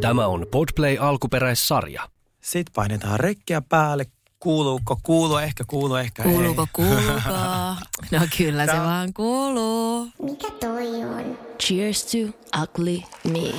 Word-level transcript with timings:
Tämä 0.00 0.26
on 0.26 0.46
Podplay 0.50 0.96
alkuperäissarja. 1.00 2.08
Sitten 2.40 2.72
painetaan 2.74 3.20
rekkiä 3.20 3.60
päälle. 3.68 4.06
Kuuluuko? 4.40 5.00
Kuuluu 5.02 5.36
ehkä, 5.36 5.64
kuuluu 5.66 5.96
ehkä. 5.96 6.22
Kuuluuko, 6.22 6.62
ei. 6.62 6.68
kuuluuko? 6.72 7.20
No 8.10 8.18
kyllä 8.38 8.66
se 8.66 8.72
Tää- 8.72 8.84
vaan 8.84 9.12
kuuluu. 9.12 10.08
Mikä 10.22 10.50
toi 10.60 11.04
on? 11.04 11.38
Cheers 11.62 12.04
to 12.04 12.18
ugly 12.62 13.02
me. 13.24 13.52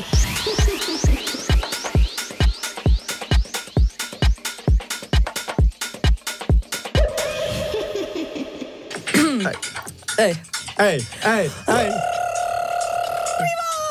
Ei. 10.18 10.36
Ei, 10.80 11.06
ei, 11.26 11.52
ei. 11.78 11.92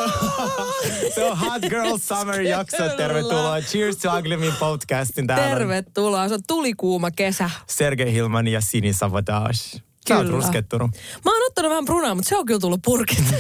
Se 1.15 1.25
on 1.25 1.39
Hot 1.39 1.63
Girl 1.69 1.97
Summer 1.99 2.41
jakso. 2.41 2.89
Tervetuloa 2.97 3.61
Cheers 3.61 3.97
to 3.97 4.19
Ugly 4.19 4.37
Me 4.37 4.53
podcastin. 4.59 5.27
Täällä 5.27 5.47
Tervetuloa. 5.59 6.29
Se 6.29 6.35
on 6.35 6.41
tulikuuma 6.47 7.11
kesä. 7.11 7.51
Sergei 7.67 8.13
Hilman 8.13 8.49
ja 8.49 8.61
Sini 8.61 8.93
Savatage. 8.93 9.81
Sä 10.09 10.17
oot 10.17 10.29
ruskettunut. 10.29 10.91
Mä 11.25 11.31
oon 11.33 11.47
ottanut 11.47 11.71
vähän 11.71 11.85
brunaa, 11.85 12.15
mutta 12.15 12.29
se 12.29 12.37
on 12.37 12.47
kyllä 12.47 12.61
tullut 12.61 12.81
purkit. 12.85 13.25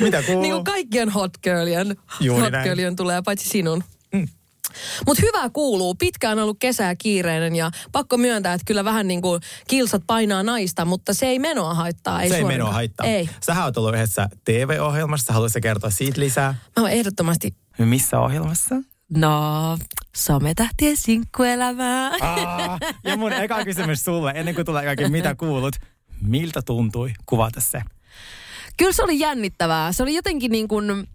Mitä 0.00 0.22
kuuluu? 0.22 0.42
niin 0.42 0.52
kuin 0.54 0.64
kaikkien 0.64 1.08
hot 1.10 1.30
girlien, 1.42 1.96
Juuri 2.20 2.42
hot 2.42 2.52
näin. 2.52 2.64
girlien 2.64 2.96
tulee, 2.96 3.22
paitsi 3.24 3.48
sinun. 3.48 3.84
Mutta 5.06 5.22
hyvä 5.26 5.50
kuuluu. 5.50 5.94
Pitkään 5.94 6.38
on 6.38 6.42
ollut 6.42 6.56
kesää 6.60 6.94
kiireinen 6.96 7.56
ja 7.56 7.70
pakko 7.92 8.16
myöntää, 8.16 8.54
että 8.54 8.64
kyllä 8.64 8.84
vähän 8.84 9.08
niin 9.08 9.22
kuin 9.22 9.40
kilsat 9.68 10.02
painaa 10.06 10.42
naista, 10.42 10.84
mutta 10.84 11.14
se 11.14 11.26
ei 11.26 11.38
menoa 11.38 11.74
haittaa. 11.74 12.22
Ei 12.22 12.28
se 12.28 12.34
ei 12.34 12.40
suorinta. 12.40 12.62
menoa 12.64 12.72
haittaa. 12.72 13.06
Ei. 13.06 13.28
Sähän 13.46 13.64
oot 13.64 13.76
ollut 13.76 13.94
yhdessä 13.94 14.28
TV-ohjelmassa. 14.44 15.32
Haluaisitko 15.32 15.62
kertoa 15.62 15.90
siitä 15.90 16.20
lisää? 16.20 16.54
Mä 16.76 16.82
oon 16.82 16.90
ehdottomasti, 16.90 17.54
Missä 17.78 18.20
ohjelmassa? 18.20 18.74
no, 19.16 19.78
sometähtien 20.16 20.96
sinkkuelämää. 20.96 22.10
Aa, 22.20 22.78
ja 23.04 23.16
mun 23.16 23.32
eka 23.32 23.64
kysymys 23.64 24.04
sulle, 24.04 24.32
ennen 24.34 24.54
kuin 24.54 24.64
tulee 24.64 24.84
kaikki 24.84 25.08
mitä 25.08 25.34
kuulut. 25.34 25.76
Miltä 26.22 26.62
tuntui 26.62 27.12
kuvata 27.26 27.60
se? 27.60 27.82
Kyllä 28.76 28.92
se 28.92 29.02
oli 29.02 29.18
jännittävää. 29.18 29.92
Se 29.92 30.02
oli 30.02 30.14
jotenkin 30.14 30.52
niin 30.52 30.68
kuin, 30.68 31.08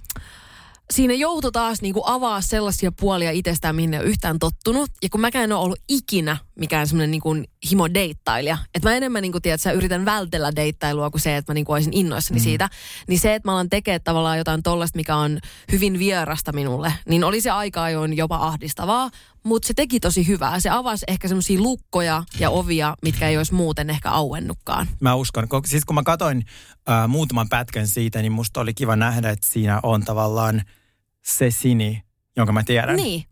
siinä 0.91 1.13
joutui 1.13 1.51
taas 1.51 1.81
niin 1.81 1.93
kuin 1.93 2.03
avaa 2.05 2.41
sellaisia 2.41 2.91
puolia 2.91 3.31
itsestään, 3.31 3.75
mihin 3.75 3.93
ei 3.93 3.99
ole 3.99 4.07
yhtään 4.09 4.39
tottunut. 4.39 4.89
Ja 5.03 5.09
kun 5.09 5.21
mäkään 5.21 5.43
en 5.43 5.51
ole 5.51 5.63
ollut 5.63 5.79
ikinä 5.89 6.37
mikään 6.59 6.87
semmoinen 6.87 7.11
niin 7.11 7.21
kuin 7.21 7.47
himo 7.71 7.93
deittailija. 7.93 8.57
Että 8.75 8.89
mä 8.89 8.95
enemmän 8.95 9.21
niin 9.21 9.31
kuin, 9.31 9.41
tiedät, 9.41 9.61
sä, 9.61 9.71
yritän 9.71 10.05
vältellä 10.05 10.51
deittailua 10.55 11.09
kuin 11.09 11.21
se, 11.21 11.37
että 11.37 11.51
mä 11.51 11.53
niin 11.53 11.65
kuin 11.65 11.73
olisin 11.73 11.93
innoissani 11.93 12.39
mm. 12.39 12.43
siitä. 12.43 12.69
Niin 13.07 13.19
se, 13.19 13.35
että 13.35 13.47
mä 13.47 13.53
alan 13.53 13.69
tekemään 13.69 14.01
tavallaan 14.03 14.37
jotain 14.37 14.63
tollasta, 14.63 14.97
mikä 14.97 15.15
on 15.15 15.39
hyvin 15.71 15.99
vierasta 15.99 16.51
minulle, 16.51 16.93
niin 17.09 17.23
oli 17.23 17.41
se 17.41 17.49
aika 17.49 17.83
ajoin 17.83 18.17
jopa 18.17 18.35
ahdistavaa. 18.35 19.09
Mutta 19.43 19.67
se 19.67 19.73
teki 19.73 19.99
tosi 19.99 20.27
hyvää. 20.27 20.59
Se 20.59 20.69
avasi 20.69 21.05
ehkä 21.07 21.27
semmoisia 21.27 21.59
lukkoja 21.61 22.23
ja 22.39 22.49
ovia, 22.49 22.95
mitkä 23.01 23.29
ei 23.29 23.37
olisi 23.37 23.53
muuten 23.53 23.89
ehkä 23.89 24.09
auennutkaan. 24.11 24.87
Mä 24.99 25.15
uskon. 25.15 25.43
Ko- 25.43 25.67
Siis 25.67 25.85
kun 25.85 25.95
mä 25.95 26.03
katsoin 26.03 26.45
äh, 26.89 27.07
muutaman 27.07 27.49
pätkän 27.49 27.87
siitä, 27.87 28.21
niin 28.21 28.31
musta 28.31 28.61
oli 28.61 28.73
kiva 28.73 28.95
nähdä, 28.95 29.29
että 29.29 29.47
siinä 29.47 29.79
on 29.83 30.05
tavallaan 30.05 30.61
se 31.21 31.51
Sini, 31.51 32.03
jonka 32.37 32.53
mä 32.53 32.63
tiedän. 32.63 32.95
Niin. 32.95 33.23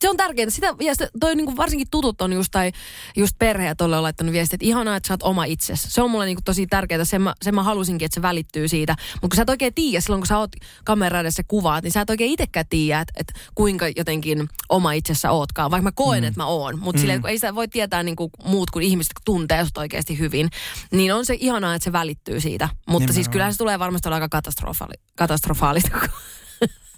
Se 0.00 0.10
on 0.10 0.16
tärkeää. 0.16 0.50
Sitä, 0.50 0.74
ja 0.80 0.94
se, 0.94 1.08
toi 1.20 1.36
niinku 1.36 1.56
varsinkin 1.56 1.86
tutut 1.90 2.20
on 2.20 2.32
just, 2.32 2.48
tai 2.52 2.72
just 3.16 3.32
perhe 3.38 3.66
ja 3.66 3.74
tolle 3.76 3.96
on 3.96 4.02
laittanut 4.02 4.32
viestiä, 4.32 4.54
että 4.56 4.66
ihanaa, 4.66 4.96
että 4.96 5.06
sä 5.06 5.14
oot 5.14 5.22
oma 5.22 5.44
itsesi. 5.44 5.90
Se 5.90 6.02
on 6.02 6.10
mulle 6.10 6.26
niinku 6.26 6.42
tosi 6.44 6.66
tärkeää. 6.66 7.04
Sen 7.04 7.22
mä, 7.22 7.34
sen 7.42 7.54
mä 7.54 7.62
halusinkin, 7.62 8.06
että 8.06 8.14
se 8.14 8.22
välittyy 8.22 8.68
siitä. 8.68 8.96
Mutta 9.12 9.28
kun 9.28 9.36
sä 9.36 9.42
et 9.42 9.50
oikein 9.50 9.74
tiedä, 9.74 10.00
silloin 10.00 10.20
kun 10.20 10.26
sä 10.26 10.38
oot 10.38 10.50
kamera 10.84 11.20
edessä 11.20 11.42
kuvaat, 11.48 11.84
niin 11.84 11.92
sä 11.92 12.00
et 12.00 12.10
oikein 12.10 12.32
itsekään 12.32 12.66
tiedä, 12.68 13.00
että, 13.00 13.12
että 13.16 13.32
kuinka 13.54 13.86
jotenkin 13.96 14.48
oma 14.68 14.92
itsessä 14.92 15.30
ootkaan. 15.30 15.70
Vaikka 15.70 15.82
mä 15.82 15.92
koen, 15.94 16.22
mm. 16.22 16.28
että 16.28 16.40
mä 16.40 16.46
oon. 16.46 16.78
Mutta 16.78 17.02
mm. 17.02 17.24
ei 17.24 17.38
sitä 17.38 17.54
voi 17.54 17.68
tietää 17.68 18.02
niinku 18.02 18.30
muut 18.44 18.70
kuin 18.70 18.84
ihmiset, 18.84 19.12
kun 19.12 19.22
tuntee 19.24 19.64
sut 19.64 19.78
oikeasti 19.78 20.18
hyvin. 20.18 20.50
Niin 20.90 21.14
on 21.14 21.26
se 21.26 21.36
ihanaa, 21.40 21.74
että 21.74 21.84
se 21.84 21.92
välittyy 21.92 22.40
siitä. 22.40 22.68
Mutta 22.88 23.06
siis 23.06 23.16
Nimenomaan. 23.16 23.32
kyllähän 23.32 23.52
se 23.52 23.58
tulee 23.58 23.78
varmasti 23.78 24.08
olla 24.08 24.16
aika 24.16 24.38
katastrofaali- 24.40 25.00
katastrofaalista. 25.16 25.98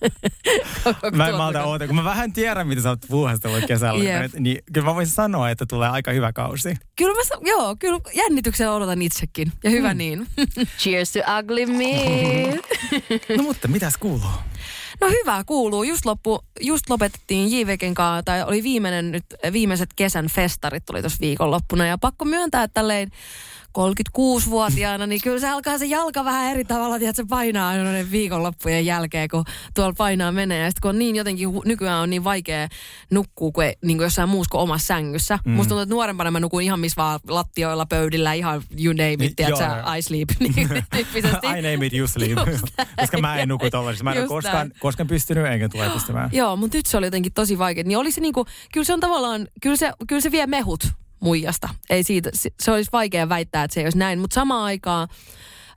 Mä 1.17 1.29
en 1.29 1.35
malta 1.35 1.65
oota, 1.65 1.87
kun 1.87 1.97
mä 1.97 2.05
vähän 2.05 2.33
tiedän, 2.33 2.69
mitä 2.69 2.83
sä 2.83 2.89
oot 2.89 2.99
puuhastellut 3.09 3.65
kesällä, 3.67 4.21
nyt, 4.21 4.33
niin 4.33 4.59
kyllä 4.73 4.87
mä 4.87 4.95
voisin 4.95 5.15
sanoa, 5.15 5.51
että 5.51 5.67
tulee 5.67 5.89
aika 5.89 6.11
hyvä 6.11 6.33
kausi. 6.33 6.77
Kyllä 6.97 7.15
mä, 7.15 7.49
joo, 7.51 7.77
kyllä 7.79 8.01
jännityksellä 8.15 8.75
odotan 8.75 9.03
itsekin. 9.03 9.53
Ja 9.65 9.71
hyvä 9.71 9.95
mm. 9.95 9.99
niin. 9.99 10.27
Cheers 10.81 11.13
to 11.13 11.19
ugly 11.39 11.67
me. 11.67 12.59
No 13.37 13.43
mutta 13.43 13.69
mitäs 13.69 13.97
kuuluu? 13.97 14.31
No 15.01 15.09
hyvä 15.09 15.45
kuuluu. 15.47 15.83
Just, 15.83 16.07
loppu, 16.07 16.41
just 16.61 16.91
lopetettiin 16.91 17.53
JVGn 17.53 17.95
kanssa, 17.95 18.23
tai 18.23 18.43
oli 18.43 18.63
viimeinen 18.63 19.13
nyt, 19.13 19.25
viimeiset 19.53 19.91
kesän 19.97 20.27
festarit 20.27 20.85
tuli 20.87 21.01
tuossa 21.01 21.19
viikonloppuna. 21.21 21.87
Ja 21.87 21.99
pakko 21.99 22.25
myöntää, 22.25 22.63
että 22.63 22.75
tälleen 22.75 23.11
36-vuotiaana, 23.79 25.07
niin 25.07 25.21
kyllä 25.21 25.41
se 25.41 25.49
alkaa 25.49 25.79
se 25.79 25.85
jalka 25.85 26.25
vähän 26.25 26.51
eri 26.53 26.65
tavalla, 26.65 26.97
että 26.97 27.13
se 27.13 27.25
painaa 27.29 27.69
aina 27.69 28.11
viikonloppujen 28.11 28.87
jälkeen, 28.87 29.29
kun 29.29 29.45
tuolla 29.75 29.95
painaa 29.99 30.33
menee. 30.33 30.63
Ja 30.63 30.71
sitten 30.71 30.81
kun 30.83 30.89
on 30.89 30.99
niin 30.99 31.17
jotenkin, 31.17 31.49
nykyään 31.65 32.03
on 32.03 32.11
niin 32.11 32.25
vaikea 32.25 32.69
nukkua 33.11 33.53
kuin, 33.53 33.73
niin 33.85 33.99
kuin 33.99 34.05
jossain 34.05 34.29
muussa 34.29 34.51
kuin 34.51 34.61
omassa 34.61 34.87
sängyssä. 34.87 35.39
Mm. 35.45 35.53
Musta 35.53 35.69
tuntuu, 35.69 35.83
että 35.83 35.95
nuorempana 35.95 36.31
mä 36.31 36.41
nukuin 36.41 36.65
ihan 36.65 36.81
missä 36.81 36.97
vaan 36.97 37.21
lattioilla, 37.29 37.87
pöydillä, 37.87 38.33
ihan 38.33 38.63
you 38.85 38.93
name 38.93 39.17
Niin, 39.17 39.23
it, 39.23 39.37
tiedätkö, 39.37 39.65
joo. 39.65 39.95
I 39.95 40.03
sleep, 40.03 40.29
niin. 40.41 40.55
I 41.59 41.63
name 41.73 41.87
it 41.87 41.93
you 41.93 42.07
sleep. 42.07 42.39
Koska 43.01 43.21
mä 43.21 43.37
en 43.37 43.49
nuku 43.49 43.71
tollasissa. 43.71 44.05
Mä 44.05 44.13
en 44.13 44.21
ole 44.21 44.29
koskaan, 44.29 44.73
koskaan 44.81 45.07
pystynyt 45.07 45.47
enkä 45.47 45.69
tule 45.69 45.91
pystymään. 45.91 46.31
Joo, 46.33 46.57
mutta 46.57 46.77
nyt 46.77 46.87
se 46.87 46.97
oli 46.97 47.07
jotenkin 47.07 47.33
tosi 47.33 47.59
vaikea. 47.59 47.85
Niin 47.85 47.99
oli 47.99 48.13
se 48.13 48.21
niinku, 48.21 48.47
kyllä 48.73 48.85
se 48.85 48.93
on 48.93 49.01
tavallaan, 49.01 49.49
kyllä 49.61 49.77
se, 49.77 49.93
kyllä 50.09 50.21
se 50.21 50.33
vie 50.33 50.47
mehut 50.47 50.81
muijasta. 51.21 51.69
Ei 51.91 52.03
siitä, 52.03 52.31
se, 52.35 52.73
olisi 52.73 52.93
vaikea 52.93 53.29
väittää, 53.29 53.65
että 53.65 53.75
se 53.75 53.81
ei 53.81 53.87
olisi 53.87 53.99
näin. 53.99 54.19
Mutta 54.19 54.35
samaan 54.35 54.65
aikaan 54.65 55.09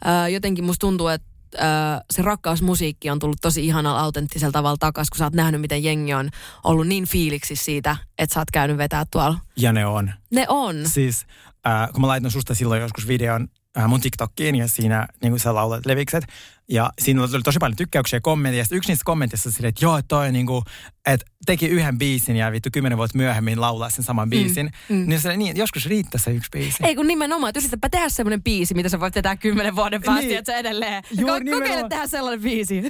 ää, 0.03 0.27
jotenkin 0.27 0.63
musta 0.63 0.79
tuntuu, 0.79 1.07
että 1.07 1.27
ää, 1.57 2.01
se 2.13 2.21
rakkausmusiikki 2.21 3.09
on 3.09 3.19
tullut 3.19 3.37
tosi 3.41 3.65
ihanalla 3.65 3.99
autenttisella 3.99 4.51
tavalla 4.51 4.77
takaisin, 4.77 5.09
kun 5.11 5.17
sä 5.17 5.23
oot 5.23 5.33
nähnyt, 5.33 5.61
miten 5.61 5.83
jengi 5.83 6.13
on 6.13 6.29
ollut 6.63 6.87
niin 6.87 7.07
fiiliksissä 7.07 7.65
siitä, 7.65 7.95
että 8.17 8.33
sä 8.33 8.39
oot 8.39 8.51
käynyt 8.51 8.77
vetää 8.77 9.05
tuolla. 9.11 9.39
Ja 9.57 9.73
ne 9.73 9.85
on. 9.85 10.11
Ne 10.31 10.45
on. 10.49 10.75
Siis 10.85 11.25
äh, 11.67 11.89
kun 11.91 12.01
mä 12.01 12.07
laitoin 12.07 12.31
susta 12.31 12.55
silloin 12.55 12.81
joskus 12.81 13.07
videon 13.07 13.47
äh, 13.77 13.87
mun 13.87 14.01
TikTokkiin 14.01 14.55
ja 14.55 14.67
siinä 14.67 15.07
niin 15.21 15.31
kuin 15.31 15.39
sä 15.39 15.55
laulat 15.55 15.85
levikset. 15.85 16.23
Ja 16.71 16.91
siinä 17.01 17.21
oli 17.21 17.41
tosi 17.43 17.59
paljon 17.59 17.75
tykkäyksiä 17.77 18.17
ja 18.17 18.21
kommentteja. 18.21 18.65
Yksi 18.71 18.89
niistä 18.91 19.03
kommenteista 19.05 19.51
silleen, 19.51 19.69
että 19.69 19.85
joo, 19.85 20.01
toi 20.07 20.31
niin 20.31 20.45
kuin, 20.45 20.63
että 21.05 21.25
teki 21.45 21.67
yhden 21.67 21.97
biisin 21.97 22.35
ja 22.35 22.51
vittu 22.51 22.69
kymmenen 22.73 22.97
vuotta 22.97 23.17
myöhemmin 23.17 23.61
laulaa 23.61 23.89
sen 23.89 24.03
saman 24.05 24.29
biisin. 24.29 24.71
Mm, 24.89 25.03
Niin, 25.09 25.21
se, 25.21 25.37
niin 25.37 25.57
joskus 25.57 25.85
riittää 25.85 26.21
se 26.21 26.31
yksi 26.31 26.49
biisi. 26.51 26.77
Ei 26.83 26.95
kun 26.95 27.07
nimenomaan, 27.07 27.49
että 27.49 27.59
yritäpä 27.59 27.89
tehdä 27.89 28.09
semmoinen 28.09 28.43
biisi, 28.43 28.73
mitä 28.73 28.89
sä 28.89 28.99
voit 28.99 29.15
vetää 29.15 29.35
kymmenen 29.35 29.75
vuoden 29.75 30.01
päästä, 30.01 30.25
Niin. 30.25 30.37
että 30.37 30.51
sä 30.51 30.57
edelleen. 30.57 31.03
Juuri 31.19 31.45
Ko- 31.45 31.51
kokeile 31.51 31.89
tehdä 31.89 32.07
sellainen 32.07 32.41
biisi. 32.43 32.83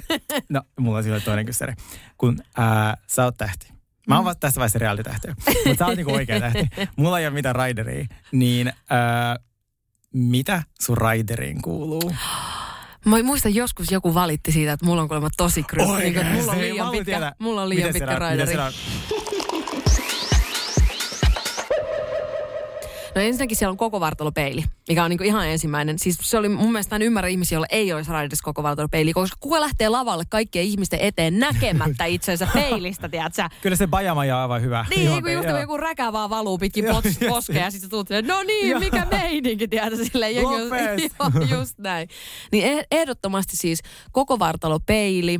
No, 0.48 0.62
mulla 0.80 0.96
on 0.98 1.02
silloin 1.02 1.22
toinen 1.22 1.46
kysymys. 1.46 1.74
Kun 2.18 2.38
äh, 2.58 2.96
sä 3.06 3.24
oot 3.24 3.36
tähti. 3.36 3.68
Mä 4.08 4.16
oon 4.16 4.24
vasta 4.24 4.40
tässä 4.40 4.58
vaiheessa 4.58 4.78
reaalitähti. 4.78 5.28
Mutta 5.66 5.78
sä 5.78 5.86
oot 5.86 5.96
niinku 5.96 6.12
oikea 6.12 6.40
tähti. 6.40 6.68
Mulla 6.96 7.18
ei 7.18 7.26
ole 7.26 7.34
mitään 7.34 7.54
raideria. 7.54 8.06
Niin 8.32 8.68
äh, 8.68 9.44
mitä 10.12 10.62
sun 10.80 10.96
raideriin 10.98 11.62
kuuluu? 11.62 12.12
Mä 13.04 13.22
muistan 13.22 13.54
joskus 13.54 13.90
joku 13.92 14.14
valitti 14.14 14.52
siitä, 14.52 14.72
että 14.72 14.86
mulla 14.86 15.02
on 15.02 15.08
kuulemma 15.08 15.28
tosi 15.36 15.62
kryppi. 15.62 15.92
Niin, 16.22 16.26
mulla 16.26 16.52
on 16.52 16.58
liian 16.60 16.90
pitkä, 16.90 17.32
mulla 17.38 17.62
on 17.62 17.68
liian 17.68 17.88
miten 17.88 17.92
pitkä 18.08 18.14
siellä- 18.46 18.72
No 23.14 23.20
ensinnäkin 23.20 23.56
siellä 23.56 23.70
on 23.70 23.76
koko 23.76 24.00
vartalopeili, 24.00 24.64
mikä 24.88 25.04
on 25.04 25.10
niinku 25.10 25.24
ihan 25.24 25.48
ensimmäinen. 25.48 25.98
Siis 25.98 26.18
se 26.22 26.38
oli 26.38 26.48
mun 26.48 26.72
mielestä 26.72 26.96
en 26.96 27.02
ymmärrä 27.02 27.28
ihmisiä, 27.28 27.56
joilla 27.56 27.66
ei 27.70 27.92
olisi 27.92 28.10
raiderissa 28.10 28.44
koko 28.44 28.62
vartalopeili, 28.62 29.12
koska 29.12 29.36
kuka 29.40 29.60
lähtee 29.60 29.88
lavalle 29.88 30.24
kaikkien 30.28 30.64
ihmisten 30.64 31.00
eteen 31.00 31.38
näkemättä 31.38 32.04
itsensä 32.04 32.48
peilistä, 32.54 33.08
tiedätkö? 33.08 33.48
Kyllä 33.62 33.76
se 33.76 33.86
bajamaja 33.86 34.36
on 34.36 34.42
aivan 34.42 34.62
hyvä. 34.62 34.86
Niin, 34.90 35.02
Ihan- 35.02 35.22
kun 35.22 35.32
just 35.32 35.48
joku 35.60 35.76
räkä 35.76 36.12
vaan 36.12 36.30
valuu 36.30 36.58
pitkin 36.58 36.84
pot, 36.84 37.04
poskea 37.28 37.64
ja 37.64 37.70
sitten 37.70 37.90
tuut 37.90 38.08
silleen, 38.08 38.26
no 38.26 38.42
niin, 38.42 38.78
mikä 38.78 39.06
meininki, 39.10 39.68
tiedätkö, 39.68 40.04
silleen 40.04 40.34
jengi 40.34 40.54
joo, 41.50 41.58
just 41.58 41.78
näin. 41.78 42.08
Niin 42.52 42.78
eh- 42.78 42.86
ehdottomasti 42.90 43.56
siis 43.56 43.80
koko 44.12 44.38
vartalopeili. 44.38 45.38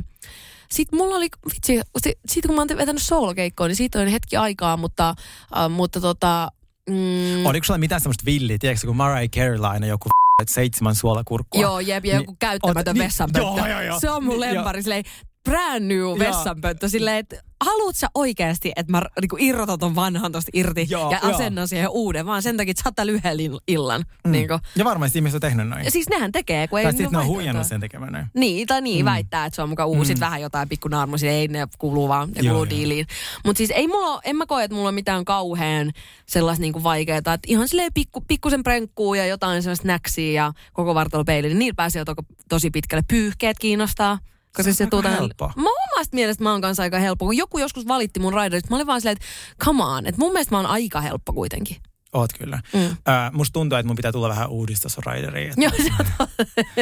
Sitten 0.69 0.97
mulla 0.99 1.15
oli, 1.15 1.27
vitsi, 1.53 1.81
si- 2.03 2.19
siitä 2.27 2.47
kun 2.47 2.55
mä 2.55 2.61
oon 2.61 2.77
vetänyt 2.77 3.01
soolokeikkoa, 3.03 3.67
niin 3.67 3.75
siitä 3.75 3.99
on 3.99 4.07
hetki 4.07 4.37
aikaa, 4.37 4.77
mutta, 4.77 5.09
äh, 5.57 5.69
mutta 5.69 6.01
tota, 6.01 6.51
mm, 6.89 7.45
Oliko 7.45 7.63
sulla 7.63 7.77
mitään 7.77 8.01
semmoista 8.01 8.25
villiä, 8.25 8.57
tiedätkö, 8.59 8.87
kun 8.87 8.95
Mariah 8.95 9.29
Carey 9.29 9.65
aina 9.65 9.85
joku 9.87 10.09
seitsemän 10.49 10.95
suolakurkkua. 10.95 11.61
Joo, 11.61 11.79
jep, 11.79 12.05
ja 12.05 12.13
Niin, 12.17 12.21
joku 12.21 12.35
käyttämätön 12.39 12.91
oot- 12.91 12.93
niin, 12.99 13.05
vessanpönttö. 13.05 13.59
joo, 13.59 13.67
joo, 13.67 13.81
joo. 13.81 13.99
Se 13.99 14.09
on 14.09 14.23
mun 14.23 14.39
Niin, 14.39 14.39
lempari. 14.55 14.83
Silleen, 14.83 15.03
brand 15.43 15.85
new 15.85 16.19
vessanpönttö 16.19 16.89
silleen, 16.89 17.17
että 17.17 17.35
haluut 17.63 17.95
sä 17.95 18.07
oikeasti, 18.15 18.71
että 18.75 18.91
mä 18.91 19.01
niinku 19.21 19.37
irrotan 19.39 19.79
ton 19.79 19.95
vanhan 19.95 20.31
tosta 20.31 20.51
irti 20.53 20.87
Joo, 20.89 21.11
ja 21.11 21.19
joo. 21.23 21.35
asennan 21.35 21.67
siihen 21.67 21.89
uuden, 21.89 22.25
vaan 22.25 22.41
sen 22.41 22.57
takia, 22.57 22.71
että 22.71 22.83
sä 22.83 22.89
oot 22.89 22.95
täällä 22.95 23.11
yhden 23.11 23.37
ill- 23.37 23.63
illan. 23.67 24.05
Mm. 24.23 24.31
Niinku. 24.31 24.59
Ja 24.75 24.85
varmasti 24.85 25.17
ihmiset 25.19 25.35
on 25.35 25.41
tehnyt 25.41 25.67
noin. 25.67 25.85
Ja 25.85 25.91
siis 25.91 26.09
nehän 26.09 26.31
tekee, 26.31 26.67
kun 26.67 26.79
ei 26.79 26.85
Tai 26.85 26.93
sitten 26.93 27.11
ne 27.11 27.17
on 27.17 27.27
huijannut 27.27 27.67
sen 27.67 27.79
tekemään 27.79 28.13
näin. 28.13 28.25
Niin, 28.33 28.67
tai 28.67 28.81
niin, 28.81 29.05
mm. 29.05 29.09
väittää, 29.09 29.45
että 29.45 29.55
se 29.55 29.61
on 29.61 29.69
mukaan 29.69 29.89
uusi. 29.89 30.15
Mm. 30.15 30.19
Vähän 30.19 30.41
jotain 30.41 30.69
pikku 30.69 30.87
naarmusia, 30.87 31.31
ei 31.31 31.47
ne 31.47 31.67
kuuluu 31.77 32.07
vaan, 32.09 32.29
ne 32.29 32.41
Joo, 32.41 32.53
kuuluu 32.53 32.63
joo. 32.63 32.69
diiliin. 32.69 33.05
Mutta 33.45 33.57
siis 33.57 33.71
ei 33.71 33.87
mulla, 33.87 34.21
en 34.23 34.35
mä 34.35 34.45
koe, 34.45 34.63
että 34.63 34.75
mulla 34.75 34.89
on 34.89 34.95
mitään 34.95 35.25
kauhean 35.25 35.91
sellaista 36.25 36.61
niinku 36.61 36.83
vaikeaa. 36.83 37.17
Että 37.17 37.39
ihan 37.47 37.67
silleen 37.67 37.93
pikku, 37.93 38.21
pikkusen 38.27 38.63
prenkkuu 38.63 39.13
ja 39.13 39.25
jotain 39.25 39.63
sellaista 39.63 39.81
snäksiä 39.81 40.31
ja 40.31 40.53
koko 40.73 40.95
vartalopeili, 40.95 41.47
niin 41.47 41.59
niillä 41.59 41.75
pääsee 41.75 41.99
jo 41.99 42.05
to, 42.05 42.15
tosi 42.49 42.69
pitkälle. 42.71 43.03
Pyyhkeet 43.07 43.59
kiinnostaa. 43.59 44.19
Koska 44.57 44.63
Se 44.63 44.69
on 44.69 44.75
se 44.75 44.83
aika 44.83 44.89
tuota, 44.89 45.09
helppo. 45.09 45.51
mä 45.55 45.69
omasta 45.93 46.15
mielestä 46.15 46.43
mä 46.43 46.51
oon 46.51 46.61
kanssa 46.61 46.83
aika 46.83 46.99
helppo. 46.99 47.25
Kun 47.25 47.37
joku 47.37 47.59
joskus 47.59 47.87
valitti 47.87 48.19
mun 48.19 48.33
raiderista, 48.33 48.69
mä 48.69 48.75
olin 48.75 48.87
vaan 48.87 49.01
silleen, 49.01 49.17
että 49.17 49.65
come 49.65 49.83
on. 49.83 50.05
Että 50.05 50.19
mun 50.21 50.31
mielestä 50.33 50.53
mä 50.55 50.57
oon 50.59 50.65
aika 50.69 51.01
helppo 51.01 51.33
kuitenkin. 51.33 51.77
Oot 52.13 52.33
kyllä. 52.39 52.59
Mm. 52.73 52.79
Uh, 52.85 52.91
musta 53.31 53.53
tuntuu, 53.53 53.77
että 53.77 53.87
mun 53.87 53.95
pitää 53.95 54.11
tulla 54.11 54.29
vähän 54.29 54.49
uudistusraideriin. 54.49 55.53
Joo, 55.61 55.71
se, 55.77 55.89
on- 55.99 56.27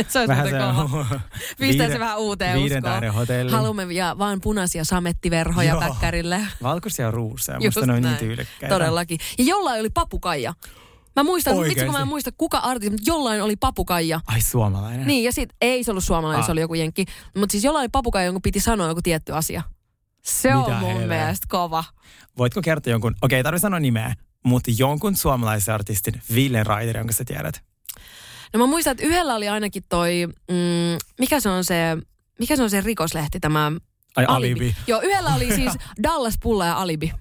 se 0.08 0.20
olisi 0.20 0.28
Vähän 0.28 0.48
muuten 0.50 0.76
kova. 0.90 1.20
Pistää 1.60 1.88
se 1.90 2.00
vähän 2.00 2.18
uuteen 2.20 2.54
Viiden 2.60 2.78
uskoon. 2.78 2.94
tähden 2.94 3.14
hotelli. 3.14 3.52
Haluamme 3.52 3.84
ja 3.94 4.16
vaan 4.18 4.42
punaisia 4.42 4.84
samettiverhoja 4.84 5.70
Joo. 5.72 5.80
päkkärille. 5.82 6.42
Valkoisia 6.64 7.06
ja 7.06 7.12
ruuseja. 7.12 7.60
Musta 7.60 7.86
ne 7.86 7.94
on 7.94 8.02
näin. 8.02 8.04
niin 8.04 8.18
tyylikkäitä. 8.28 8.76
Todellakin. 8.76 9.18
Ja 9.38 9.46
jollain 9.46 9.80
oli 9.80 9.90
papukaija. 9.90 10.54
Mä 11.16 11.24
muistan, 11.24 11.54
Oikeesti? 11.54 11.70
vitsi 11.76 11.86
kun 11.86 11.94
mä 11.94 12.02
en 12.02 12.08
muista 12.08 12.32
kuka 12.38 12.58
artisti, 12.58 12.90
mutta 12.90 13.12
jollain 13.12 13.42
oli 13.42 13.56
papukaija. 13.56 14.22
Ai 14.28 14.42
suomalainen. 14.42 15.08
Niin, 15.08 15.24
ja 15.24 15.32
sit 15.32 15.50
ei 15.62 15.84
se 15.84 15.92
ollut 15.92 16.04
suomalainen, 16.04 16.40
Ah. 16.40 16.46
se 16.46 16.52
oli 16.52 16.62
joku 16.62 16.74
jenkki. 16.74 17.06
Mutta 17.38 17.52
siis 17.52 17.64
jollain 17.64 17.82
oli 17.84 17.90
papukaija, 17.90 18.26
jonka 18.26 18.40
piti 18.44 18.60
sanoa 18.60 18.88
joku 18.88 19.02
tietty 19.02 19.34
asia. 19.34 19.62
Se 20.22 20.56
on 20.56 20.62
Mitä 20.64 20.80
mun 20.80 20.90
helveä? 20.94 21.18
mielestä 21.24 21.46
kova. 21.50 21.84
Voitko 22.38 22.62
kertoa 22.62 22.92
jonkun, 22.92 23.16
okei 23.22 23.38
ei 23.38 23.44
tarvitse 23.44 23.62
sanoa 23.62 23.80
nimeä, 23.80 24.14
mutta 24.46 24.72
jonkun 24.78 25.16
suomalaisen 25.16 25.74
artistin 25.74 26.22
Ville 26.36 26.64
Raider, 26.64 26.98
jonka 26.98 27.14
sä 27.14 27.26
tiedät. 27.26 27.64
No 28.54 28.60
mä 28.60 28.66
muistan, 28.66 28.92
että 28.92 29.04
yhdellä 29.04 29.36
oli 29.36 29.50
ainakin 29.50 29.84
toi, 29.90 30.28
mm, 30.52 30.98
mikä 31.20 31.40
se 31.40 31.50
on 31.50 31.64
se, 31.64 31.98
mikä 32.40 32.56
se 32.56 32.64
on 32.64 32.70
se 32.70 32.82
rikoslehti, 32.82 33.40
tämä 33.40 33.72
Ai 34.16 34.26
Alibi. 34.28 34.76
Joo, 34.88 35.02
yhdellä 35.02 35.36
oli 35.36 35.52
siis 35.56 35.74
Dallas 36.04 36.36
Pulla 36.44 36.66
ja 36.66 36.78
Alibi. 36.82 37.12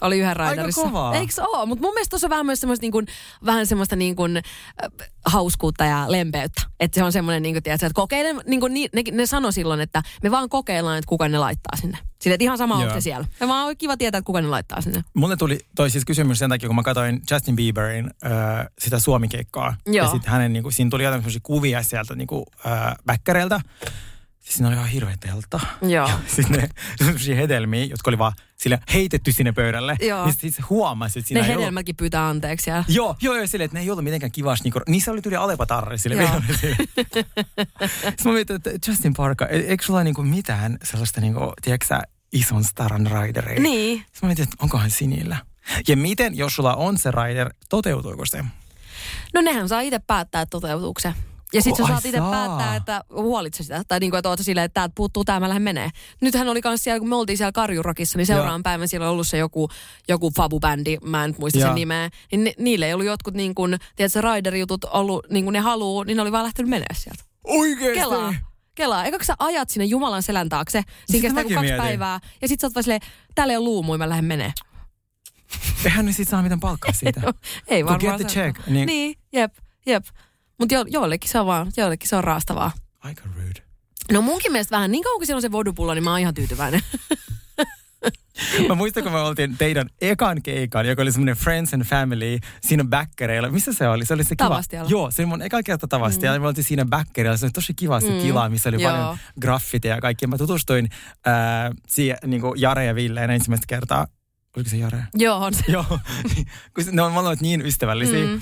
Oli 0.00 0.18
yhden 0.18 0.36
raiderissa. 0.36 0.82
kovaa. 0.82 1.14
Eikö 1.14 1.32
se 1.32 1.42
ole? 1.42 1.66
Mutta 1.66 1.82
mun 1.82 1.94
mielestä 1.94 2.10
tuossa 2.10 2.26
on 2.26 2.30
vähän 2.30 2.46
myös 2.46 2.60
semmoista, 2.60 2.84
niin 2.84 2.92
kuin, 2.92 3.06
vähän 3.44 3.66
semmoista 3.66 3.96
niin 3.96 4.16
kuin, 4.16 4.36
äh, 4.36 4.42
hauskuutta 5.26 5.84
ja 5.84 6.04
lempeyttä. 6.08 6.62
Että 6.80 6.94
se 6.94 7.04
on 7.04 7.12
semmoinen, 7.12 7.42
niin 7.42 7.54
kuin, 7.54 7.62
tiedätkö, 7.62 7.86
että 7.86 7.94
kokeile, 7.94 8.42
niin 8.46 8.60
kuin, 8.60 8.74
ne, 8.74 9.02
ne 9.12 9.26
sanoi 9.26 9.52
silloin, 9.52 9.80
että 9.80 10.02
me 10.22 10.30
vaan 10.30 10.48
kokeillaan, 10.48 10.98
että 10.98 11.08
kuka 11.08 11.28
ne 11.28 11.38
laittaa 11.38 11.76
sinne. 11.76 11.98
Sille, 12.18 12.34
että 12.34 12.44
ihan 12.44 12.58
sama 12.58 12.74
onko 12.74 12.86
Joo. 12.86 12.94
se 12.94 13.00
siellä. 13.00 13.26
Me 13.40 13.48
vaan 13.48 13.66
on 13.66 13.76
kiva 13.76 13.96
tietää, 13.96 14.18
että 14.18 14.26
kuka 14.26 14.40
ne 14.40 14.48
laittaa 14.48 14.80
sinne. 14.80 15.04
Mulle 15.14 15.36
tuli 15.36 15.58
toi 15.76 15.90
siis 15.90 16.04
kysymys 16.04 16.38
sen 16.38 16.50
takia, 16.50 16.68
kun 16.68 16.76
mä 16.76 16.82
katsoin 16.82 17.22
Justin 17.30 17.56
Bieberin 17.56 18.10
äh, 18.24 18.32
sitä 18.78 18.98
suomikeikkaa. 18.98 19.76
Joo. 19.86 20.06
Ja 20.06 20.12
sitten 20.12 20.32
hänen, 20.32 20.52
niinku, 20.52 20.70
siinä 20.70 20.90
tuli 20.90 21.04
jotain 21.04 21.22
kuvia 21.42 21.82
sieltä 21.82 22.14
niinku, 22.14 22.46
äh, 22.66 22.94
väkkäreiltä. 23.06 23.60
Siinä 24.48 24.68
oli 24.68 24.76
ihan 24.76 24.88
hirveä 24.88 25.14
teltta. 25.20 25.60
Joo. 25.82 26.10
Sitten 26.26 26.60
ne 26.60 26.68
semmoisia 26.96 27.36
hedelmiä, 27.36 27.84
jotka 27.84 28.10
oli 28.10 28.18
vaan 28.18 28.32
sille 28.56 28.78
heitetty 28.94 29.32
sinne 29.32 29.52
pöydälle. 29.52 29.96
Joo. 30.00 30.24
Niin 30.24 30.34
siis 30.38 30.56
huomasi, 30.70 31.18
että 31.18 31.28
siinä 31.28 31.40
Ne 31.40 31.48
ei 31.48 31.56
ollut- 31.56 31.96
pyytää 31.96 32.28
anteeksi 32.28 32.64
siellä. 32.64 32.84
Joo, 32.88 33.16
joo, 33.20 33.34
joo, 33.34 33.46
silleen, 33.46 33.64
että 33.64 33.78
ne 33.78 33.82
ei 33.82 33.90
ollut 33.90 34.04
mitenkään 34.04 34.32
kivasti. 34.32 34.64
Niinku, 34.64 34.80
niissä 34.88 35.12
oli 35.12 35.22
tuli 35.22 35.36
alepatarri 35.36 35.98
sille 35.98 36.16
Joo. 36.22 36.28
Sitten 36.58 37.24
mä 38.24 38.32
mietin, 38.32 38.56
että 38.56 38.70
Justin 38.86 39.14
Parker, 39.14 39.48
e- 39.54 39.58
eikö 39.58 39.84
sulla 39.84 40.04
niinku 40.04 40.22
mitään 40.22 40.78
sellaista, 40.84 41.20
niinku, 41.20 41.52
tiedätkö 41.62 41.86
sä, 41.86 42.02
ison 42.32 42.64
staran 42.64 43.06
raideria? 43.06 43.60
Niin. 43.60 43.98
Sitten 43.98 44.18
mä 44.22 44.26
mietin, 44.26 44.42
että 44.42 44.56
onkohan 44.60 44.90
sinillä. 44.90 45.36
Ja 45.88 45.96
miten, 45.96 46.36
jos 46.36 46.54
sulla 46.54 46.74
on 46.74 46.98
se 46.98 47.10
rider, 47.10 47.50
toteutuuko 47.68 48.26
se? 48.26 48.44
No 49.34 49.40
nehän 49.40 49.68
saa 49.68 49.80
itse 49.80 49.98
päättää, 49.98 50.42
että 50.42 50.50
toteutuuko 50.50 51.00
se. 51.00 51.14
Ja 51.52 51.62
sitten 51.62 51.86
sä 51.86 51.92
saat 51.92 52.04
itse 52.04 52.20
päättää, 52.20 52.76
että 52.76 53.04
huolit 53.10 53.54
sä 53.54 53.62
sitä. 53.62 53.82
Tai 53.88 54.00
niin 54.00 54.10
kuin, 54.10 54.18
että 54.18 54.28
oot 54.28 54.38
silleen, 54.42 54.64
että 54.64 54.74
täältä 54.74 54.92
puuttuu 54.94 55.24
tämä, 55.24 55.40
mä 55.40 55.48
lähden 55.48 55.62
menee. 55.62 55.90
Nythän 56.20 56.48
oli 56.48 56.60
kans 56.62 56.84
siellä, 56.84 57.00
kun 57.00 57.08
me 57.08 57.16
oltiin 57.16 57.38
siellä 57.38 57.52
Karjurokissa, 57.52 58.18
niin 58.18 58.26
seuraavan 58.26 58.62
päivän 58.62 58.88
siellä 58.88 59.06
on 59.06 59.12
ollut 59.12 59.26
se 59.26 59.38
joku, 59.38 59.68
joku 60.08 60.30
Fabu-bändi, 60.30 60.98
mä 61.08 61.24
en 61.24 61.34
muista 61.38 61.58
Joo. 61.58 61.68
sen 61.68 61.74
nimeä. 61.74 62.10
Niin 62.30 62.44
ne, 62.44 62.52
niille 62.58 62.86
ei 62.86 62.92
ollut 62.92 63.06
jotkut 63.06 63.34
niin 63.34 63.54
kuin, 63.54 63.76
tiedätkö, 63.96 64.20
rider-jutut 64.20 64.84
ollut 64.84 65.26
niin 65.30 65.44
kuin 65.44 65.52
ne 65.52 65.58
haluu, 65.60 66.02
niin 66.02 66.16
ne 66.16 66.22
oli 66.22 66.32
vaan 66.32 66.44
lähtenyt 66.44 66.70
menee 66.70 66.94
sieltä. 66.94 67.24
Oikeesti? 67.44 68.00
Kelaa. 68.00 68.34
Kelaa. 68.74 69.04
Eikö 69.04 69.24
sä 69.24 69.34
ajat 69.38 69.70
sinne 69.70 69.84
Jumalan 69.84 70.22
selän 70.22 70.48
taakse, 70.48 70.82
siinä 70.82 70.88
Sitä 71.06 71.22
kestää 71.22 71.42
mäkin 71.44 71.54
kaksi 71.54 71.66
mietin. 71.70 71.82
päivää, 71.82 72.20
ja 72.42 72.48
sit 72.48 72.60
sä 72.60 72.66
oot 72.66 72.74
vaan 72.74 72.84
silleen, 72.84 73.00
täällä 73.34 73.52
ei 73.52 73.56
ole 73.56 73.64
luumuja, 73.64 73.98
mä 73.98 74.08
lähden 74.08 74.24
menee. 74.24 74.52
Eihän 75.84 76.06
ne 76.06 76.12
sit 76.12 76.28
saa 76.28 76.42
mitään 76.42 76.60
palkkaa 76.60 76.92
siitä. 76.92 77.20
Ei 77.68 77.84
varmaan. 77.84 78.16
get 78.18 78.26
the 78.26 78.34
check. 78.34 78.66
Niin. 78.66 78.86
Niin, 78.86 79.16
jep, 79.32 79.54
jep. 79.86 80.04
Mutta 80.58 80.74
jo, 80.74 80.84
joillekin 80.88 81.30
se 81.30 81.40
on 81.40 81.46
vaan, 81.46 81.72
joillekin 81.76 82.08
se 82.08 82.16
on 82.16 82.24
raastavaa. 82.24 82.72
Aika 83.00 83.22
rude. 83.36 83.62
No 84.12 84.22
munkin 84.22 84.52
mielestä 84.52 84.76
vähän, 84.76 84.90
niin 84.90 85.04
kauan 85.04 85.18
kuin 85.18 85.26
siellä 85.26 85.38
on 85.38 85.42
se 85.42 85.52
vodupullo, 85.52 85.94
niin 85.94 86.04
mä 86.04 86.10
oon 86.10 86.20
ihan 86.20 86.34
tyytyväinen. 86.34 86.80
Mä 88.68 88.74
muistan, 88.74 89.02
kun 89.02 89.12
me 89.12 89.18
oltiin 89.18 89.56
teidän 89.58 89.88
ekan 90.00 90.42
keikan, 90.42 90.86
joka 90.88 91.02
oli 91.02 91.12
semmoinen 91.12 91.36
Friends 91.36 91.74
and 91.74 91.84
Family 91.84 92.38
siinä 92.60 92.84
bäkkäreillä. 92.84 93.50
Missä 93.50 93.72
se 93.72 93.88
oli? 93.88 94.04
Se 94.04 94.14
oli 94.14 94.24
se 94.24 94.36
kiva. 94.36 94.48
Tavastialla. 94.48 94.90
Joo, 94.90 95.10
se 95.10 95.22
oli 95.22 95.26
mun 95.26 95.42
eka 95.42 95.62
kerta 95.62 95.88
Tavastialla. 95.88 96.38
Mm. 96.38 96.42
Me 96.42 96.48
oltiin 96.48 96.64
siinä 96.64 96.84
bäkkäreillä. 96.84 97.36
Se 97.36 97.46
oli 97.46 97.52
tosi 97.52 97.74
kiva 97.74 98.00
se 98.00 98.10
Mm. 98.10 98.18
tila, 98.18 98.48
missä 98.48 98.68
oli 98.68 98.82
Joo. 98.82 98.92
paljon 98.92 99.18
graffiteja 99.40 99.94
ja 99.94 100.00
kaikkea. 100.00 100.28
Mä 100.28 100.38
tutustuin 100.38 100.88
äh, 101.26 101.32
siihen 101.88 102.18
niin 102.26 102.40
kuin 102.40 102.60
Jare 102.60 102.84
ja 102.84 102.94
Villeen 102.94 103.30
ensimmäistä 103.30 103.66
kertaa. 103.68 104.06
Oliko 104.56 104.70
se 104.70 104.76
Jare? 104.76 105.04
Joo, 105.14 105.38
on 105.38 105.54
se. 105.54 105.64
Joo. 105.68 105.84
kun 106.74 106.84
ne 106.92 107.02
on 107.02 107.12
molemmat 107.12 107.40
niin 107.40 107.66
ystävällisiä. 107.66 108.26
Mm. 108.26 108.40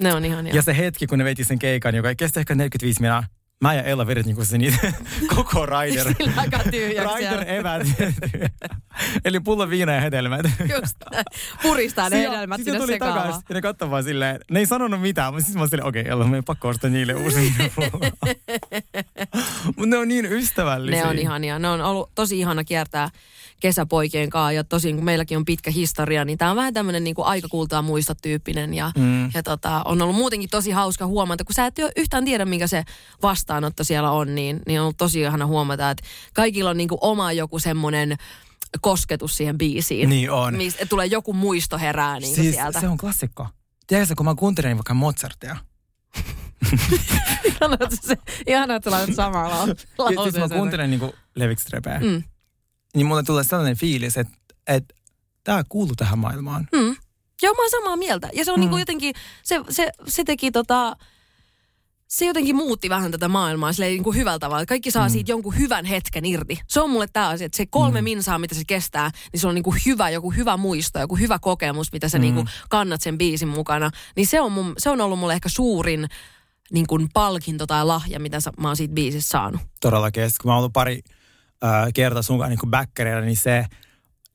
Ne 0.00 0.14
on 0.14 0.24
ihan 0.24 0.46
Ja 0.46 0.62
se 0.62 0.76
hetki, 0.76 1.06
kun 1.06 1.18
ne 1.18 1.24
veti 1.24 1.44
sen 1.44 1.58
keikan, 1.58 1.94
joka 1.94 2.14
kesti 2.14 2.40
ehkä 2.40 2.54
45 2.54 3.00
minuuttia, 3.00 3.28
mä 3.60 3.74
ja 3.74 3.82
Ella 3.82 4.06
vedit 4.06 4.26
niinku 4.26 4.44
se 4.44 4.58
niitä 4.58 4.92
koko 5.34 5.66
rider. 5.66 6.14
Sillä 6.16 6.32
aika 6.36 6.60
siellä. 7.18 7.42
evät. 7.42 7.82
Eli 9.24 9.40
pullo 9.40 9.70
viina 9.70 9.92
ja 9.92 10.00
hedelmät. 10.00 10.46
Just 10.60 10.96
näin. 11.12 11.24
Puristaa 11.62 12.08
ne 12.08 12.18
hedelmät 12.18 12.56
sitten 12.56 12.74
sinne 12.74 12.86
tuli 12.86 12.98
takas 12.98 13.40
ja 13.48 13.54
ne 13.54 13.62
katsoi 13.62 13.90
vaan 13.90 14.04
silleen, 14.04 14.40
ne 14.50 14.58
ei 14.60 14.66
sanonut 14.66 15.00
mitään, 15.00 15.34
mutta 15.34 15.46
sitten 15.46 15.62
mä 15.62 15.68
olin 15.72 15.86
okei, 15.86 16.02
okay, 16.02 16.12
Ella, 16.12 16.24
me 16.24 16.36
ei 16.36 16.42
pakko 16.42 16.68
ostaa 16.68 16.90
niille 16.90 17.14
uusi 17.14 17.54
Mutta 19.76 19.86
ne 19.86 19.96
on 19.96 20.08
niin 20.08 20.24
ystävällisiä. 20.24 21.02
Ne 21.02 21.10
on 21.10 21.18
ihania. 21.18 21.58
Ne 21.58 21.68
on 21.68 21.80
ollut 21.80 22.10
tosi 22.14 22.38
ihana 22.38 22.64
kiertää 22.64 23.08
kesäpoikien 23.68 24.30
kanssa 24.30 24.52
ja 24.52 24.64
tosin 24.64 24.94
kun 24.96 25.04
meilläkin 25.04 25.38
on 25.38 25.44
pitkä 25.44 25.70
historia, 25.70 26.24
niin 26.24 26.38
tämä 26.38 26.50
on 26.50 26.56
vähän 26.56 26.74
tämmöinen 26.74 27.04
niin 27.04 27.14
aika 27.18 27.48
kultaa 27.48 27.82
muista 27.82 28.14
tyyppinen 28.14 28.74
ja, 28.74 28.92
Mm. 28.96 29.30
ja 29.34 29.42
tota, 29.42 29.82
on 29.84 30.02
ollut 30.02 30.16
muutenkin 30.16 30.50
tosi 30.50 30.70
hauska 30.70 31.06
huomata, 31.06 31.44
kun 31.44 31.54
sä 31.54 31.66
et 31.66 31.74
yhtään 31.96 32.24
tiedä, 32.24 32.44
minkä 32.44 32.66
se 32.66 32.84
vastaanotto 33.22 33.84
siellä 33.84 34.10
on, 34.10 34.34
niin, 34.34 34.60
niin 34.66 34.80
on 34.80 34.84
ollut 34.84 34.96
tosi 34.96 35.20
ihana 35.20 35.46
huomata, 35.46 35.90
että 35.90 36.04
kaikilla 36.34 36.70
on 36.70 36.76
niin 36.76 36.88
kuin 36.88 36.98
oma 37.00 37.32
joku 37.32 37.58
semmoinen 37.58 38.16
kosketus 38.80 39.36
siihen 39.36 39.58
biisiin. 39.58 40.08
Niin 40.08 40.30
on. 40.30 40.56
Mistä 40.56 40.86
tulee 40.86 41.06
joku 41.06 41.32
muisto 41.32 41.78
herää 41.78 42.18
niin 42.20 42.34
siis 42.34 42.54
sieltä. 42.54 42.80
se 42.80 42.88
on 42.88 42.98
klassikko. 42.98 43.46
Tiedätkö, 43.86 44.14
kun 44.16 44.26
mä 44.26 44.34
kuuntelin 44.34 44.76
vaikka 44.76 44.94
Mozartia. 44.94 45.56
Ihanaa, 48.46 48.76
että 48.76 48.90
sä 48.90 48.96
laitat 48.96 49.14
samaa 49.14 49.48
lau- 49.48 49.68
Ja 49.68 49.74
siis 49.74 49.86
mä 49.98 50.04
lauseeseen. 50.14 50.50
kuuntelen 50.50 50.90
niinku 50.90 51.14
Levikstrepeä. 51.34 52.00
Mm. 52.00 52.22
Niin 52.94 53.06
mulle 53.06 53.22
tulee 53.22 53.44
sellainen 53.44 53.76
fiilis, 53.76 54.16
että, 54.16 54.34
että 54.66 54.94
tämä 55.44 55.64
kuuluu 55.68 55.94
tähän 55.96 56.18
maailmaan. 56.18 56.68
Mm. 56.72 56.96
Joo, 57.42 57.54
mä 57.54 57.62
oon 57.62 57.70
samaa 57.70 57.96
mieltä. 57.96 58.28
Ja 58.32 58.44
se 58.44 58.52
on 58.52 58.58
mm. 58.58 58.60
niinku 58.60 58.76
jotenkin, 58.76 59.14
se, 59.42 59.60
se, 59.70 59.90
se 60.06 60.24
teki 60.24 60.50
tota, 60.50 60.96
se 62.08 62.26
jotenkin 62.26 62.56
muutti 62.56 62.88
vähän 62.88 63.10
tätä 63.10 63.28
maailmaa 63.28 63.72
silleen 63.72 63.92
niin 63.92 64.04
kuin 64.04 64.16
hyvällä 64.16 64.38
tavalla. 64.38 64.66
Kaikki 64.66 64.90
saa 64.90 65.08
mm. 65.08 65.12
siitä 65.12 65.32
jonkun 65.32 65.58
hyvän 65.58 65.84
hetken 65.84 66.24
irti. 66.24 66.60
Se 66.68 66.80
on 66.80 66.90
mulle 66.90 67.06
tämä 67.12 67.28
asia, 67.28 67.46
että 67.46 67.56
se 67.56 67.66
kolme 67.66 68.00
mm. 68.00 68.04
minsaa, 68.04 68.38
mitä 68.38 68.54
se 68.54 68.62
kestää, 68.66 69.10
niin 69.32 69.40
se 69.40 69.48
on 69.48 69.54
niin 69.54 69.62
kuin 69.62 69.80
hyvä, 69.86 70.10
joku 70.10 70.30
hyvä 70.30 70.56
muisto, 70.56 70.98
joku 70.98 71.16
hyvä 71.16 71.38
kokemus, 71.38 71.92
mitä 71.92 72.08
sä 72.08 72.18
mm. 72.18 72.22
niin 72.22 72.34
kuin 72.34 72.46
kannat 72.70 73.02
sen 73.02 73.18
biisin 73.18 73.48
mukana. 73.48 73.90
Niin 74.16 74.26
se 74.26 74.40
on, 74.40 74.52
mun, 74.52 74.72
se 74.78 74.90
on 74.90 75.00
ollut 75.00 75.18
mulle 75.18 75.34
ehkä 75.34 75.48
suurin 75.48 76.08
niin 76.72 76.86
kuin 76.86 77.08
palkinto 77.14 77.66
tai 77.66 77.84
lahja, 77.84 78.20
mitä 78.20 78.38
mä 78.58 78.68
oon 78.68 78.76
siitä 78.76 78.94
biisistä 78.94 79.30
saanut. 79.30 79.60
Todellakin. 79.80 80.22
Ja 80.22 80.28
kun 80.42 80.48
mä 80.48 80.52
oon 80.52 80.58
ollut 80.58 80.72
pari 80.72 81.00
äh, 81.64 81.92
kertaa 81.94 82.22
sun 82.22 82.38
kanssa 82.38 82.56
niin 82.62 82.70
backereilla, 82.70 83.24
niin 83.24 83.36
se 83.36 83.64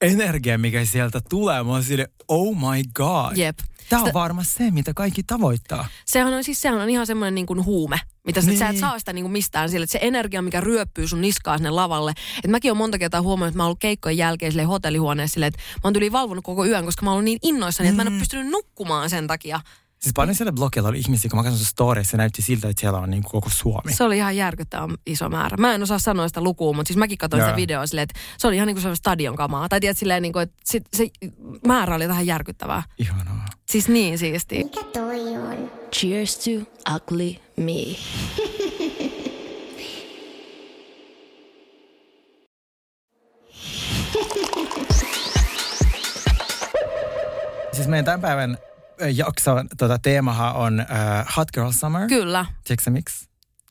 energia, 0.02 0.58
mikä 0.58 0.86
sieltä 0.86 1.22
tulee, 1.30 1.64
mä 1.64 1.72
oon 1.72 1.84
sille, 1.84 2.08
oh 2.28 2.56
my 2.56 2.84
god. 2.94 3.38
Jep. 3.38 3.60
Tämä 3.90 4.04
on 4.04 4.14
varmaan 4.14 4.46
se, 4.46 4.72
mitä 4.72 4.94
kaikki 4.96 5.24
tavoittaa. 5.24 5.88
Sehän 6.06 6.34
on, 6.34 6.44
siis 6.44 6.62
sehän 6.62 6.82
on 6.82 6.90
ihan 6.90 7.08
semmoinen 7.08 7.36
niin 7.36 7.46
kuin 7.46 7.66
huume, 7.66 8.00
mitä 8.26 8.42
niin. 8.42 8.58
sä 8.58 8.66
et 8.66 8.72
Niin. 8.72 8.80
saa 8.80 9.00
sitä 9.00 9.14
niin 9.14 9.24
kuin 9.24 9.32
mistään 9.32 9.70
sille, 9.70 9.84
että 9.84 9.92
se 9.92 10.00
energia, 10.02 10.42
mikä 10.42 10.62
ryöppyy 10.62 11.08
sun 11.08 11.22
niskaa 11.22 11.58
sinne 11.58 11.70
lavalle. 11.70 12.14
Et 12.44 12.52
mäkin 12.52 12.72
olen 12.72 12.78
monta 12.78 12.98
kertaa 12.98 13.22
huomannut, 13.22 13.48
että 13.52 13.58
mä 13.58 13.64
oon 13.64 13.68
ollut 13.68 13.80
keikkojen 13.80 14.18
jälkeen 14.18 14.52
sille 14.52 14.64
hotellihuoneessa 14.64 15.34
silleen, 15.34 15.48
että 15.48 15.60
mä 15.60 15.80
oon 15.84 15.96
yli 15.96 16.12
valvonut 16.12 16.44
koko 16.44 16.66
yön, 16.66 16.86
koska 16.86 17.06
mä 17.06 17.10
oon 17.10 17.14
ollut 17.16 17.26
niin 17.26 17.40
innoissani, 17.42 17.90
että 17.90 17.96
mä 17.96 18.02
en 18.02 18.14
ole 18.14 18.20
pystynyt 18.20 18.48
nukkumaan 18.52 19.10
sen 19.10 19.28
takia. 19.28 19.62
Siis 20.00 20.14
paljon 20.16 20.36
siellä 20.36 20.52
blogilla 20.52 20.90
oli 20.90 21.00
ihmisiä, 21.00 21.30
kun 21.30 21.40
mä 21.40 21.44
katson 21.44 21.66
storeissa, 21.66 22.12
se 22.12 22.18
näytti 22.18 22.42
siltä, 22.42 22.70
että 22.70 22.80
siellä 22.82 23.00
on 23.00 23.10
niin 23.10 23.24
koko 23.24 23.50
Suomi. 23.50 23.94
Se 23.94 24.04
oli 24.04 24.18
ihan 24.18 24.38
järkyttävän 24.38 24.98
iso 25.06 25.30
määrä. 25.30 25.58
Mä 25.58 25.76
en 25.76 25.84
osaa 25.84 26.00
sanoa 26.00 26.28
sitä 26.28 26.42
lukua, 26.42 26.74
mutta 26.74 26.88
siis 26.88 26.98
mäkin 26.98 27.18
katsoin 27.18 27.44
sitä 27.44 27.56
videoa 27.56 27.88
silleen, 27.88 28.04
että 28.04 28.20
se 28.38 28.48
oli 28.48 28.56
ihan 28.56 28.68
niin 28.68 28.76
kuin 28.76 28.84
se 28.84 28.96
stadion 28.96 29.36
kamaa. 29.36 29.70
Tai 29.70 29.80
tiedät 29.80 29.98
silleen, 29.98 30.22
niin 30.22 30.34
kuin, 30.34 30.44
että 30.44 30.56
sit, 30.66 30.84
se 30.94 31.08
määrä 31.68 31.96
oli 31.96 32.08
vähän 32.08 32.28
järkyttävää. 32.28 32.84
Ihanaa. 32.98 33.46
Siis 33.70 33.88
niin 33.88 34.18
siisti. 34.18 34.64
Mikä 34.64 34.84
toi 34.84 35.38
on? 35.38 35.72
Cheers 35.96 36.38
to 36.38 36.52
ugly 36.96 37.36
me. 37.58 37.96
Siis 47.74 47.88
meidän 47.88 48.06
tämän 48.06 48.22
päivän 48.22 48.58
jakson 49.16 49.68
tota, 49.78 50.00
teemahan 50.00 50.56
on 50.56 50.80
uh, 50.80 51.36
Hot 51.38 51.52
Girl 51.52 51.72
Summer. 51.72 52.08
Kyllä. 52.08 52.46
Tiedätkö 52.64 52.92
miksi? 52.92 53.30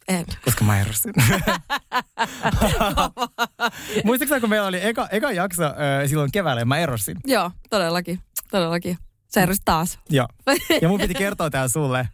En. 0.08 0.24
Koska 0.44 0.64
mä 0.64 0.80
erosin. 0.80 1.12
Muistatko 4.04 4.40
kun 4.40 4.48
meillä 4.48 4.66
oli 4.66 4.86
eka, 4.86 5.08
eka 5.10 5.32
jakso 5.32 5.64
äh, 5.64 5.72
silloin 6.06 6.32
keväällä 6.32 6.62
ja 6.62 6.66
mä 6.66 6.78
erosin? 6.78 7.16
Joo, 7.26 7.50
todellakin. 7.70 8.20
Todellakin. 8.50 8.98
Sä 9.34 9.42
erosit 9.42 9.62
taas. 9.64 9.98
Joo. 10.10 10.28
Ja 10.82 10.88
mun 10.88 11.00
piti 11.00 11.14
kertoa 11.14 11.50
tää 11.50 11.68
sulle. 11.68 12.08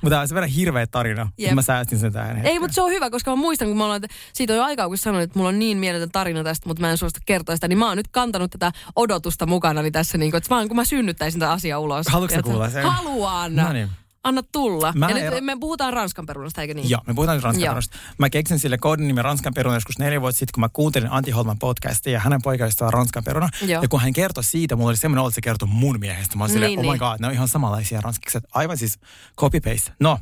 Mutta 0.00 0.10
tämä 0.10 0.20
on 0.20 0.28
se 0.28 0.34
verran 0.34 0.50
hirveä 0.50 0.86
tarina, 0.86 1.28
Jep. 1.38 1.52
mä 1.52 1.62
säästin 1.62 1.98
sen 1.98 2.12
tähän 2.12 2.46
Ei, 2.46 2.58
mutta 2.58 2.74
se 2.74 2.82
on 2.82 2.90
hyvä, 2.90 3.10
koska 3.10 3.30
mä 3.30 3.36
muistan, 3.36 3.68
kun 3.68 3.76
mä 3.76 3.84
ollaan, 3.84 4.02
siitä 4.32 4.52
on 4.52 4.56
jo 4.56 4.62
aikaa, 4.64 4.88
kun 4.88 4.98
sanoin, 4.98 5.24
että 5.24 5.38
mulla 5.38 5.48
on 5.48 5.58
niin 5.58 5.78
mieletön 5.78 6.10
tarina 6.10 6.44
tästä, 6.44 6.68
mutta 6.68 6.80
mä 6.80 6.90
en 6.90 6.98
suosta 6.98 7.20
kertoa 7.26 7.56
sitä, 7.56 7.68
niin 7.68 7.78
mä 7.78 7.88
oon 7.88 7.96
nyt 7.96 8.08
kantanut 8.08 8.50
tätä 8.50 8.72
odotusta 8.96 9.46
mukana 9.46 9.82
niin 9.82 9.92
tässä, 9.92 10.18
niin 10.18 10.30
kuin, 10.30 10.38
että 10.38 10.54
mä 10.54 10.66
kun 10.66 10.76
mä 10.76 10.84
synnyttäisin 10.84 11.40
tätä 11.40 11.52
asiaa 11.52 11.78
ulos. 11.78 12.06
Haluatko 12.08 12.42
kuulla 12.42 12.70
sen? 12.70 12.84
Haluan. 12.84 13.56
No 13.56 13.72
niin. 13.72 13.88
Anna 14.24 14.42
tulla. 14.52 14.92
Mä 14.96 15.10
ja 15.10 15.30
nyt 15.30 15.44
me 15.44 15.56
puhutaan 15.60 15.92
ranskan 15.92 16.26
perunasta, 16.26 16.60
eikö 16.60 16.74
niin? 16.74 16.90
Joo, 16.90 17.00
me 17.06 17.14
puhutaan 17.14 17.36
nyt 17.36 17.44
Ranskan 17.44 17.60
Joo. 17.62 17.70
perunosta. 17.70 17.98
Mä 18.18 18.30
keksin 18.30 18.58
sille 18.58 18.78
koodin 18.78 19.06
nimen 19.08 19.24
Ranskan 19.24 19.54
peruna 19.54 19.76
joskus 19.76 19.98
neljä 19.98 20.20
vuotta 20.20 20.38
sitten, 20.38 20.52
kun 20.54 20.60
mä 20.60 20.68
kuuntelin 20.72 21.10
Antti 21.12 21.30
Holman 21.30 21.58
podcastia 21.58 22.12
ja 22.12 22.20
hänen 22.20 22.42
poikaistaan 22.42 22.92
Ranskan 22.92 23.24
peruna. 23.24 23.48
Joo. 23.66 23.82
Ja 23.82 23.88
kun 23.88 24.00
hän 24.00 24.12
kertoi 24.12 24.44
siitä, 24.44 24.76
mulla 24.76 24.88
oli 24.88 24.96
semmoinen 24.96 25.20
olo, 25.20 25.28
että 25.28 25.34
se 25.34 25.40
kertoi 25.40 25.68
mun 25.68 26.00
miehestä. 26.00 26.36
Mä 26.36 26.44
olin 26.44 26.52
silleen, 26.52 26.68
Niin, 26.68 26.78
oh 26.78 26.84
my 26.84 26.90
niin. 26.90 26.98
god, 26.98 27.20
ne 27.20 27.26
on 27.26 27.32
ihan 27.32 27.48
samanlaisia 27.48 28.00
ranskikset. 28.00 28.44
Aivan 28.54 28.78
siis 28.78 28.98
copy-paste. 29.40 29.92
No, 30.00 30.18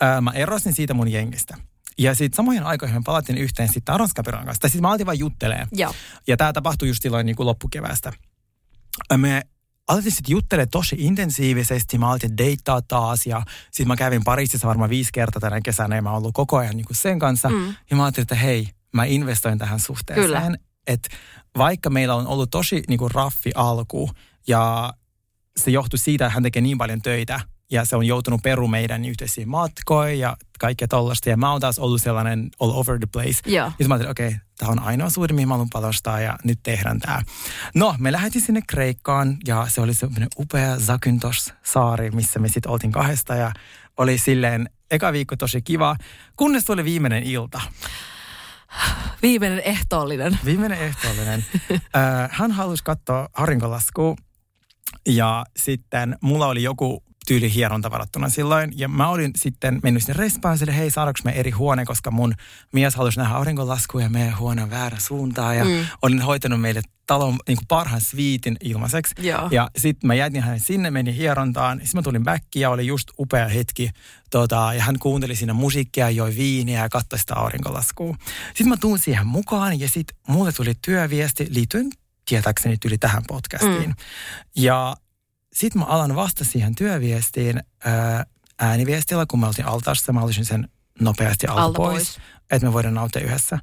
ää, 0.00 0.20
mä 0.20 0.30
erosin 0.30 0.72
siitä 0.72 0.94
mun 0.94 1.08
jengistä. 1.12 1.56
Ja 1.98 2.14
sitten 2.14 2.36
samoihin 2.36 2.62
aikoihin 2.62 2.96
me 2.96 3.02
palattiin 3.04 3.38
yhteen 3.38 3.68
sitten 3.72 3.98
Ranskan 4.00 4.24
perunan 4.24 4.46
kanssa. 4.46 4.60
Tai 4.60 4.70
sitten 4.70 4.82
mä 4.82 4.88
aloitin 4.88 5.06
vaan 5.06 5.18
juttelee. 5.18 5.66
Joo. 5.72 5.94
Ja 6.26 6.36
tämä 6.36 6.52
tapahtui 6.52 6.88
just 6.88 7.02
silloin 7.02 7.26
niin 7.26 7.36
kuin 7.36 7.46
loppukeväästä. 7.46 8.12
Me 9.16 9.42
aloitin 9.88 10.12
sitten 10.12 10.32
juttelemaan 10.32 10.70
tosi 10.70 10.96
intensiivisesti. 10.98 11.98
Mä 11.98 12.06
aloitin 12.06 12.38
deittaa 12.38 12.82
taas 12.82 13.26
ja 13.26 13.42
sitten 13.64 13.88
mä 13.88 13.96
kävin 13.96 14.24
Pariisissa 14.24 14.68
varmaan 14.68 14.90
viisi 14.90 15.10
kertaa 15.12 15.40
tänä 15.40 15.60
kesänä 15.60 15.96
ja 15.96 16.02
mä 16.02 16.10
oon 16.10 16.18
ollut 16.18 16.34
koko 16.34 16.56
ajan 16.56 16.76
niin 16.76 16.86
sen 16.92 17.18
kanssa. 17.18 17.48
Mm. 17.48 17.74
Ja 17.90 17.96
mä 17.96 18.04
ajattelin, 18.04 18.24
että 18.24 18.34
hei, 18.34 18.68
mä 18.94 19.04
investoin 19.04 19.58
tähän 19.58 19.80
suhteeseen. 19.80 20.26
Kyllä. 20.26 20.56
Että 20.86 21.08
vaikka 21.58 21.90
meillä 21.90 22.14
on 22.14 22.26
ollut 22.26 22.50
tosi 22.50 22.82
niin 22.88 22.98
kuin 22.98 23.10
raffi 23.10 23.52
alku 23.54 24.10
ja 24.46 24.92
se 25.56 25.70
johtui 25.70 25.98
siitä, 25.98 26.26
että 26.26 26.34
hän 26.34 26.42
tekee 26.42 26.62
niin 26.62 26.78
paljon 26.78 27.02
töitä 27.02 27.40
ja 27.72 27.84
se 27.84 27.96
on 27.96 28.06
joutunut 28.06 28.42
peru 28.42 28.68
meidän 28.68 29.04
yhteisiä 29.04 29.46
matkoja 29.46 30.14
ja 30.14 30.36
kaikkea 30.58 30.88
tollaista. 30.88 31.30
Ja 31.30 31.36
mä 31.36 31.52
oon 31.52 31.60
taas 31.60 31.78
ollut 31.78 32.02
sellainen 32.02 32.50
all 32.60 32.70
over 32.74 32.98
the 32.98 33.06
place. 33.12 33.40
Joo. 33.46 33.64
Ja 33.64 33.70
sitten 33.70 33.88
mä 33.88 33.94
ajattelin, 33.94 34.10
okei, 34.10 34.26
okay, 34.26 34.38
tämä 34.58 34.72
on 34.72 34.78
ainoa 34.78 35.10
suhde, 35.10 35.34
mihin 35.34 35.48
mä 35.48 35.54
haluan 35.54 35.70
panostaa 35.72 36.20
ja 36.20 36.38
nyt 36.44 36.58
tehdään 36.62 37.00
tämä. 37.00 37.22
No, 37.74 37.94
me 37.98 38.12
lähdettiin 38.12 38.44
sinne 38.44 38.62
Kreikkaan 38.66 39.36
ja 39.46 39.66
se 39.68 39.80
oli 39.80 39.94
semmoinen 39.94 40.28
upea 40.38 40.76
Zakynthos-saari, 40.76 42.10
missä 42.10 42.38
me 42.38 42.48
sitten 42.48 42.72
oltiin 42.72 42.92
kahdesta 42.92 43.34
ja 43.34 43.52
oli 43.96 44.18
silleen 44.18 44.70
eka 44.90 45.12
viikko 45.12 45.36
tosi 45.36 45.62
kiva, 45.62 45.96
kunnes 46.36 46.64
tuli 46.64 46.84
viimeinen 46.84 47.22
ilta. 47.22 47.60
Viimeinen 49.22 49.60
ehtoollinen. 49.60 50.38
Viimeinen 50.44 50.78
ehtoollinen. 50.78 51.44
Ö, 51.70 51.78
Hän 52.30 52.50
halusi 52.50 52.84
katsoa 52.84 53.28
aurinkolaskua 53.32 54.16
ja 55.06 55.44
sitten 55.56 56.16
mulla 56.20 56.46
oli 56.46 56.62
joku 56.62 57.02
tyyli 57.26 57.54
hieronta 57.54 57.90
varattuna 57.90 58.28
silloin. 58.28 58.72
Ja 58.76 58.88
mä 58.88 59.08
olin 59.08 59.30
sitten 59.36 59.80
mennyt 59.82 60.02
sinne 60.02 60.18
respaan 60.18 60.58
sille, 60.58 60.76
hei 60.76 60.90
saadaanko 60.90 61.20
me 61.24 61.32
eri 61.32 61.50
huone, 61.50 61.84
koska 61.84 62.10
mun 62.10 62.34
mies 62.72 62.94
halusi 62.94 63.18
nähdä 63.18 63.34
aurinkolaskua 63.34 64.02
ja 64.02 64.08
meidän 64.08 64.38
huone 64.38 64.62
on 64.62 64.70
väärä 64.70 64.98
suuntaan. 65.00 65.56
Ja 65.56 65.64
mm. 65.64 65.86
olin 66.02 66.22
hoitanut 66.22 66.60
meille 66.60 66.82
talon 67.06 67.38
niin 67.48 67.56
kuin 67.56 67.66
parhaan 67.68 68.00
sviitin 68.00 68.56
ilmaiseksi. 68.60 69.14
Joo. 69.18 69.48
Ja 69.50 69.70
sitten 69.78 70.06
mä 70.06 70.14
jätin 70.14 70.42
hänet 70.42 70.62
sinne, 70.66 70.90
menin 70.90 71.14
hierontaan. 71.14 71.78
Sitten 71.78 71.98
mä 71.98 72.02
tulin 72.02 72.24
back 72.24 72.44
ja 72.54 72.70
oli 72.70 72.86
just 72.86 73.10
upea 73.18 73.48
hetki. 73.48 73.90
Tota, 74.30 74.74
ja 74.74 74.82
hän 74.82 74.98
kuunteli 74.98 75.36
siinä 75.36 75.52
musiikkia, 75.52 76.10
joi 76.10 76.36
viiniä 76.36 76.82
ja 76.82 76.88
katsoi 76.88 77.18
sitä 77.18 77.34
aurinkolaskua. 77.34 78.16
Sitten 78.46 78.68
mä 78.68 78.76
tuun 78.76 78.98
siihen 78.98 79.26
mukaan 79.26 79.80
ja 79.80 79.88
sitten 79.88 80.16
mulle 80.28 80.52
tuli 80.52 80.72
työviesti 80.84 81.46
liittyen 81.50 81.90
tietääkseni 82.28 82.76
yli 82.84 82.98
tähän 82.98 83.22
podcastiin. 83.28 83.88
Mm. 83.88 83.94
Ja 84.56 84.96
sitten 85.52 85.82
mä 85.82 85.86
alan 85.86 86.16
vasta 86.16 86.44
siihen 86.44 86.74
työviestiin 86.74 87.60
ää, 87.84 88.24
ääniviestillä, 88.58 89.26
kun 89.28 89.40
mä 89.40 89.46
olin 89.46 89.66
altaassa. 89.66 90.12
Mä 90.12 90.20
olisin 90.20 90.44
sen 90.44 90.68
nopeasti 91.00 91.46
alta, 91.46 91.62
Alta 91.62 91.76
pois, 91.76 91.94
pois. 91.94 92.18
että 92.50 92.66
me 92.66 92.72
voidaan 92.72 92.94
nauttia 92.94 93.22
yhdessä. 93.22 93.58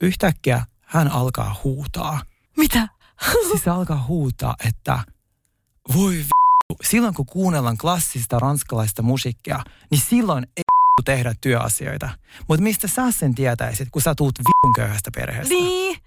Yhtäkkiä 0.00 0.64
hän 0.80 1.08
alkaa 1.08 1.60
huutaa. 1.64 2.20
Mitä? 2.56 2.88
Siis 3.50 3.64
se 3.64 3.70
alkaa 3.70 4.04
huutaa, 4.08 4.54
että 4.66 4.98
voi 5.94 6.14
v***, 6.16 6.76
silloin 6.84 7.14
kun 7.14 7.26
kuunnellaan 7.26 7.78
klassista 7.78 8.38
ranskalaista 8.38 9.02
musiikkia, 9.02 9.60
niin 9.90 10.00
silloin 10.00 10.46
ei 10.56 10.62
tehdä 11.04 11.34
työasioita. 11.40 12.10
Mutta 12.48 12.62
mistä 12.62 12.88
sä 12.88 13.10
sen 13.10 13.34
tietäisit, 13.34 13.88
kun 13.90 14.02
sä 14.02 14.14
tuut 14.14 14.38
v***n 14.38 14.72
köyhästä 14.76 15.10
perheestä? 15.14 15.54
Niin. 15.54 15.98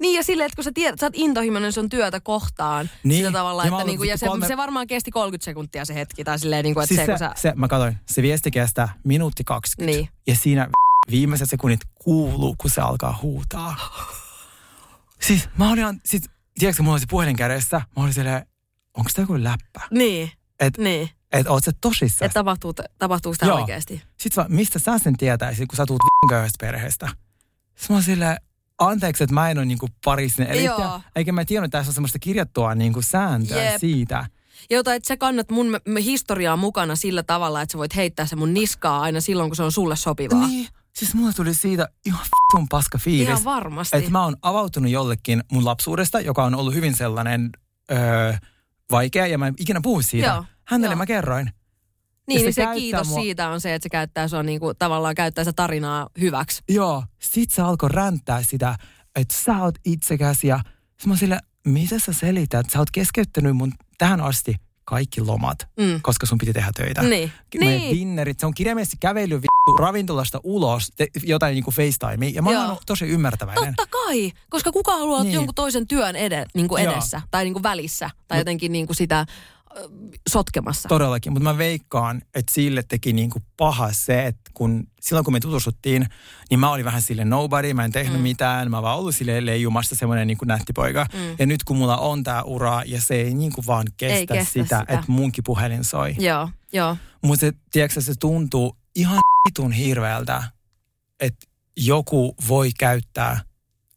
Niin 0.00 0.16
ja 0.16 0.22
silleen, 0.22 0.46
että 0.46 0.56
kun 0.56 0.64
sä 0.64 0.70
tiedät, 0.74 1.00
sä 1.00 1.06
oot 1.06 1.12
intohimoinen 1.16 1.72
sun 1.72 1.88
työtä 1.88 2.20
kohtaan. 2.20 2.90
Niin. 3.04 3.18
Sillä 3.18 3.32
tavalla, 3.38 3.64
Ja 3.64 3.68
että 3.72 3.84
niinku, 3.84 4.04
ja 4.04 4.16
se, 4.18 4.26
kolme- 4.26 4.46
se, 4.46 4.56
varmaan 4.56 4.86
kesti 4.86 5.10
30 5.10 5.44
sekuntia 5.44 5.84
se 5.84 5.94
hetki. 5.94 6.24
Tai 6.24 6.38
silleen, 6.38 6.64
niinku, 6.64 6.80
että 6.80 6.88
Siis 6.94 7.00
se, 7.00 7.04
se, 7.06 7.12
kun 7.12 7.18
sä... 7.18 7.32
se, 7.36 7.52
mä 7.56 7.68
katsoin, 7.68 7.96
se 8.06 8.22
viesti 8.22 8.50
kestää 8.50 8.94
minuutti 9.04 9.44
20. 9.44 9.96
Niin. 9.96 10.08
Ja 10.26 10.36
siinä 10.36 10.68
viimeiset 11.10 11.50
sekunnit 11.50 11.80
kuuluu, 11.94 12.54
kun 12.58 12.70
se 12.70 12.80
alkaa 12.80 13.18
huutaa. 13.22 13.76
Siis 15.22 15.48
mä 15.58 15.68
olin, 15.68 15.78
ihan- 15.78 16.00
siis, 16.04 16.22
tiedätkö, 16.58 16.82
mulla 16.82 16.94
oli 16.94 17.00
se 17.00 17.06
puhelin 17.10 17.36
kädessä. 17.36 17.76
Mä 17.96 18.02
olin 18.02 18.14
silleen, 18.14 18.46
onko 18.96 19.10
tämä 19.14 19.22
joku 19.22 19.44
läppä? 19.44 19.80
Niin. 19.90 20.30
Et, 20.60 20.78
Niin. 20.78 21.10
et 21.32 21.46
oot 21.46 21.64
sä 21.64 21.72
tosissaan? 21.80 22.26
Että 22.26 22.34
tapahtuu, 22.40 22.74
tapahtuu 22.98 23.34
sitä 23.34 23.46
Joo. 23.46 23.58
oikeasti. 23.60 24.02
Sitten 24.16 24.44
mistä 24.48 24.78
sä 24.78 24.98
sen 24.98 25.16
tietäisit, 25.16 25.68
kun 25.68 25.76
sä 25.76 25.86
tuut 25.86 26.00
köyhästä 26.30 26.66
perheestä? 26.66 27.08
Sitten 27.76 27.96
mä 27.96 28.02
silleen, 28.02 28.36
anteeksi, 28.78 29.24
että 29.24 29.34
mä 29.34 29.50
en 29.50 29.58
ole 29.58 29.66
niinku 29.66 29.88
parisen. 30.04 30.46
Eli 30.46 30.64
Joo. 30.64 31.00
eikä 31.16 31.32
mä 31.32 31.44
tiennyt, 31.44 31.68
että 31.68 31.78
tässä 31.78 31.90
on 31.90 31.94
semmoista 31.94 32.18
kirjattua 32.18 32.74
niinku 32.74 33.02
sääntöä 33.02 33.64
Jep. 33.64 33.80
siitä. 33.80 34.26
Jota, 34.70 34.94
että 34.94 35.08
sä 35.08 35.16
kannat 35.16 35.50
mun 35.50 35.80
historiaa 36.04 36.56
mukana 36.56 36.96
sillä 36.96 37.22
tavalla, 37.22 37.62
että 37.62 37.72
sä 37.72 37.78
voit 37.78 37.96
heittää 37.96 38.26
se 38.26 38.36
mun 38.36 38.54
niskaa 38.54 39.00
aina 39.00 39.20
silloin, 39.20 39.50
kun 39.50 39.56
se 39.56 39.62
on 39.62 39.72
sulle 39.72 39.96
sopivaa. 39.96 40.46
Niin. 40.46 40.68
Siis 40.92 41.14
mulle 41.14 41.32
tuli 41.32 41.54
siitä 41.54 41.88
ihan 42.06 42.24
f***un 42.26 42.68
paska 42.68 42.98
fiilis. 42.98 43.28
Ihan 43.28 43.44
varmasti. 43.44 43.96
Että 43.96 44.10
mä 44.10 44.24
oon 44.24 44.36
avautunut 44.42 44.90
jollekin 44.90 45.42
mun 45.52 45.64
lapsuudesta, 45.64 46.20
joka 46.20 46.44
on 46.44 46.54
ollut 46.54 46.74
hyvin 46.74 46.96
sellainen 46.96 47.50
öö, 47.90 48.34
vaikea 48.90 49.26
ja 49.26 49.38
mä 49.38 49.46
en 49.46 49.54
ikinä 49.58 49.80
puhu 49.82 50.02
siitä. 50.02 50.26
Joo, 50.26 50.44
Hänelle 50.64 50.92
joo. 50.92 50.98
mä 50.98 51.06
kerroin. 51.06 51.50
Niin, 52.26 52.40
se 52.40 52.44
niin 52.44 52.54
se 52.54 52.60
käyttää 52.62 52.74
kiitos 52.80 53.08
mua- 53.08 53.20
siitä 53.20 53.48
on 53.48 53.60
se, 53.60 53.74
että 53.74 53.82
se 53.84 53.88
käyttää 53.88 54.28
sua 54.28 54.42
niinku, 54.42 54.74
tavallaan 54.74 55.14
käyttää 55.14 55.44
sitä 55.44 55.52
tarinaa 55.56 56.08
hyväksi. 56.20 56.62
Joo. 56.68 57.04
Sit 57.18 57.50
se 57.50 57.62
alkoi 57.62 57.88
ränttää 57.92 58.42
sitä, 58.42 58.76
että 59.16 59.34
sä 59.44 59.62
oot 59.62 59.74
itsekäs 59.84 60.44
ja 60.44 60.56
mä 61.06 61.10
oon 61.12 61.18
sille, 61.18 61.38
mitä 61.66 61.98
sä 61.98 62.12
selität? 62.12 62.70
Sä 62.70 62.78
oot 62.78 62.90
keskeyttänyt 62.90 63.56
mun 63.56 63.72
tähän 63.98 64.20
asti 64.20 64.54
kaikki 64.84 65.20
lomat, 65.20 65.58
Mm. 65.80 66.00
koska 66.02 66.26
sun 66.26 66.38
piti 66.38 66.52
tehdä 66.52 66.70
töitä. 66.76 67.02
Niin. 67.02 67.32
Meidän 67.60 67.78
Niin. 67.78 67.96
dinnerit, 67.96 68.40
se 68.40 68.46
on 68.46 68.54
kirjaimellisesti 68.54 68.96
kävely 69.00 69.34
vittu 69.36 69.76
ravintolasta 69.78 70.40
ulos, 70.44 70.92
te, 70.96 71.06
jotain 71.22 71.54
niinku 71.54 71.70
FaceTime. 71.70 72.28
Ja 72.28 72.42
mä 72.42 72.50
oon 72.50 72.68
Joo. 72.68 72.78
tosi 72.86 73.04
ymmärtäväinen. 73.04 73.74
Totta 73.76 73.90
kai, 74.06 74.32
koska 74.50 74.72
kuka 74.72 74.92
haluaa 74.92 75.22
Niin. 75.22 75.34
jonkun 75.34 75.54
toisen 75.54 75.86
työn 75.88 76.16
ede, 76.16 76.46
niin 76.54 76.68
kuin 76.68 76.84
Joo. 76.84 76.92
edessä 76.92 77.22
tai 77.30 77.44
niin 77.44 77.52
kuin 77.52 77.62
välissä 77.62 78.10
tai 78.28 78.38
jotenkin 78.38 78.72
niin 78.72 78.86
kuin 78.86 78.96
sitä 78.96 79.26
sotkemassa. 80.28 80.88
Todellakin, 80.88 81.32
mutta 81.32 81.44
mä 81.44 81.58
veikkaan, 81.58 82.22
että 82.34 82.52
sille 82.52 82.82
teki 82.88 83.12
niinku 83.12 83.42
paha 83.56 83.92
se, 83.92 84.26
että 84.26 84.50
kun 84.54 84.86
silloin 85.00 85.24
kun 85.24 85.32
me 85.32 85.40
tutustuttiin, 85.40 86.06
niin 86.50 86.60
mä 86.60 86.70
olin 86.70 86.84
vähän 86.84 87.02
sille 87.02 87.24
nobody, 87.24 87.74
mä 87.74 87.84
en 87.84 87.92
tehnyt 87.92 88.16
mm. 88.16 88.22
mitään, 88.22 88.70
mä 88.70 88.82
vaan 88.82 88.98
ollut 88.98 89.14
sille 89.14 89.46
leijumassa 89.46 89.96
semmoinen 89.96 90.26
niinku 90.26 90.44
nättipoika. 90.44 91.06
Mm. 91.12 91.18
Ja 91.38 91.46
nyt 91.46 91.64
kun 91.64 91.76
mulla 91.76 91.96
on 91.96 92.22
tää 92.22 92.42
ura 92.42 92.82
ja 92.86 93.00
se 93.00 93.14
ei 93.14 93.34
niinku 93.34 93.62
vaan 93.66 93.86
kestä, 93.96 94.16
Ei 94.16 94.26
kestä 94.26 94.52
sitä, 94.52 94.62
sitä. 94.62 94.84
että 94.88 95.04
munkin 95.08 95.44
puhelin 95.44 95.84
soi. 95.84 96.14
Joo, 96.18 96.48
joo. 96.72 96.96
Mutta 97.22 97.40
se, 97.40 97.52
tiedätkö, 97.72 98.00
se 98.00 98.14
tuntuu 98.20 98.76
ihan 98.94 99.18
vitun 99.48 99.72
hirveältä, 99.72 100.42
että 101.20 101.46
joku 101.76 102.34
voi 102.48 102.70
käyttää 102.78 103.40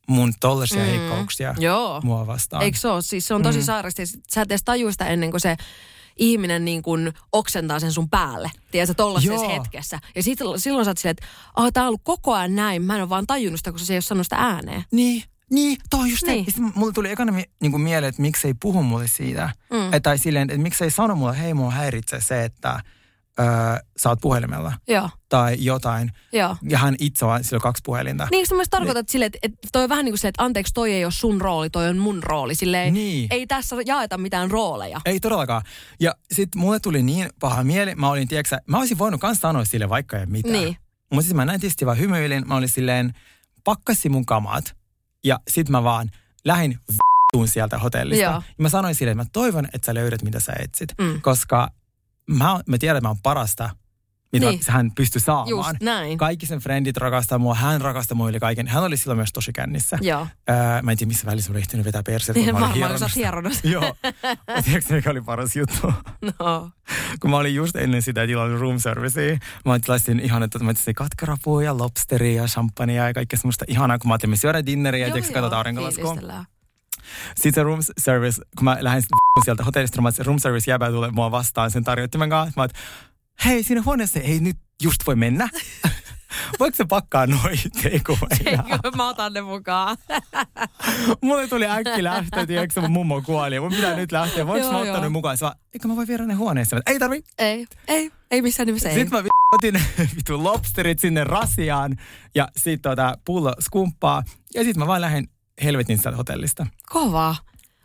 mun 0.10 0.34
tollaisia 0.40 0.80
mm. 0.84 0.86
heikkouksia 0.86 1.56
Joo. 1.58 2.02
mua 2.04 2.28
vastaan. 2.28 2.64
Eikö 2.64 2.78
se 2.78 2.88
ole? 2.88 3.02
Siis 3.02 3.28
se 3.28 3.34
on 3.34 3.44
tosi 3.44 3.60
Mm. 3.60 3.64
sairasti. 3.66 4.06
Sä 4.06 4.42
et 4.42 4.52
edes 4.52 4.64
tajua 4.64 4.92
sitä 4.92 5.06
ennen 5.08 5.32
kuin 5.32 5.42
se 5.42 5.56
ihminen 6.18 6.66
niin 6.66 6.82
kuin 6.82 7.14
oksentaa 7.32 7.80
sen 7.80 7.92
sun 7.92 8.10
päälle, 8.10 8.52
tiedätkö, 8.72 8.94
tollaisessa 8.94 9.48
hetkessä. 9.48 10.00
Ja 10.16 10.24
sit, 10.24 10.40
silloin 10.58 10.86
sä 10.86 10.92
oot 10.92 10.98
silleen, 10.98 11.12
että 11.20 11.28
oh, 11.58 11.72
tää 11.74 11.84
on 11.84 11.88
ollut 11.88 12.02
koko 12.04 12.34
ajan 12.34 12.56
näin, 12.56 12.82
mä 12.82 12.96
en 12.96 13.02
ole 13.02 13.10
vaan 13.10 13.28
tajunnut 13.28 13.60
sitä, 13.60 13.72
kun 13.72 13.80
se 13.80 13.94
ei 13.94 13.96
ole 13.98 14.02
sanonut 14.02 14.26
sitä 14.26 14.36
ääneen. 14.36 14.84
Niin, 14.92 15.24
niin, 15.52 15.78
toi 15.90 16.00
on 16.00 16.10
just 16.10 16.24
niin. 16.24 16.34
Niin. 16.36 16.46
se. 16.54 16.62
Ja 16.62 16.68
sit 16.68 16.76
mulle 16.76 16.94
tuli 16.94 17.12
ekana 17.12 17.32
mi- 17.32 17.50
niinku 17.62 17.78
mieleen, 17.78 18.10
että 18.10 18.22
miksei 18.22 18.54
puhu 18.54 18.84
mulle 18.84 19.08
siitä. 19.08 19.50
Mm. 19.70 19.94
Et, 19.94 20.04
tai 20.04 20.18
silleen, 20.18 20.50
että 20.50 20.62
miksei 20.64 20.92
sano 20.92 21.16
mulle, 21.16 21.40
hei 21.40 21.54
mua 21.54 21.72
häiritsee 21.72 22.22
se, 22.22 22.44
että 22.44 22.80
öö, 23.40 23.46
sä 23.98 24.10
oot 24.10 24.20
puhelimella 24.22 24.74
Joo, 24.88 25.10
tai 25.30 25.56
jotain. 25.60 26.12
joo. 26.34 26.56
Ja 26.70 26.78
hän 26.78 26.96
itse 27.00 27.26
on 27.26 27.44
sillä 27.44 27.58
on 27.58 27.62
kaksi 27.62 27.82
puhelinta. 27.86 28.28
Niin, 28.32 28.48
sä 28.48 28.56
myös 28.56 28.70
tarkoitat 28.70 29.10
silleen, 29.10 29.28
että, 29.28 29.40
että 29.42 29.68
toi 29.72 29.84
on 29.84 29.90
vähän 29.90 30.06
niin 30.06 30.12
kuin 30.14 30.20
se, 30.20 30.28
että 30.28 30.44
anteeksi, 30.44 30.74
toi 30.74 30.94
ei 30.94 31.06
ole 31.06 31.12
sun 31.12 31.42
rooli, 31.42 31.70
toi 31.70 31.88
on 31.90 31.98
mun 31.98 32.24
rooli. 32.24 32.56
Silleen, 32.56 32.94
Niin. 32.94 33.28
ei 33.32 33.48
tässä 33.48 33.76
jaeta 33.86 34.18
mitään 34.18 34.52
rooleja. 34.52 35.02
Ei 35.06 35.20
todellakaan. 35.20 35.62
Ja 36.00 36.14
sitten 36.32 36.62
mulle 36.62 36.80
tuli 36.80 37.04
niin 37.04 37.30
paha 37.40 37.64
mieli, 37.64 37.96
mä 37.96 38.10
olin, 38.10 38.28
tiedätkö, 38.28 38.58
mä 38.68 38.78
olisin 38.78 38.98
voinut 38.98 39.22
kans 39.22 39.42
sanoa 39.42 39.66
sille 39.66 39.90
vaikka 39.90 40.18
ei 40.20 40.26
mitään. 40.26 40.54
Niin. 40.54 40.78
Mutta 41.14 41.24
siis 41.24 41.34
mä 41.36 41.46
näin 41.46 41.60
tietysti 41.60 41.86
vaan 41.86 42.00
hymyilin, 42.00 42.48
mä 42.48 42.56
olin 42.56 42.70
silleen, 42.70 43.14
pakkasi 43.64 44.10
mun 44.10 44.26
kamat 44.26 44.76
ja 45.24 45.40
sit 45.48 45.70
mä 45.70 45.84
vaan 45.84 46.12
lähin 46.46 46.80
v***uun 46.92 47.48
sieltä 47.48 47.78
hotellista. 47.78 48.24
Joo. 48.24 48.34
Ja 48.34 48.42
mä 48.58 48.70
sanoin 48.70 48.96
sille, 48.96 49.12
että 49.12 49.24
mä 49.24 49.30
toivon, 49.34 49.66
että 49.74 49.86
sä 49.86 49.94
löydät 49.94 50.22
mitä 50.22 50.40
sä 50.40 50.54
etsit, 50.60 50.90
Mm. 51.02 51.22
koska 51.22 51.70
mä, 52.30 52.60
mä 52.68 52.78
tiedän, 52.78 52.98
että 52.98 53.06
mä 53.08 53.10
oon 53.10 53.18
parasta, 53.24 53.70
mitä 54.34 54.46
Niin. 54.50 54.60
hän 54.68 54.92
pystyy 54.96 55.22
saamaan. 55.22 55.50
Just 55.50 55.70
näin. 55.82 56.18
Kaikki 56.18 56.46
sen 56.46 56.60
frendit 56.60 56.98
rakastaa 56.98 57.38
mua, 57.38 57.56
hän 57.56 57.82
rakastaa 57.82 58.16
mua 58.18 58.30
yli 58.30 58.40
kaiken. 58.40 58.68
Hän 58.68 58.84
oli 58.84 58.98
silloin 58.98 59.18
myös 59.18 59.34
tosi 59.34 59.54
kännissä. 59.54 59.98
Joo. 60.02 60.28
Öö, 60.50 60.82
mä 60.82 60.92
en 60.92 60.98
tiedä, 60.98 61.08
missä 61.08 61.26
välissä 61.28 61.50
mä 61.52 61.54
olin 61.54 61.62
ehtinyt 61.62 61.86
vetää 61.86 62.04
perseet, 62.04 62.34
kun 62.36 62.46
Niin, 62.46 62.56
mä 62.56 62.66
olin 62.66 62.76
hieronnassa. 62.76 63.20
hieronnut. 63.20 63.54
Joo. 63.64 63.96
Tiedätkö, 64.66 64.94
mikä 64.96 65.10
oli 65.12 65.22
paras 65.22 65.56
juttu? 65.56 65.94
No. 66.22 66.70
kun 67.22 67.30
mä 67.30 67.38
olin 67.38 67.56
just 67.56 67.76
ennen 67.76 68.02
sitä 68.02 68.28
tilannut 68.28 68.60
room 68.62 68.80
servicea, 68.80 69.38
mä 69.66 69.80
tilasin 69.80 70.20
ihan, 70.20 70.44
että 70.44 70.60
mä 70.60 70.74
tilasin 70.74 70.96
katkarapua 70.96 71.64
ja 71.64 71.78
lobsteria 71.78 72.46
champagnea 72.46 73.08
ja 73.08 73.14
kaikkea 73.14 73.40
semmoista 73.40 73.66
ihanaa, 73.68 74.00
kun 74.00 74.08
mä 74.08 74.14
ajattelin, 74.14 74.32
me 74.32 74.36
syödään 74.38 74.66
dinneriä 74.66 75.08
ja 75.08 75.14
tiedätkö, 75.14 75.34
katsotaan 75.34 75.58
aurinkolaskua. 75.58 76.16
Sitten 77.36 77.54
se 77.54 77.64
room 77.64 77.80
service, 77.98 78.42
kun 78.58 78.64
mä 78.64 78.78
lähdin 78.80 79.02
sit 79.02 79.10
sieltä 79.46 79.64
hotellista, 79.64 80.02
mä 80.02 80.12
se 80.12 80.24
room 80.24 80.40
service 80.40 80.72
jäbä 80.72 80.90
tulee 80.92 81.12
mua 81.12 81.32
vastaan 81.32 81.72
sen 81.72 81.84
tarjottimen 81.84 82.30
kanssa. 82.30 82.62
Mä 82.62 82.66
että 82.66 82.80
hei, 83.46 83.64
siinä 83.64 83.82
huoneessa 83.86 84.20
ei 84.20 84.40
nyt 84.40 84.58
just 84.84 85.08
voi 85.08 85.16
mennä. 85.16 85.50
Voiko 86.60 86.76
se 86.76 86.86
pakkaa 86.86 87.28
noin 87.28 87.60
takeawayja? 87.76 88.64
Eikö 88.72 88.92
mä 88.96 89.10
otan 89.10 89.34
ne 89.34 89.42
mukaan? 89.42 89.98
Mulle 91.22 91.48
tuli 91.48 91.66
äkki 91.68 92.04
lähtö, 92.04 92.46
tiedätkö, 92.46 92.82
mun 92.82 92.92
mummo 92.92 93.22
kuoli 93.22 93.60
mun 93.60 93.72
pitää 93.72 93.96
nyt 93.96 94.12
lähteä. 94.12 94.48
Voinko 94.48 94.66
Joo, 94.66 94.74
mä 94.74 94.80
ottaa 94.80 95.02
ne 95.02 95.10
mukaan? 95.10 95.38
Vaan, 95.42 95.56
eikö 95.74 95.88
mä 95.88 95.96
voi 95.96 96.08
viedä 96.08 96.26
ne 96.26 96.34
huoneeseen? 96.34 96.82
Mä, 96.88 96.94
Ei 96.94 97.00
tarvi. 97.00 97.24
ei, 97.38 97.66
ei, 97.88 98.12
ei 98.32 98.42
missään 98.42 98.68
nimessä 98.68 98.90
ei. 98.90 98.96
Sitten 98.96 99.24
mä 99.24 99.30
otin 99.54 99.82
vitu 100.16 100.44
lobsterit 100.44 101.00
sinne 101.00 101.24
rasiaan 101.24 101.96
ja 102.36 102.48
sitten 102.58 102.92
tota 102.92 103.18
pullo 103.26 103.54
skumppaa. 103.60 104.24
Ja 104.54 104.64
sitten 104.64 104.80
mä 104.80 104.88
vaan 104.88 105.02
lähdin 105.02 105.30
helvetin 105.64 105.98
sieltä 105.98 106.18
hotellista. 106.18 106.68
Kovaa. 106.90 107.36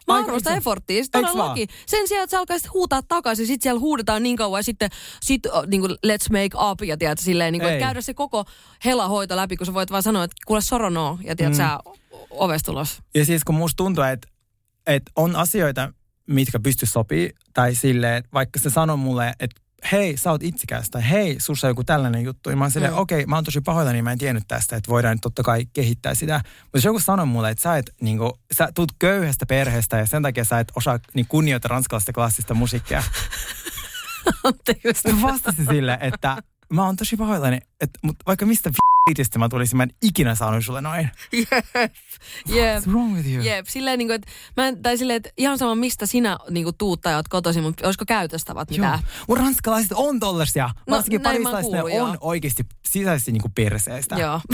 Mä 0.06 0.14
arvostan 0.14 0.56
efforttia, 0.56 1.02
vaan? 1.14 1.24
todellakin. 1.24 1.68
Sen 1.86 2.08
sijaan, 2.08 2.24
että 2.24 2.36
sä 2.36 2.38
alkaisit 2.38 2.74
huutaa 2.74 3.02
takaisin, 3.02 3.46
sit 3.46 3.62
siellä 3.62 3.80
huudetaan 3.80 4.22
niin 4.22 4.36
kauan 4.36 4.58
ja 4.58 4.62
sitten 4.62 4.90
sit, 5.22 5.46
uh, 5.46 5.66
niin 5.66 5.80
kuin, 5.80 5.92
let's 5.92 6.30
make 6.30 6.70
up 6.70 6.82
ja 6.82 6.96
tiedät, 6.96 7.18
silleen, 7.18 7.52
niin 7.52 7.60
kuin, 7.60 7.72
että 7.72 7.84
käydä 7.84 8.00
se 8.00 8.14
koko 8.14 8.44
helahoito 8.84 9.36
läpi, 9.36 9.56
kun 9.56 9.66
sä 9.66 9.74
voit 9.74 9.90
vaan 9.90 10.02
sanoa, 10.02 10.24
että 10.24 10.36
kuule 10.46 10.60
soro 10.60 10.90
no, 10.90 11.18
ja 11.24 11.36
tiedät, 11.36 11.52
mm. 11.52 11.56
sä 11.56 11.78
ovesta 12.30 12.72
ulos. 12.72 13.02
Ja 13.14 13.24
siis 13.24 13.44
kun 13.44 13.54
musta 13.54 13.76
tuntuu, 13.76 14.04
että, 14.04 14.28
että 14.86 15.12
on 15.16 15.36
asioita, 15.36 15.92
mitkä 16.26 16.60
pysty 16.60 16.86
sopii, 16.86 17.30
tai 17.54 17.74
silleen, 17.74 18.24
vaikka 18.32 18.60
se 18.60 18.70
sanoo 18.70 18.96
mulle, 18.96 19.32
että 19.40 19.60
hei, 19.92 20.16
sä 20.16 20.30
oot 20.30 20.42
itsikäs, 20.42 20.90
tai 20.90 21.10
hei, 21.10 21.36
sussa 21.40 21.66
on 21.66 21.70
joku 21.70 21.84
tällainen 21.84 22.24
juttu. 22.24 22.50
Ja 22.50 22.56
mä 22.56 22.64
oon 22.64 22.70
silleen, 22.70 22.92
Mm. 22.92 22.98
okei, 22.98 23.18
okay, 23.18 23.26
mä 23.26 23.34
oon 23.34 23.44
tosi 23.44 23.60
pahoillani, 23.60 24.02
mä 24.02 24.12
en 24.12 24.18
tiennyt 24.18 24.44
tästä, 24.48 24.76
että 24.76 24.88
voidaan 24.90 25.14
nyt 25.14 25.20
totta 25.20 25.42
kai 25.42 25.66
kehittää 25.72 26.14
sitä. 26.14 26.34
Mutta 26.62 26.76
jos 26.76 26.84
joku 26.84 27.00
sanoo 27.00 27.26
mulle, 27.26 27.50
että 27.50 27.62
sä, 27.62 27.76
et, 27.76 27.90
niin 28.00 28.18
kuin, 28.18 28.32
sä 28.52 28.68
tuut 28.74 28.92
köyhästä 28.98 29.46
perheestä 29.46 29.96
ja 29.98 30.06
sen 30.06 30.22
takia 30.22 30.44
sä 30.44 30.58
et 30.60 30.72
osaa 30.76 30.98
niin 31.14 31.26
kunnioita 31.28 31.68
ranskalaista 31.68 32.12
klassista 32.12 32.54
musiikkia. 32.54 33.02
Anteeksi. 34.44 35.12
Mä 35.12 35.22
vastasin 35.22 35.66
sille, 35.66 35.98
että 36.00 36.36
mä 36.72 36.86
oon 36.86 36.96
tosi 36.96 37.16
pahoillani, 37.16 37.58
että 37.80 37.98
mut 38.02 38.16
vaikka 38.26 38.46
mistä 38.46 38.70
vitistä 39.10 39.38
mä 39.38 39.48
tulisin, 39.48 39.76
mä 39.76 39.82
en 39.82 39.90
ikinä 40.02 40.34
saanut 40.34 40.64
sulle 40.64 40.80
noin. 40.80 41.10
Jep. 41.32 41.66
Jep. 42.46 42.82
What's 42.84 42.90
wrong 42.90 43.14
with 43.16 43.28
you? 43.28 43.44
Jep, 43.44 43.66
silleen 43.68 43.98
niin 43.98 44.08
kuin, 44.08 44.14
että, 44.14 44.32
mä 44.56 44.68
en, 44.68 44.82
tai 44.82 44.98
silleen, 44.98 45.16
että 45.16 45.30
ihan 45.36 45.58
sama 45.58 45.74
mistä 45.74 46.06
sinä 46.06 46.38
niin 46.50 46.64
kuin, 46.64 46.76
tuut 46.76 47.00
tai 47.00 47.14
oot 47.14 47.28
kotoisin, 47.28 47.62
mutta 47.62 47.86
olisiko 47.86 48.04
käytöstavat 48.08 48.70
Joo. 48.70 48.76
mitään? 48.76 48.98
Mutta 49.28 49.44
ranskalaiset 49.44 49.92
on 49.94 50.20
tollasia. 50.20 50.70
No, 50.86 50.96
Varsinkin 50.96 51.22
ne 51.22 51.38
kuullut, 51.60 51.84
on 51.84 51.92
joo. 51.92 52.16
oikeasti 52.20 52.66
sisäisesti 52.86 53.32
niinku 53.32 53.50
perseestä. 53.54 54.16
Joo. 54.16 54.40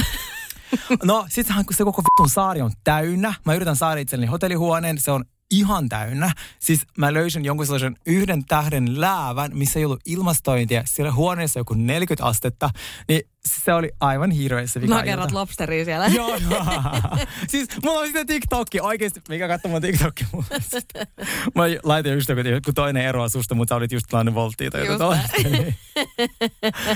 No 1.05 1.27
sittenhän 1.29 1.65
kun 1.65 1.77
se 1.77 1.85
koko 1.85 2.03
vittun 2.03 2.31
saari 2.31 2.63
on 2.63 2.71
täynnä. 2.85 3.35
Mä 3.45 3.55
yritän 3.55 3.77
saada 3.77 4.01
itselleni 4.01 4.31
hotellihuoneen. 4.31 4.99
Se 4.99 5.11
on 5.11 5.25
ihan 5.51 5.89
täynnä. 5.89 6.33
Siis 6.59 6.83
mä 6.99 7.13
löysin 7.13 7.45
jonkun 7.45 7.67
sellaisen 7.67 7.97
yhden 8.07 8.45
tähden 8.45 9.01
läävän, 9.01 9.51
missä 9.55 9.79
ei 9.79 9.85
ollut 9.85 10.01
ilmastointia. 10.07 10.83
Siellä 10.87 11.13
huoneessa 11.13 11.61
joku 11.61 11.75
40 11.75 12.27
astetta. 12.27 12.71
Niin 13.09 13.23
se 13.45 13.75
oli 13.75 13.91
aivan 14.01 14.31
hirveässä 14.31 14.81
vika 14.81 14.95
Nakerat 14.95 15.33
lobsteria 15.33 15.85
siellä. 15.85 16.07
Joo, 16.07 16.37
joo. 16.51 16.65
siis 17.51 17.69
mulla 17.85 18.01
on 18.01 18.07
sitä 18.07 18.25
TikTokki 18.25 18.81
oikeesti, 18.81 19.21
mikä 19.29 19.49
katsoo 19.49 19.71
mun 19.71 19.81
TikTokki 19.81 20.27
mulle. 20.33 20.47
Mä 21.55 21.63
laitan 21.83 22.13
just 22.13 22.29
joku, 22.29 22.43
kun 22.65 22.75
toinen 22.75 23.07
eroa 23.07 23.29
susta, 23.29 23.55
mutta 23.55 23.73
sä 23.73 23.77
olit 23.77 23.93
just 23.93 24.07
tilannut 24.09 24.35
volttia 24.35 24.71
tai 24.71 24.87
joku 24.87 24.99
tollaista. 24.99 25.37
Niin. 25.51 25.75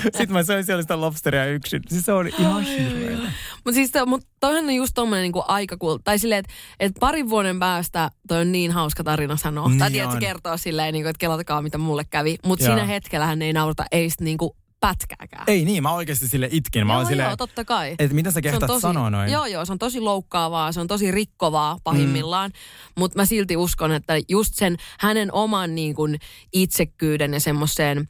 Sitten 0.03 0.31
mä 0.31 0.43
söin 0.43 0.65
siellä 0.65 0.81
sitä 0.81 1.01
lobsteria 1.01 1.45
yksin. 1.45 1.81
Siis 1.87 2.05
se 2.05 2.13
oli 2.13 2.33
ihan 2.39 2.63
hirveetä. 2.63 3.31
Mutta 3.65 3.75
siis 3.75 3.91
to, 3.91 4.05
mut 4.05 4.27
toihan 4.39 4.65
on 4.65 4.75
just 4.75 4.91
tommonen 4.95 5.23
niinku 5.23 5.43
aika 5.47 5.77
cool. 5.77 5.97
Tai 6.03 6.19
silleen, 6.19 6.39
että 6.39 6.53
et 6.79 6.91
parin 6.99 7.29
vuoden 7.29 7.59
päästä 7.59 8.11
toi 8.27 8.41
on 8.41 8.51
niin 8.51 8.71
hauska 8.71 9.03
tarina 9.03 9.37
sanoa. 9.37 9.67
Niin 9.67 9.79
tai 9.79 9.91
tiedät, 9.91 10.11
se 10.11 10.19
kertoo 10.19 10.57
silleen, 10.57 10.93
niinku, 10.93 11.09
että 11.09 11.19
kelatakaa 11.19 11.61
mitä 11.61 11.77
mulle 11.77 12.03
kävi. 12.09 12.35
Mutta 12.45 12.65
siinä 12.65 12.85
hetkellä 12.85 13.25
hän 13.25 13.41
ei 13.41 13.53
naurata 13.53 13.85
ei 13.91 14.09
sit 14.09 14.21
niinku 14.21 14.55
pätkääkään. 14.87 15.43
Ei 15.47 15.65
niin, 15.65 15.83
mä 15.83 15.91
oikeasti 15.93 16.27
sille 16.27 16.49
itkin. 16.51 16.87
Mä 16.87 16.93
joo, 16.93 16.97
oon 16.97 17.07
silleen, 17.07 17.29
joo, 17.29 17.37
totta 17.37 17.65
kai. 17.65 17.95
että 17.99 18.15
mitä 18.15 18.31
sä 18.31 18.41
kehtaat 18.41 18.81
sanoa 18.81 19.09
noin? 19.09 19.31
Joo, 19.31 19.45
joo, 19.45 19.65
se 19.65 19.71
on 19.71 19.79
tosi 19.79 19.99
loukkaavaa, 19.99 20.71
se 20.71 20.79
on 20.79 20.87
tosi 20.87 21.11
rikkovaa 21.11 21.77
pahimmillaan, 21.83 22.51
mm. 22.51 22.99
mutta 22.99 23.19
mä 23.19 23.25
silti 23.25 23.57
uskon, 23.57 23.91
että 23.91 24.13
just 24.29 24.55
sen 24.55 24.75
hänen 24.99 25.33
oman 25.33 25.75
niin 25.75 25.95
kuin, 25.95 26.19
itsekkyyden 26.53 27.33
ja 27.33 27.39
semmoiseen 27.39 28.09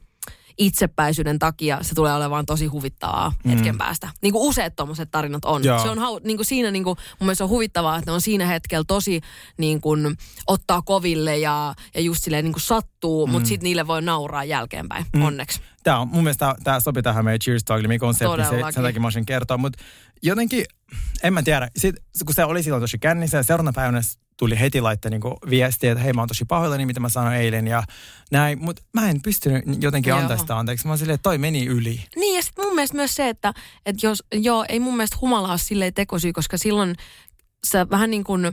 itsepäisyyden 0.58 1.38
takia 1.38 1.78
se 1.82 1.94
tulee 1.94 2.14
olemaan 2.14 2.46
tosi 2.46 2.66
huvittavaa 2.66 3.32
mm. 3.44 3.50
hetken 3.50 3.78
päästä. 3.78 4.08
Niin 4.22 4.32
kuin 4.32 4.48
useat 4.48 4.76
tommoset 4.76 5.10
tarinat 5.10 5.44
on. 5.44 5.64
Joo. 5.64 5.82
Se 5.82 5.88
on 5.88 5.98
hau, 5.98 6.20
niin 6.24 6.36
kuin 6.36 6.46
siinä 6.46 6.70
niin 6.70 6.84
kuin, 6.84 6.96
mun 7.20 7.26
mielestä 7.26 7.44
on 7.44 7.50
huvittavaa, 7.50 7.98
että 7.98 8.10
ne 8.10 8.14
on 8.14 8.20
siinä 8.20 8.46
hetkellä 8.46 8.84
tosi 8.86 9.20
niin 9.58 9.80
kuin, 9.80 10.16
ottaa 10.46 10.82
koville 10.82 11.38
ja, 11.38 11.74
ja 11.94 12.00
just 12.00 12.24
silleen 12.24 12.44
niin 12.44 12.52
kuin 12.52 12.62
sattuu, 12.62 13.26
mm. 13.26 13.32
mutta 13.32 13.48
sitten 13.48 13.64
niille 13.64 13.86
voi 13.86 14.02
nauraa 14.02 14.44
jälkeenpäin, 14.44 15.06
mm. 15.12 15.22
onneksi. 15.22 15.60
Tämä 15.82 15.98
on, 15.98 16.08
mun 16.08 16.24
mielestä 16.24 16.54
tämä 16.64 16.80
sopii 16.80 17.02
tähän 17.02 17.24
meidän 17.24 17.40
Cheers 17.40 17.64
Talk 17.64 17.82
konseptiin, 18.00 18.44
se, 18.44 18.50
Todellakin. 18.50 18.74
sen 18.74 18.82
takia 18.82 19.00
mä 19.00 19.06
olisin 19.06 19.26
kertoa, 19.26 19.58
mutta 19.58 19.78
jotenkin, 20.22 20.64
en 21.22 21.34
mä 21.34 21.42
tiedä, 21.42 21.68
sit, 21.76 21.96
kun 22.24 22.34
se 22.34 22.44
oli 22.44 22.62
silloin 22.62 22.82
tosi 22.82 22.98
kännissä 22.98 23.36
ja 23.36 23.42
seuraavana 23.42 23.72
päivänä 23.72 24.00
tuli 24.36 24.60
heti 24.60 24.80
laittaa 24.80 25.10
niinku 25.10 25.36
viestiä, 25.50 25.92
että 25.92 26.04
hei 26.04 26.12
mä 26.12 26.20
oon 26.20 26.28
tosi 26.28 26.44
pahoillani, 26.44 26.86
mitä 26.86 27.00
mä 27.00 27.08
sanoin 27.08 27.36
eilen 27.36 27.66
ja 27.66 27.82
näin, 28.30 28.58
mutta 28.64 28.82
mä 28.94 29.10
en 29.10 29.22
pystynyt 29.22 29.64
jotenkin 29.82 30.10
Joo. 30.10 30.18
antaa 30.18 30.36
sitä 30.36 30.58
anteeksi. 30.58 30.86
Mä 30.86 30.90
oon 30.90 30.98
silleen, 30.98 31.14
että 31.14 31.22
toi 31.22 31.38
meni 31.38 31.66
yli. 31.66 32.04
Niin 32.16 32.36
ja 32.36 32.42
sitten 32.42 32.64
mun 32.64 32.74
mielestä 32.74 32.96
myös 32.96 33.14
se, 33.14 33.28
että, 33.28 33.54
että 33.86 34.06
jos, 34.06 34.24
joo, 34.32 34.64
ei 34.68 34.80
mun 34.80 34.96
mielestä 34.96 35.16
humala 35.20 35.48
ole 35.48 35.58
silleen 35.58 35.94
tekosyy, 35.94 36.32
koska 36.32 36.58
silloin 36.58 36.96
sä 37.66 37.90
vähän 37.90 38.10
niin 38.10 38.24
kuin 38.24 38.52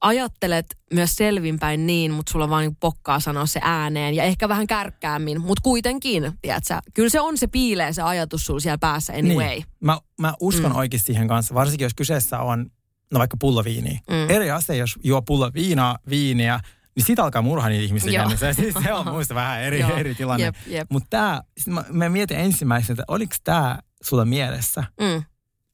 ajattelet 0.00 0.66
myös 0.94 1.16
selvinpäin 1.16 1.86
niin, 1.86 2.12
mutta 2.12 2.32
sulla 2.32 2.50
vaan 2.50 2.62
niin 2.62 2.76
pokkaa 2.80 3.20
sanoa 3.20 3.46
se 3.46 3.60
ääneen 3.62 4.14
ja 4.14 4.22
ehkä 4.24 4.48
vähän 4.48 4.66
kärkkäämmin, 4.66 5.40
mutta 5.40 5.60
kuitenkin, 5.62 6.32
tiedätkö, 6.42 6.74
kyllä 6.94 7.08
se 7.08 7.20
on 7.20 7.38
se 7.38 7.46
piilee 7.46 7.92
se 7.92 8.02
ajatus 8.02 8.46
sulla 8.46 8.60
siellä 8.60 8.78
päässä 8.78 9.12
anyway. 9.12 9.48
Niin. 9.48 9.64
Mä, 9.80 9.98
mä 10.20 10.34
uskon 10.40 10.70
Mm. 10.72 10.76
oikeasti 10.76 11.06
siihen 11.12 11.28
kanssa, 11.28 11.54
varsinkin 11.54 11.84
jos 11.84 11.94
kyseessä 11.94 12.38
on 12.38 12.70
no 13.12 13.18
vaikka 13.18 13.36
pullo 13.40 13.64
viiniä. 13.64 14.00
Mm. 14.10 14.30
Eri 14.30 14.50
asia, 14.50 14.74
jos 14.76 14.98
juo 15.04 15.22
pullo 15.22 15.50
viinaa, 15.54 15.98
viiniä, 16.10 16.60
niin 16.96 17.06
siitä 17.06 17.24
alkaa 17.24 17.42
murhaa 17.42 17.68
niitä 17.68 17.84
ihmisiä 17.84 18.20
kännissä. 18.20 18.52
Siis 18.52 18.74
se 18.84 18.92
on 18.92 19.08
muista 19.08 19.34
vähän 19.34 19.62
eri, 19.62 19.80
eri 19.96 20.14
tilanne. 20.14 20.52
Mutta 20.90 21.06
tämä, 21.10 21.42
mä, 21.66 21.84
mä 21.92 22.08
mietin 22.08 22.38
ensimmäisenä, 22.38 22.92
että 22.92 23.04
oliko 23.08 23.34
tämä 23.44 23.78
sulla 24.02 24.24
mielessä? 24.24 24.84
Mm. 25.00 25.22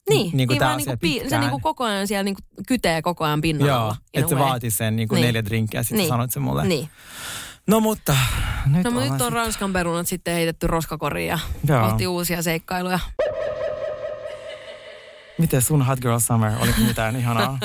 Niin, 0.09 0.19
Niin 0.19 0.31
kuin 0.31 0.55
niin 0.55 0.59
tää 0.59 0.67
vaan 0.67 0.75
asia 0.81 0.91
niin 0.91 0.99
kuin 0.99 1.23
pi- 1.23 1.29
se 1.29 1.37
niin 1.39 1.49
kuin 1.49 1.61
koko 1.61 1.83
ajan 1.83 2.07
siellä 2.07 2.23
niin 2.23 2.35
kuin 2.35 2.65
kytee 2.67 3.01
koko 3.01 3.23
ajan 3.25 3.41
pinnalla. 3.41 3.71
Joo, 3.73 3.95
että 4.13 4.29
se 4.29 4.35
way. 4.35 4.43
vaati 4.45 4.71
sen 4.71 4.95
niin 4.95 5.07
kuin 5.07 5.15
Niin. 5.17 5.25
neljä 5.25 5.45
drinkkiä, 5.45 5.83
sitten 5.83 5.95
Niin. 5.97 6.03
niin. 6.03 6.09
sanoit 6.09 6.31
sen 6.31 6.41
mulle. 6.43 6.65
Niin. 6.65 6.89
No 7.67 7.79
mutta 7.79 8.17
nyt 8.65 8.83
No 8.83 8.91
mutta 8.91 9.09
nyt 9.11 9.21
on 9.21 9.27
sit- 9.27 9.33
Ranskan 9.33 9.73
perunat 9.73 10.07
sitten 10.07 10.33
heitetty 10.33 10.67
roskakoriin 10.67 11.27
ja 11.27 11.39
Joo. 11.67 11.89
kohti 11.89 12.07
uusia 12.07 12.41
seikkailuja. 12.41 12.99
Miten 15.37 15.61
sun 15.61 15.85
Hot 15.85 15.99
Girl 15.99 16.19
Summer, 16.19 16.51
oliko 16.61 16.79
mitään 16.87 17.15
ihanaa? 17.21 17.59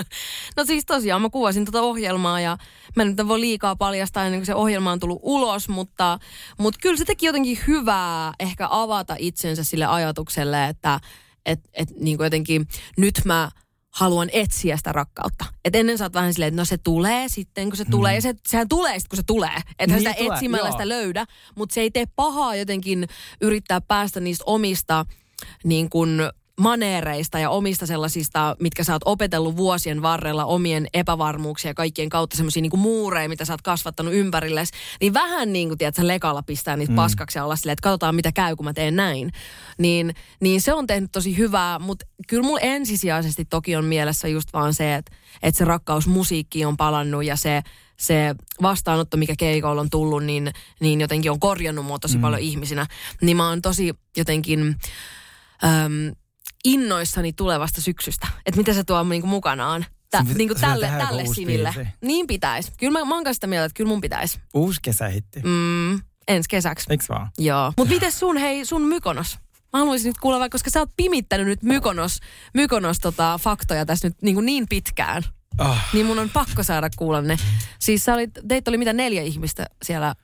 No 0.57 0.65
siis 0.65 0.85
tosiaan 0.87 1.23
mä 1.23 1.31
kuvasin 1.31 1.65
tuota 1.65 1.83
ohjelmaa 1.83 2.41
ja 2.41 2.57
mä 2.97 3.05
nyt 3.05 3.21
en 3.21 3.29
voi 3.29 3.41
liikaa 3.41 3.77
paljastaa 3.77 4.25
ennen 4.25 4.41
kuin 4.41 4.47
se 4.47 4.55
ohjelma 4.55 4.93
on 4.93 5.01
tullut 5.01 5.21
ulos, 5.23 5.69
mutta, 5.69 6.19
mutta 6.59 6.79
kyllä 6.83 6.97
se 6.97 7.05
teki 7.05 7.27
jotenkin 7.27 7.59
hyvää 7.67 8.33
ehkä 8.41 8.69
avata 8.71 9.15
itsensä 9.19 9.65
sille 9.65 9.87
ajatukselle, 9.87 10.69
että 10.69 11.01
et, 11.47 11.61
et, 11.73 11.89
niin 12.01 12.17
kuin 12.17 12.27
jotenkin 12.27 12.67
nyt 12.97 13.21
mä 13.25 13.51
haluan 13.91 14.29
etsiä 14.33 14.77
sitä 14.77 14.93
rakkautta. 14.93 15.45
Et 15.65 15.75
ennen 15.75 15.99
sä 15.99 16.05
oot 16.05 16.15
vähän 16.15 16.33
silleen, 16.33 16.49
että 16.49 16.61
no 16.61 16.65
se 16.65 16.79
tulee 16.79 17.29
sitten, 17.29 17.69
kun 17.69 17.77
se 17.77 17.85
mm. 17.85 17.91
tulee. 17.91 18.15
Ja 18.15 18.21
se, 18.21 18.35
sehän 18.49 18.69
tulee 18.69 18.99
sitten, 18.99 19.09
kun 19.09 19.17
se 19.17 19.23
tulee. 19.27 19.57
Että 19.79 19.97
niin 19.97 19.99
sitä 19.99 20.15
tulee, 20.19 20.35
etsimällä 20.35 20.69
joo. 20.69 20.73
sitä 20.73 20.89
löydä. 20.89 21.27
Mutta 21.57 21.75
se 21.75 21.81
ei 21.81 21.91
tee 21.91 22.07
pahaa 22.17 22.57
jotenkin 22.57 23.09
yrittää 23.41 23.81
päästä 23.81 24.21
niistä 24.21 24.45
omista 24.47 25.07
niin 25.65 25.91
kuin 25.91 26.21
maneereista 26.61 27.39
ja 27.39 27.51
omista 27.51 27.87
sellaisista, 27.87 28.57
mitkä 28.61 28.85
sä 28.85 28.93
oot 28.93 29.03
opetellut 29.05 29.57
vuosien 29.57 30.03
varrella 30.03 30.45
omien 30.45 30.87
epävarmuuksia 30.95 31.71
ja 31.71 31.75
kaikkien 31.75 32.09
kautta 32.09 32.37
semmoisia 32.37 32.63
niin 32.63 32.79
muureja, 32.79 33.29
mitä 33.29 33.45
sä 33.45 33.53
oot 33.53 33.63
kasvattanut 33.63 34.15
ympärille, 34.15 34.65
niin 35.01 35.15
vähän 35.15 35.53
niin 35.53 35.69
kuin, 35.69 35.79
tiedät, 35.79 35.99
lekalla 35.99 36.43
pistää 36.43 36.77
niitä 36.77 36.93
mm. 36.93 36.97
paskaksi 36.97 37.39
ja 37.39 37.45
olla 37.45 37.57
silleen, 37.57 37.73
että 37.73 37.83
katsotaan 37.83 38.15
mitä 38.15 38.33
käy, 38.33 38.57
kun 38.57 38.65
mä 38.65 38.73
teen 38.73 38.97
näin. 38.97 39.33
Niin, 39.79 40.15
niin 40.41 40.61
se 40.61 40.73
on 40.73 40.87
tehnyt 40.87 41.13
tosi 41.13 41.39
hyvää, 41.39 41.79
mutta 41.79 42.07
kyllä 42.29 42.43
mulla 42.43 42.61
ensisijaisesti 42.61 43.45
toki 43.45 43.77
on 43.77 43.85
mielessä 43.85 44.29
just 44.29 44.53
vaan 44.53 44.75
se, 44.75 44.95
että, 44.95 45.17
että 45.43 45.59
se 45.59 45.65
rakkaus 45.65 46.07
musiikkiin 46.07 46.67
on 46.67 46.77
palannut 46.77 47.25
ja 47.25 47.37
se, 47.37 47.63
se 47.97 48.35
vastaanotto, 48.63 49.17
mikä 49.17 49.35
keikoilla 49.39 49.81
on 49.81 49.91
tullut, 49.91 50.25
niin, 50.25 50.53
niin 50.81 51.01
jotenkin 51.01 51.31
on 51.31 51.41
korjannut 51.41 51.87
mua 51.87 51.99
tosi 51.99 52.17
mm. 52.17 52.21
paljon 52.21 52.41
ihmisinä. 52.41 52.87
Niin 53.21 53.37
mä 53.37 53.49
oon 53.49 53.63
tosi 53.63 53.95
jotenkin... 54.17 54.77
Öm, 55.65 56.15
innoissani 56.65 57.33
tulevasta 57.33 57.81
syksystä. 57.81 58.29
Että 58.47 58.59
mitä 58.59 58.73
se 58.73 58.85
tuo 58.85 59.03
niinku 59.03 59.27
mukanaan. 59.27 59.87
Tä, 60.11 60.25
niin 60.35 60.49
kuin 60.49 60.61
tälle, 60.61 60.87
tälle 60.99 61.27
sinille. 61.35 61.73
Biisi. 61.75 61.91
Niin 62.03 62.27
pitäisi. 62.27 62.73
Kyllä 62.79 62.99
mä, 62.99 63.05
mä 63.05 63.15
oon 63.15 63.35
sitä 63.35 63.47
mieltä, 63.47 63.65
että 63.65 63.77
kyllä 63.77 63.89
mun 63.89 64.01
pitäisi. 64.01 64.41
Uusi 64.55 64.81
kesähitti. 64.83 65.41
Mm, 65.45 66.01
ensi 66.29 66.49
kesäksi. 66.49 66.87
Eiks 66.91 67.09
vaan? 67.09 67.31
Joo. 67.39 67.73
Mutta 67.77 67.95
miten 67.95 68.13
sun, 68.13 68.37
hei, 68.37 68.65
sun 68.65 68.83
Mykonos? 68.83 69.39
Mä 69.73 69.79
haluaisin 69.79 70.09
nyt 70.09 70.19
kuulla, 70.19 70.39
vaikka 70.39 70.55
koska 70.55 70.71
sä 70.71 70.81
oot 70.81 70.91
pimittänyt 70.97 71.47
nyt 71.47 71.63
Mykonos, 71.63 72.21
Mykonos 72.55 72.99
tota, 72.99 73.39
faktoja 73.43 73.87
tässä 73.87 74.09
nyt 74.09 74.23
niin, 74.23 74.47
niin 74.47 74.69
pitkään. 74.69 75.23
Oh. 75.59 75.77
Niin 75.93 76.07
mun 76.07 76.19
on 76.19 76.31
pakko 76.31 76.63
saada 76.63 76.91
kuulla 76.97 77.23
ne. 77.23 77.37
Siis 77.79 78.05
sä 78.05 78.15
olit, 78.15 78.31
teitä 78.49 78.71
oli 78.71 78.79
mitä 78.79 78.93
neljä 78.93 79.23
ihmistä 79.23 79.67
siellä 79.83 80.15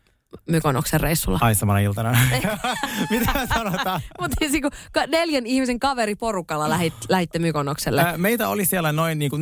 Mykonoksen 0.48 1.00
reissulla. 1.00 1.38
Ai 1.42 1.54
samana 1.54 1.78
iltana. 1.78 2.18
Mitä 3.10 3.32
sanotaan? 3.54 4.00
Mutta 4.20 4.36
siis 4.38 4.62
kun 4.62 4.70
neljän 5.08 5.46
ihmisen 5.46 5.80
kaveriporukalla 5.80 6.68
lähit, 6.68 6.94
lähitte 7.08 7.38
Mykonokselle. 7.38 8.02
Ää, 8.02 8.18
meitä 8.18 8.48
oli 8.48 8.64
siellä 8.64 8.92
noin 8.92 9.18
niin 9.18 9.32
4-17. 9.32 9.36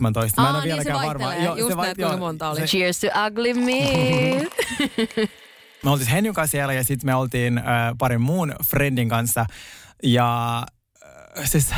Mä 0.00 0.08
en 0.08 0.16
Aa, 0.36 0.50
ole 0.50 0.58
niin 0.58 0.62
vieläkään 0.62 1.06
varma. 1.06 1.34
Joo, 1.34 1.56
Just 1.56 1.70
se 1.70 1.76
näet, 1.76 1.96
kuinka 1.96 2.16
monta 2.16 2.50
oli. 2.50 2.60
Se... 2.60 2.66
Cheers 2.66 3.00
to 3.00 3.06
ugly 3.26 3.54
me. 3.54 4.48
me 5.84 5.90
oltiin 5.90 6.08
Henjun 6.08 6.34
kanssa 6.34 6.50
siellä 6.50 6.72
ja 6.72 6.84
sitten 6.84 7.06
me 7.06 7.14
oltiin 7.14 7.58
äh, 7.58 7.64
parin 7.98 8.20
muun 8.20 8.54
friendin 8.70 9.08
kanssa. 9.08 9.46
Ja 10.02 10.58
äh, 11.38 11.44
siis 11.44 11.70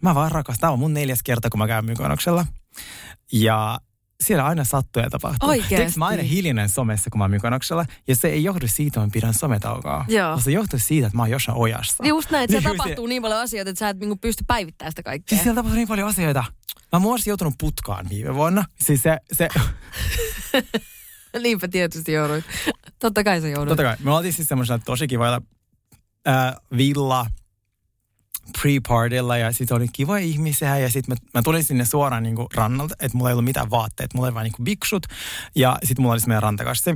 mä 0.00 0.14
vaan 0.14 0.32
rakastan. 0.32 0.60
Tämä 0.60 0.72
on 0.72 0.78
mun 0.78 0.94
neljäs 0.94 1.22
kerta, 1.22 1.50
kun 1.50 1.58
mä 1.58 1.66
käyn 1.66 1.84
Mykonoksella. 1.84 2.46
Ja 3.32 3.78
siellä 4.20 4.46
aina 4.46 4.64
sattuu 4.64 5.02
ja 5.02 5.10
tapahtuu. 5.10 5.48
Oikeesti? 5.48 5.98
mä 5.98 6.06
aina 6.06 6.22
hiljainen 6.22 6.68
somessa, 6.68 7.10
kun 7.10 7.18
mä 7.18 7.24
oon 7.24 7.30
Mykonoksella. 7.30 7.86
Ja 8.08 8.16
se 8.16 8.28
ei 8.28 8.44
johdu 8.44 8.68
siitä, 8.68 8.88
että 8.88 9.00
mä 9.00 9.10
pidän 9.12 9.34
sometaukoa. 9.34 10.04
Joo. 10.08 10.40
Se 10.40 10.50
johtuu 10.50 10.78
siitä, 10.78 11.06
että 11.06 11.16
mä 11.16 11.22
oon 11.22 11.30
jossain 11.30 11.58
ojassa. 11.58 12.06
Just 12.06 12.30
näin, 12.30 12.44
että 12.44 12.52
siellä 12.60 12.76
tapahtuu 12.76 13.06
niin 13.06 13.22
paljon 13.22 13.40
asioita, 13.40 13.70
että 13.70 13.78
sä 13.78 13.88
et 13.88 13.98
niinku 13.98 14.16
pysty 14.16 14.44
päivittämään 14.46 14.92
sitä 14.92 15.02
kaikkea. 15.02 15.36
Siis 15.36 15.42
siellä 15.42 15.58
tapahtuu 15.58 15.76
niin 15.76 15.88
paljon 15.88 16.08
asioita. 16.08 16.44
Mä 16.92 16.98
oon 17.04 17.18
joutunut 17.26 17.54
putkaan 17.60 18.08
viime 18.10 18.34
vuonna. 18.34 18.64
Siis 18.80 19.02
se... 19.02 19.18
se... 19.32 19.48
Niinpä 21.42 21.68
tietysti 21.68 22.12
jouduit. 22.12 22.44
Totta 22.98 23.24
kai 23.24 23.40
se 23.40 23.50
jouduit. 23.50 23.68
Totta 23.68 23.82
kai. 23.82 23.96
Me 24.04 24.10
oltiin 24.10 24.32
siis 24.32 24.48
semmoisella 24.48 24.82
tosi 24.84 25.08
kivoilla 25.08 25.42
äh, 26.28 26.54
villa 26.76 27.26
pre-partilla 28.58 29.38
ja 29.38 29.52
sitten 29.52 29.76
oli 29.76 29.86
kiva 29.92 30.18
ihmisiä 30.18 30.78
ja 30.78 30.90
sitten 30.90 31.14
mä, 31.14 31.38
mä, 31.38 31.42
tulin 31.42 31.64
sinne 31.64 31.84
suoraan 31.84 32.22
niin 32.22 32.36
kuin 32.36 32.48
rannalta, 32.54 32.94
että 33.00 33.16
mulla 33.16 33.30
ei 33.30 33.32
ollut 33.32 33.44
mitään 33.44 33.70
vaatteita, 33.70 34.16
mulla 34.16 34.28
oli 34.28 34.34
vain 34.34 34.44
niin 34.44 34.64
biksut 34.64 35.06
ja 35.54 35.78
sitten 35.84 36.02
mulla 36.02 36.12
oli 36.12 36.20
meidän 36.26 36.42
rantakassi. 36.42 36.90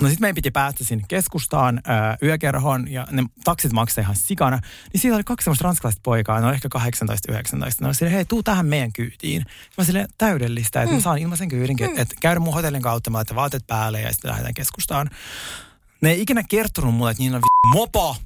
No 0.00 0.08
sitten 0.08 0.24
meidän 0.24 0.34
piti 0.34 0.50
päästä 0.50 0.84
sinne 0.84 1.04
keskustaan 1.08 1.80
ää, 1.84 2.16
yökerhoon 2.22 2.90
ja 2.90 3.06
ne 3.10 3.24
taksit 3.44 3.72
maksoi 3.72 4.02
ihan 4.02 4.16
sikana. 4.16 4.60
Niin 4.92 5.00
siellä 5.00 5.16
oli 5.16 5.24
kaksi 5.24 5.44
semmoista 5.44 5.64
ranskalaista 5.64 6.00
poikaa, 6.04 6.40
ne 6.40 6.46
oli 6.46 6.54
ehkä 6.54 6.68
18-19. 6.78 6.80
Ne 7.80 7.86
oli 7.86 7.94
silleen, 7.94 8.14
hei, 8.14 8.24
tuu 8.24 8.42
tähän 8.42 8.66
meidän 8.66 8.92
kyytiin. 8.92 9.44
Mä 9.78 9.84
silleen, 9.84 10.08
täydellistä, 10.18 10.82
että 10.82 10.92
mm. 10.92 10.96
mä 10.96 11.02
saan 11.02 11.18
ilmaisen 11.18 11.48
kyydin, 11.48 11.76
mm. 11.80 11.98
että 11.98 12.14
käydä 12.20 12.40
mun 12.40 12.54
hotellin 12.54 12.82
kautta, 12.82 13.10
mä 13.10 13.24
vaatteet 13.34 13.66
päälle 13.66 14.00
ja 14.00 14.12
sitten 14.12 14.28
lähdetään 14.28 14.54
keskustaan. 14.54 15.10
Ne 16.00 16.10
ei 16.10 16.22
ikinä 16.22 16.42
kertonut 16.48 16.94
mulle, 16.94 17.10
että 17.10 17.22
niin 17.22 17.34
on 17.34 17.40
vi- 17.40 17.72
mopo. 17.72 18.16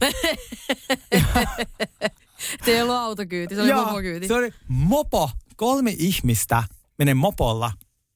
Se 2.65 2.71
ei 2.71 2.83
ollut 2.83 2.97
autokyyti, 2.97 3.55
se 3.55 3.61
oli 3.61 3.71
Joo, 3.71 3.85
mopokyyti. 3.85 4.29
Se 4.29 4.35
oli 4.35 4.51
mopo. 4.69 5.31
Kolme 5.57 5.95
ihmistä 5.99 6.63
menee 6.99 7.15
mopolla 7.15 7.73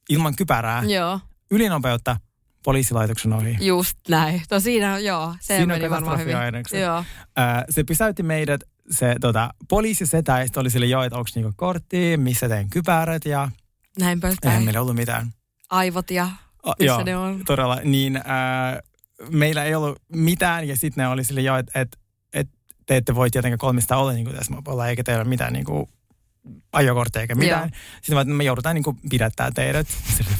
ilman 0.08 0.36
kypärää. 0.36 0.82
Joo. 0.82 1.20
Ylinopeutta 1.50 2.16
poliisilaitoksen 2.64 3.32
ohi. 3.32 3.56
Just 3.60 3.98
näin. 4.08 4.42
No 4.50 4.60
siinä, 4.60 4.98
joo, 4.98 5.34
se 5.40 5.56
siinä 5.56 5.74
meni 5.74 5.90
varmaan 5.90 6.18
hyvin. 6.18 6.36
Joo. 6.80 6.98
Äh, 7.38 7.64
se 7.70 7.84
pysäytti 7.84 8.22
meidät, 8.22 8.60
se 8.90 9.14
tota, 9.20 9.54
poliisi 9.68 10.06
setä, 10.06 10.40
ja 10.40 10.46
oli 10.56 10.70
sille, 10.70 10.86
joo, 10.86 11.02
että 11.02 11.18
onko 11.18 11.30
niinku 11.34 11.52
kortti, 11.56 12.16
missä 12.16 12.48
teen 12.48 12.70
kypärät 12.70 13.24
ja... 13.24 13.50
Näin 13.98 14.20
poispäin. 14.20 14.50
Eihän 14.50 14.64
meillä 14.64 14.80
ollut 14.80 14.96
mitään. 14.96 15.32
Aivot 15.70 16.10
ja 16.10 16.28
missä 16.66 16.84
joo, 16.84 17.04
ne 17.04 17.16
on. 17.16 17.44
todella. 17.44 17.80
Niin 17.84 18.16
äh, 18.16 18.22
meillä 19.30 19.64
ei 19.64 19.74
ollut 19.74 20.02
mitään, 20.12 20.68
ja 20.68 20.76
sitten 20.76 21.02
ne 21.02 21.08
oli 21.08 21.24
sille, 21.24 21.40
joo, 21.40 21.56
että 21.56 21.80
et, 21.80 21.98
te 22.86 22.96
ette 22.96 23.14
voi 23.14 23.30
tietenkään 23.30 23.58
kolmista 23.58 23.96
olla 23.96 24.12
niin 24.12 24.24
kuin 24.24 24.36
tässä 24.36 24.54
mopolla, 24.54 24.88
eikä 24.88 25.04
teillä 25.04 25.20
ole 25.20 25.28
mitään 25.28 25.52
niin 25.52 25.64
kuin 25.64 25.88
ajokortteja 26.72 27.20
eikä 27.20 27.34
mitään. 27.34 27.68
Joo. 27.72 27.80
Sitten 27.96 28.16
vaan, 28.16 28.28
me 28.28 28.44
joudutaan 28.44 28.74
niin 28.74 28.84
kuin 28.84 28.98
pidättää 29.10 29.50
teidät. 29.50 29.86
Sitten, 30.16 30.36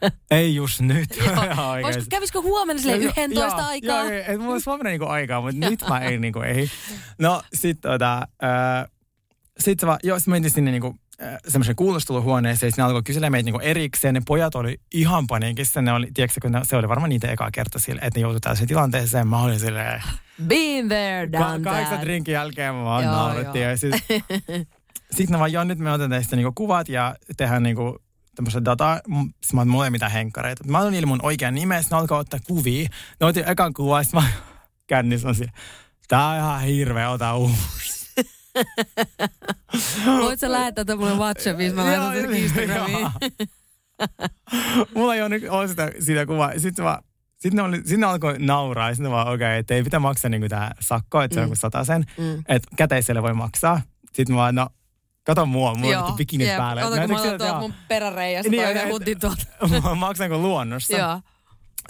ei 0.30 0.54
just 0.54 0.80
nyt. 0.80 1.10
Voisiko, 1.82 2.04
kävisikö 2.10 2.40
huomenna 2.40 2.82
sille 2.82 2.96
11 2.96 3.66
aikaa? 3.66 4.02
Joo, 4.02 4.10
ei, 4.28 4.38
mulla 4.38 4.52
olisi 4.52 4.70
huomenna 4.70 4.90
niinku 4.90 5.06
aikaa, 5.06 5.40
mutta 5.40 5.68
nyt 5.68 5.80
mä 5.88 6.00
en 6.00 6.20
niinku 6.20 6.40
ei. 6.40 6.70
No 7.18 7.42
sit 7.54 7.80
tota, 7.80 8.16
äh, 8.44 8.90
sit, 9.58 9.86
va, 9.86 9.98
joo, 10.02 10.18
sit 10.18 10.26
mä 10.26 10.32
mentiin 10.32 10.52
sinne 10.52 10.70
niinku 10.70 10.94
semmoisen 11.48 11.76
kuulusteluhuoneeseen, 11.76 12.72
ja 12.76 12.84
ne 12.84 12.86
alkoi 12.86 13.02
kysellä 13.02 13.30
meitä 13.30 13.44
niinku 13.44 13.60
erikseen. 13.60 14.14
Ne 14.14 14.22
pojat 14.26 14.54
oli 14.54 14.80
ihan 14.94 15.26
paniikissa. 15.26 15.82
Ne 15.82 15.92
oli, 15.92 16.08
tiedätkö, 16.14 16.40
kun 16.42 16.52
ne, 16.52 16.60
se 16.62 16.76
oli 16.76 16.88
varmaan 16.88 17.08
niitä 17.08 17.30
ekaa 17.30 17.50
kerta 17.50 17.78
sille, 17.78 18.00
että 18.04 18.18
ne 18.18 18.22
joutui 18.22 18.40
tällaiseen 18.40 18.68
tilanteeseen. 18.68 19.28
Mä 19.28 19.42
olin 19.42 19.60
silleen... 19.60 20.02
Been 20.46 20.88
there, 20.88 21.32
done 21.32 21.64
ka- 21.64 21.70
Kahdeksan 21.70 22.00
drinkin 22.00 22.32
jälkeen 22.32 22.74
mä 22.74 22.84
vaan 22.84 23.04
naurettiin. 23.04 23.64
Ja 23.64 23.76
siis, 23.76 23.94
sitten 25.16 25.32
ne 25.32 25.38
vaan, 25.38 25.52
joo, 25.52 25.64
nyt 25.64 25.78
me 25.78 25.92
otetaan 25.92 26.10
teistä 26.10 26.36
niinku 26.36 26.52
kuvat 26.54 26.88
ja 26.88 27.16
tehdään 27.36 27.62
niinku 27.62 27.98
tämmöistä 28.34 28.64
dataa. 28.64 29.00
Sitten 29.44 29.68
mä 29.68 29.84
ei 29.84 29.90
mitään 29.90 30.12
henkkareita. 30.12 30.64
Mä 30.64 30.78
otin 30.78 30.92
niille 30.92 31.06
mun 31.06 31.20
oikean 31.22 31.54
nimen, 31.54 31.82
sitten 31.82 31.96
ne 31.96 32.00
alkoi 32.00 32.20
ottaa 32.20 32.40
kuvia. 32.46 32.88
Ne 33.20 33.26
otin 33.26 33.48
ekan 33.48 33.72
kuva, 33.72 34.02
sitten 34.02 34.22
mä 34.22 34.28
kännissä 34.86 35.28
on 35.28 35.34
siellä. 35.34 35.52
Tää 36.08 36.28
on 36.28 36.36
ihan 36.36 36.60
hirveä, 36.60 37.10
ota 37.10 37.34
uusi. 37.34 37.97
Voit 40.22 40.40
sä 40.40 40.52
lähettää 40.52 40.84
tätä 40.84 40.96
mulle 40.96 41.14
WhatsAppissa, 41.14 41.76
mä 41.76 41.84
laitan 41.84 42.12
sen 42.12 42.34
Instagramiin. 42.34 43.08
Mulla 44.94 45.14
ei 45.14 45.20
ole 45.20 45.28
nyt 45.28 45.42
ole 45.48 45.68
sitä, 45.68 45.92
sitä 46.00 46.26
kuvaa. 46.26 46.52
Sitten 46.56 46.84
mä 46.84 46.98
sitten 47.38 47.56
ne, 47.56 47.62
oli, 47.62 47.76
sitten 47.76 48.00
ne 48.00 48.06
alkoi 48.06 48.38
nauraa 48.38 48.88
ja 48.88 48.94
sitten 48.94 49.12
vaan, 49.12 49.26
okei, 49.26 49.34
okay, 49.34 49.58
että 49.58 49.74
ei 49.74 49.82
pitää 49.82 50.00
maksaa 50.00 50.28
niinku 50.28 50.48
tää 50.48 50.74
sakko, 50.80 51.22
että 51.22 51.34
se 51.34 51.44
mm. 51.44 51.50
on 51.50 51.56
sata 51.56 51.84
sen. 51.84 52.04
Mm. 52.18 52.38
Että 52.48 52.68
käteiselle 52.76 53.22
voi 53.22 53.34
maksaa. 53.34 53.80
Sitten 54.12 54.34
mä 54.34 54.40
vaan, 54.40 54.54
no, 54.54 54.68
kato 55.24 55.46
mua, 55.46 55.74
mulla 55.74 56.04
on 56.04 56.16
bikinit 56.16 56.48
Jep, 56.48 56.56
päällä. 56.56 56.82
Kato, 56.82 56.96
kun 56.96 57.10
mä 57.10 57.20
otan 57.20 57.38
tuolta 57.38 57.60
mun 57.60 57.74
peräreijästä 57.88 58.50
niin, 58.50 58.62
toi 58.62 58.72
yhden 58.72 58.88
hutin 58.88 59.20
tuolta. 59.20 59.44
Maksanko 59.94 60.38
luonnossa? 60.38 60.96
Joo. 60.96 61.20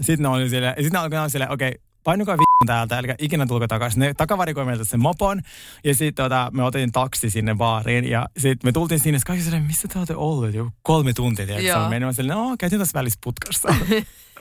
Sitten 0.00 0.22
ne 0.22 0.28
oli 0.28 0.50
silleen, 0.50 0.74
sitten 0.74 0.92
ne 0.92 0.98
alkoi 0.98 1.31
silleen, 1.31 1.50
okei, 1.50 1.68
okay, 1.68 1.81
painukaa 2.04 2.37
vi- 2.37 2.48
täältä, 2.66 2.99
eli 2.99 3.09
ikinä 3.18 3.47
tulko 3.47 3.68
takaisin. 3.68 4.01
Ne 4.01 4.14
takavarikoi 4.14 4.64
meiltä 4.64 4.85
sen 4.85 5.01
mopon, 5.01 5.40
ja 5.85 5.94
sitten 5.94 6.25
tota, 6.25 6.51
me 6.53 6.62
otin 6.64 6.92
taksi 6.92 7.31
sinne 7.31 7.55
baariin, 7.55 8.05
ja 8.11 8.29
sitten 8.38 8.68
me 8.68 8.73
tultiin 8.73 9.01
sinne, 9.01 9.18
kaikki 9.27 9.44
silleen, 9.44 9.62
missä 9.62 9.88
te 9.88 9.99
olette 9.99 10.14
ollut? 10.14 10.55
Joku 10.55 10.71
kolme 10.83 11.12
tuntia, 11.12 11.47
tiedätkö? 11.47 11.73
Se 11.73 11.79
on 11.79 11.90
mennyt, 11.90 12.16
silleen, 12.16 12.38
no, 12.38 12.57
käytiin 12.59 12.79
tässä 12.79 12.99
välissä 12.99 13.18
putkassa. 13.25 13.68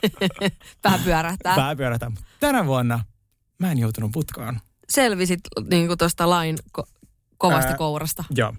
Pää 0.82 0.98
pyörähtää. 1.04 1.56
Pää 1.56 1.76
pyörähtää. 1.76 2.10
Tänä 2.40 2.66
vuonna 2.66 3.04
mä 3.58 3.72
en 3.72 3.78
joutunut 3.78 4.12
putkaan. 4.12 4.60
Selvisit 4.88 5.40
niin 5.70 5.98
tuosta 5.98 6.30
lain 6.30 6.56
ko- 6.78 7.08
kovasta 7.38 7.70
Ää, 7.70 7.76
kourasta. 7.76 8.24
Joo. 8.30 8.54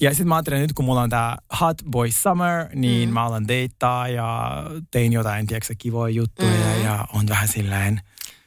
Ja 0.00 0.10
sitten 0.10 0.28
mä 0.28 0.34
ajattelin, 0.34 0.60
nyt 0.60 0.72
kun 0.72 0.84
mulla 0.84 1.02
on 1.02 1.10
tää 1.10 1.38
Hot 1.60 1.76
Boy 1.90 2.10
Summer, 2.10 2.66
niin 2.74 3.08
mm. 3.08 3.12
mä 3.12 3.24
alan 3.24 3.48
deittaa 3.48 4.08
ja 4.08 4.62
tein 4.90 5.12
jotain, 5.12 5.46
tiedätkö, 5.46 5.74
kivoja 5.78 6.14
juttuja 6.14 6.76
mm. 6.76 6.84
ja 6.84 7.04
on 7.12 7.28
vähän 7.28 7.48
silleen... 7.48 8.00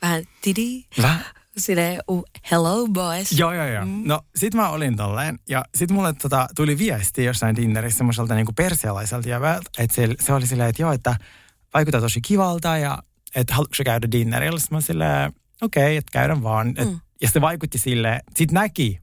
Vähän 0.04 0.24
tidi. 0.42 0.84
Vähän 1.02 1.26
Silleen, 1.58 2.00
uh, 2.08 2.26
hello 2.52 2.88
boys. 2.88 3.40
Joo, 3.40 3.54
joo, 3.54 3.68
joo. 3.68 3.86
Mm. 3.86 4.02
No 4.06 4.22
sit 4.36 4.54
mä 4.54 4.70
olin 4.70 4.96
tolleen 4.96 5.40
ja 5.50 5.66
sit 5.76 5.92
mulle 5.92 6.14
tota, 6.14 6.48
tuli 6.56 6.78
viesti 6.78 7.24
jossain 7.24 7.56
Tinnerissä 7.56 7.98
semmoiselta 7.98 8.36
niinku 8.36 8.54
persialaiselta 8.54 9.30
jävältä, 9.30 9.70
että 9.78 9.96
se, 9.96 10.10
se 10.20 10.34
oli 10.34 10.48
silleen, 10.48 10.70
että 10.70 10.82
joo, 10.82 10.92
että 10.92 11.16
vaikuttaa 11.74 12.02
tosi 12.02 12.22
kivalta 12.22 12.78
ja 12.78 12.98
että 13.36 13.54
haluatko 13.54 13.76
sä 13.76 13.84
käydä 13.84 14.08
dinnerillä? 14.12 14.60
Sitten 14.60 14.78
mä 14.78 14.82
silleen, 14.82 15.34
okei, 15.62 15.84
okay, 15.84 15.96
että 15.96 16.12
käydään 16.12 16.44
vaan. 16.44 16.74
Et, 16.78 16.90
mm. 16.90 17.00
Ja 17.22 17.30
se 17.30 17.42
vaikutti 17.42 17.78
silleen, 17.78 18.22
sit 18.36 18.52
näki, 18.52 19.00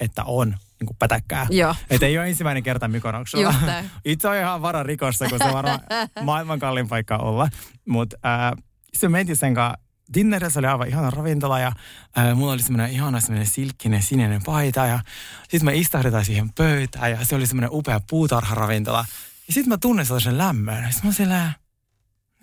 että 0.00 0.24
on 0.24 0.48
niin 0.48 0.86
kuin 0.86 0.96
pätäkkää. 0.98 1.46
Että 1.90 2.06
ei 2.06 2.18
ole 2.18 2.28
ensimmäinen 2.28 2.62
kerta 2.62 2.88
Mykonoksella. 2.88 3.54
Itse 4.04 4.28
on 4.28 4.36
ihan 4.36 4.62
vara 4.62 4.82
rikossa, 4.82 5.28
kun 5.28 5.38
se 5.38 5.44
on 5.44 5.54
varmaan 5.54 5.80
maailman 6.22 6.58
kallin 6.58 6.88
paikka 6.88 7.16
olla. 7.16 7.48
Mutta 7.88 8.16
äh, 8.26 8.62
se 8.94 9.08
mentiin 9.08 9.36
sen 9.36 9.54
kanssa 9.54 9.81
Dinnerissä 10.14 10.60
oli 10.60 10.66
aivan 10.66 10.88
ihana 10.88 11.10
ravintola 11.10 11.58
ja 11.58 11.72
äh, 12.18 12.36
mulla 12.36 12.52
oli 12.52 12.62
semmoinen 12.62 12.90
ihana 12.90 13.20
semmoinen 13.20 13.46
silkkinen 13.46 14.02
sininen 14.02 14.42
paita 14.42 14.86
ja 14.86 15.00
sitten 15.42 15.64
me 15.64 15.76
istahdetaan 15.76 16.24
siihen 16.24 16.52
pöytään 16.52 17.10
ja 17.10 17.24
se 17.24 17.34
oli 17.34 17.46
semmoinen 17.46 17.70
upea 17.72 18.00
puutarharavintola. 18.10 19.04
Ja 19.48 19.54
sitten 19.54 19.68
mä 19.68 19.78
tunnen 19.80 20.06
sellaisen 20.06 20.38
lämmön. 20.38 20.92
Sitten 20.92 21.10
mä 21.10 21.14
silleen, 21.14 21.50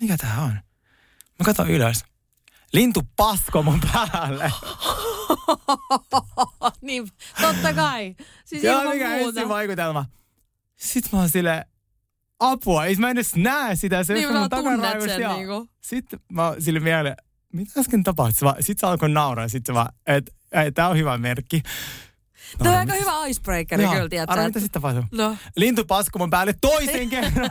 mikä 0.00 0.16
tää 0.16 0.40
on? 0.40 0.52
Mä 1.38 1.44
katson 1.44 1.70
ylös. 1.70 2.04
Lintu 2.72 3.02
pasko 3.16 3.62
mun 3.62 3.80
päälle. 3.92 4.52
niin, 6.80 7.08
totta 7.40 7.74
kai. 7.74 8.16
Siis 8.44 8.62
Joo, 8.62 8.90
mikä 8.90 9.16
ensin 9.16 9.48
vaikutelma. 9.48 10.04
Sitten 10.76 11.10
mä 11.12 11.18
oon 11.18 11.28
silleen, 11.28 11.64
apua, 12.40 12.84
ei 12.84 12.96
mä 12.96 13.10
en 13.10 13.16
edes 13.16 13.36
näe 13.36 13.76
sitä. 13.76 14.04
Se 14.04 14.14
niin, 14.14 14.32
mun 14.32 14.50
tunnet 14.50 15.00
sen 15.00 15.30
niinku. 15.30 15.68
Sitten 15.80 16.20
mä 16.32 16.46
oon 16.46 16.62
sille 16.62 16.80
mieleen, 16.80 17.16
mitä 17.52 17.80
äsken 17.80 18.02
tapahtui? 18.02 18.52
Sitten 18.60 18.80
se 18.80 18.86
alkoi 18.86 19.08
nauraa, 19.08 19.48
sitten 19.48 19.72
se 19.72 19.74
vaan, 19.74 19.92
että 20.06 20.32
et, 20.52 20.74
tää 20.74 20.88
on 20.88 20.96
hyvä 20.96 21.18
merkki. 21.18 21.62
Tämä 22.58 22.70
on 22.70 22.76
aika 22.76 22.92
hyvä 22.92 23.26
icebreaker 23.26 23.78
kyllä, 23.78 24.08
tiedätkö? 24.08 24.32
Arvo, 24.32 24.46
mitä 24.46 24.60
sitten 24.60 24.82
tapahtui? 24.82 25.04
No. 25.12 25.36
Lintu 25.56 25.82
mun 26.18 26.30
päälle 26.30 26.54
toisen 26.60 27.08
kerran. 27.08 27.50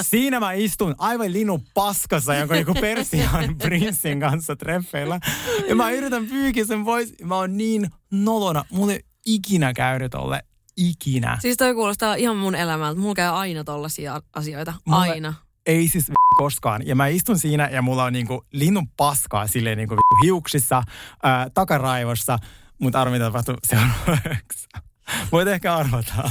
Siinä 0.00 0.40
mä 0.40 0.52
istun 0.52 0.94
aivan 0.98 1.32
linnu 1.32 1.62
paskassa 1.74 2.34
jonka 2.34 2.54
niinku 2.54 2.74
Persian 2.74 3.56
prinssin 3.62 4.20
kanssa 4.20 4.56
treffeillä. 4.56 5.20
Ja 5.68 5.74
mä 5.74 5.90
yritän 5.90 6.26
pyykiä 6.26 6.64
sen 6.64 6.84
pois. 6.84 7.14
Mä 7.24 7.36
oon 7.36 7.56
niin 7.56 7.90
nolona. 8.10 8.64
Mulla 8.70 8.92
ei 8.92 9.04
ikinä 9.26 9.72
käynyt 9.72 10.10
tolle. 10.10 10.42
Ikinä. 10.76 11.38
Siis 11.40 11.56
toi 11.56 11.74
kuulostaa 11.74 12.14
ihan 12.14 12.36
mun 12.36 12.54
elämältä. 12.54 13.00
Mulla 13.00 13.14
käy 13.14 13.30
aina 13.30 13.64
tollasia 13.64 14.22
asioita. 14.32 14.74
Mulle 14.84 15.10
aina. 15.10 15.34
Ei 15.68 15.88
siis 15.88 16.12
koskaan. 16.36 16.86
Ja 16.86 16.94
mä 16.94 17.06
istun 17.06 17.38
siinä 17.38 17.68
ja 17.72 17.82
mulla 17.82 18.04
on 18.04 18.12
niinku 18.12 18.44
linnun 18.52 18.88
paskaa 18.96 19.46
silleen 19.46 19.78
niinku 19.78 19.96
hiuksissa, 20.24 20.82
ää, 21.22 21.50
takaraivossa– 21.54 22.38
mutta 22.78 23.00
arvo, 23.00 23.12
mitä 23.12 23.24
tapahtuu 23.24 23.54
seuraavaksi. 23.66 24.68
Voit 25.32 25.48
ehkä 25.48 25.76
arvata. 25.76 26.12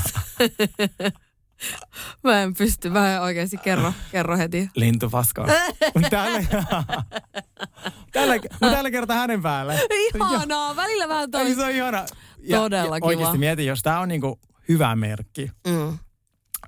Mä 2.24 2.42
en 2.42 2.54
pysty, 2.54 2.90
mä 2.90 3.16
en 3.16 3.22
oikeasti 3.22 3.58
kerro, 3.58 3.94
kerro 4.12 4.38
heti. 4.38 4.70
Lintu 4.76 5.10
paskaa. 5.10 5.48
tällä, 6.10 6.44
tällä, 8.14 8.36
tällä 8.60 8.92
kertaa 8.92 9.18
hänen 9.18 9.42
päälle. 9.42 9.80
Ihanaa, 10.16 10.76
välillä 10.76 11.08
vähän 11.08 11.32
toi. 11.32 11.56
Se 11.56 11.64
on 11.66 11.72
ihana. 11.72 12.06
Ja, 12.40 12.58
Todella 12.58 12.96
ja 12.96 13.00
kiva. 13.00 13.08
Oikeasti 13.08 13.38
mieti, 13.38 13.66
jos 13.66 13.82
tää 13.82 14.00
on 14.00 14.08
niinku 14.08 14.40
hyvä 14.70 14.96
merkki. 14.96 15.52
Mm. 15.68 15.98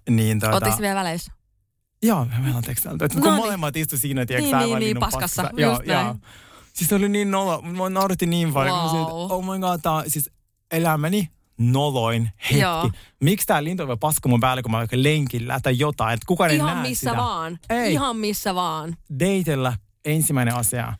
Niin 0.10 0.40
tuota... 0.40 0.56
Ootteko 0.56 0.78
vielä 0.82 1.00
väleissä? 1.00 1.32
Joo, 2.04 2.26
me 2.26 2.48
ollaan 2.48 2.64
tekstelty. 2.64 3.08
Kun 3.10 3.22
no 3.22 3.30
niin. 3.30 3.36
molemmat 3.36 3.76
istu 3.76 3.98
siinä, 3.98 4.26
tiedätkö, 4.26 4.58
niin, 4.58 4.70
niin, 4.70 4.80
niin, 4.80 5.00
paskassa. 5.00 5.44
paskassa. 5.44 5.62
Joo, 5.62 5.82
joo. 5.86 6.16
Siis 6.74 6.94
oli 6.94 7.10
niin 7.10 7.32
nolo. 7.32 7.62
Mä 7.62 7.90
naurattiin 7.90 8.30
niin 8.30 8.54
paljon. 8.54 8.78
Wow. 8.78 9.02
Että, 9.02 9.14
oh 9.14 9.44
my 9.46 9.60
god, 9.60 9.80
tää 9.82 9.92
on 9.92 10.04
siis 10.08 10.30
elämäni 10.72 11.30
noloin 11.58 12.30
hetki. 12.44 12.60
Joo. 12.60 12.92
Miksi 13.24 13.48
tää 13.48 13.64
lintu 13.64 13.88
voi 13.88 13.98
paska 13.98 14.30
mun 14.30 14.40
päälle, 14.40 14.62
kun 14.62 14.72
mä 14.72 14.78
vaikka 14.78 14.98
lenkillä 15.00 15.60
tai 15.64 15.80
jotain. 15.80 16.14
Että 16.14 16.26
kukaan 16.28 16.52
Ihan 16.52 16.70
ei 16.70 16.76
näe 16.76 16.90
missä 16.90 17.10
sitä. 17.10 17.18
vaan. 17.18 17.60
Ei. 17.70 17.94
Ihan 17.94 18.18
missä 18.18 18.56
vaan. 18.56 18.96
Deitellä 19.20 19.74
ensimmäinen 20.06 20.56
asia, 20.56 20.94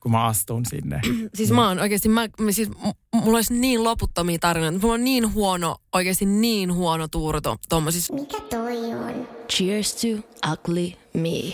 kun 0.00 0.12
mä 0.12 0.24
astun 0.24 0.66
sinne. 0.66 1.00
siis 1.34 1.50
mä 1.50 1.68
oon 1.68 1.78
oikeasti, 1.78 2.08
mä, 2.08 2.28
mä 2.40 2.52
siis, 2.52 2.70
mulla 3.14 3.36
olisi 3.38 3.54
niin 3.54 3.84
loputtomia 3.84 4.38
tarinoita. 4.38 4.78
Mulla 4.78 4.94
on 4.94 5.04
niin 5.04 5.34
huono, 5.34 5.76
oikeasti 5.94 6.26
niin 6.26 6.74
huono 6.74 7.08
tuuro 7.08 7.40
to, 7.40 7.56
tommosissa. 7.68 8.14
Mikä 8.14 8.40
toi 8.40 8.94
on? 8.94 9.39
Cheers 9.50 9.94
to 9.94 10.08
ugly 10.52 10.92
me. 11.14 11.52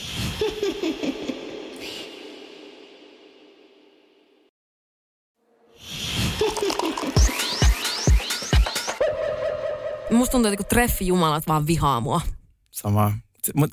Musta 10.10 10.32
tuntuu, 10.32 10.52
että 10.52 10.64
treffi 10.64 11.06
jumalat 11.06 11.46
vaan 11.46 11.66
vihaa 11.66 12.00
mua. 12.00 12.20
Sama. 12.70 13.12
Mut 13.54 13.70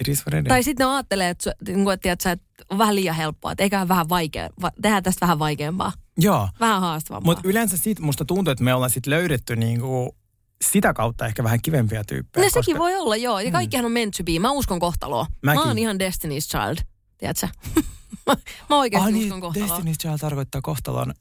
it 0.00 0.08
is 0.08 0.26
what 0.26 0.44
Tai 0.48 0.62
sitten 0.62 0.86
ne 0.86 0.92
ajattelee, 0.92 1.30
että, 1.30 1.54
niinku, 1.66 1.90
että, 1.90 2.12
että, 2.12 2.32
että 2.32 2.46
on 2.70 2.78
vähän 2.78 2.94
liian 2.94 3.16
helppoa, 3.16 3.52
että 3.52 3.62
eiköhän 3.62 3.88
vähän 3.88 4.08
vaikea, 4.08 4.50
tehdään 4.82 5.02
tästä 5.02 5.20
vähän 5.26 5.38
vaikeampaa. 5.38 5.92
Joo. 6.18 6.48
Vähän 6.60 6.80
haastavampaa. 6.80 7.34
Mutta 7.34 7.48
yleensä 7.48 7.76
siitä 7.76 8.02
musta 8.02 8.24
tuntuu, 8.24 8.52
että 8.52 8.64
me 8.64 8.74
ollaan 8.74 8.90
sitten 8.90 9.10
löydetty 9.10 9.56
niinku 9.56 10.17
sitä 10.64 10.94
kautta 10.94 11.26
ehkä 11.26 11.44
vähän 11.44 11.62
kivempiä 11.62 12.04
tyyppejä. 12.04 12.44
No 12.44 12.46
koska... 12.46 12.62
sekin 12.62 12.78
voi 12.78 12.96
olla, 12.96 13.16
joo. 13.16 13.40
Ja 13.40 13.46
mm. 13.46 13.52
kaikkihan 13.52 13.84
on 13.86 13.92
meant 13.92 14.14
to 14.16 14.24
be. 14.24 14.38
Mä 14.38 14.50
uskon 14.50 14.80
kohtaloa. 14.80 15.26
Mäkin. 15.42 15.60
Mä 15.60 15.66
oon 15.66 15.78
ihan 15.78 15.96
Destiny's 15.96 16.48
Child, 16.48 16.76
tiedätkö? 17.18 17.48
mä, 18.26 18.34
mä 18.70 18.76
oikeasti 18.76 19.08
ah, 19.08 19.12
niin, 19.12 19.24
uskon 19.24 19.40
kohtaloa. 19.40 19.78
Destiny's 19.78 19.96
Child 20.00 20.18
tarkoittaa 20.18 20.60
kohtalon... 20.60 21.14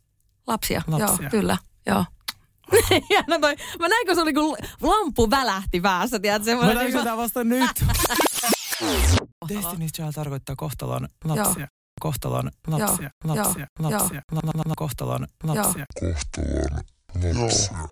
Lapsia, 0.48 0.82
Lapsia. 0.88 1.18
joo, 1.22 1.30
kyllä, 1.30 1.58
joo. 1.86 2.06
ja 3.16 3.24
no 3.28 3.40
toi, 3.40 3.56
mä 3.80 3.88
näin, 3.88 4.06
kun 4.06 4.16
se 4.16 4.22
oli 4.22 4.34
kun 4.34 4.58
lampu 4.82 5.30
välähti 5.30 5.82
päässä, 5.82 6.20
tiedätkö? 6.20 6.56
Mä 6.56 6.74
näin 6.74 6.92
sitä 6.92 7.18
vasta 7.18 7.44
nyt. 7.44 7.72
Destiny's 9.52 9.92
Child 9.96 10.14
tarkoittaa 10.16 10.56
kohtalon 10.56 11.08
lapsia. 11.24 11.60
Joo. 11.60 11.68
Kohtalon 12.00 12.52
lapsia, 12.68 13.10
Joo. 13.26 13.36
lapsia, 13.36 13.68
Joo. 13.80 13.92
lapsia, 13.92 14.22
La, 14.32 14.42
la, 14.44 14.64
la, 14.66 14.74
kohtalon 14.76 15.26
lapsia. 15.44 15.86
Kohtalon 16.02 17.44
lapsia. 17.44 17.88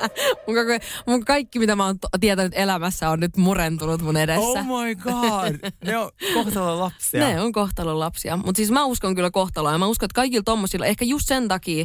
mun, 0.46 0.56
kaikki, 0.56 0.86
mun 1.06 1.24
kaikki, 1.24 1.58
mitä 1.58 1.76
mä 1.76 1.86
oon 1.86 1.98
tietänyt 2.20 2.52
elämässä, 2.56 3.10
on 3.10 3.20
nyt 3.20 3.36
murentunut 3.36 4.02
mun 4.02 4.16
edessä. 4.16 4.40
Oh 4.40 4.64
my 4.64 4.94
god. 4.94 5.72
Ne 5.84 5.98
on 5.98 6.10
kohtalon 6.34 6.78
lapsia. 6.78 7.28
Ne 7.28 7.40
on 7.40 7.52
kohtalon 7.52 7.98
lapsia. 7.98 8.36
Mutta 8.36 8.56
siis 8.56 8.70
mä 8.70 8.84
uskon 8.84 9.14
kyllä 9.14 9.30
kohtaloa. 9.30 9.72
Ja 9.72 9.78
mä 9.78 9.86
uskon, 9.86 10.06
että 10.06 10.14
kaikilla 10.14 10.42
tommosilla, 10.42 10.86
ehkä 10.86 11.04
just 11.04 11.28
sen 11.28 11.48
takia, 11.48 11.84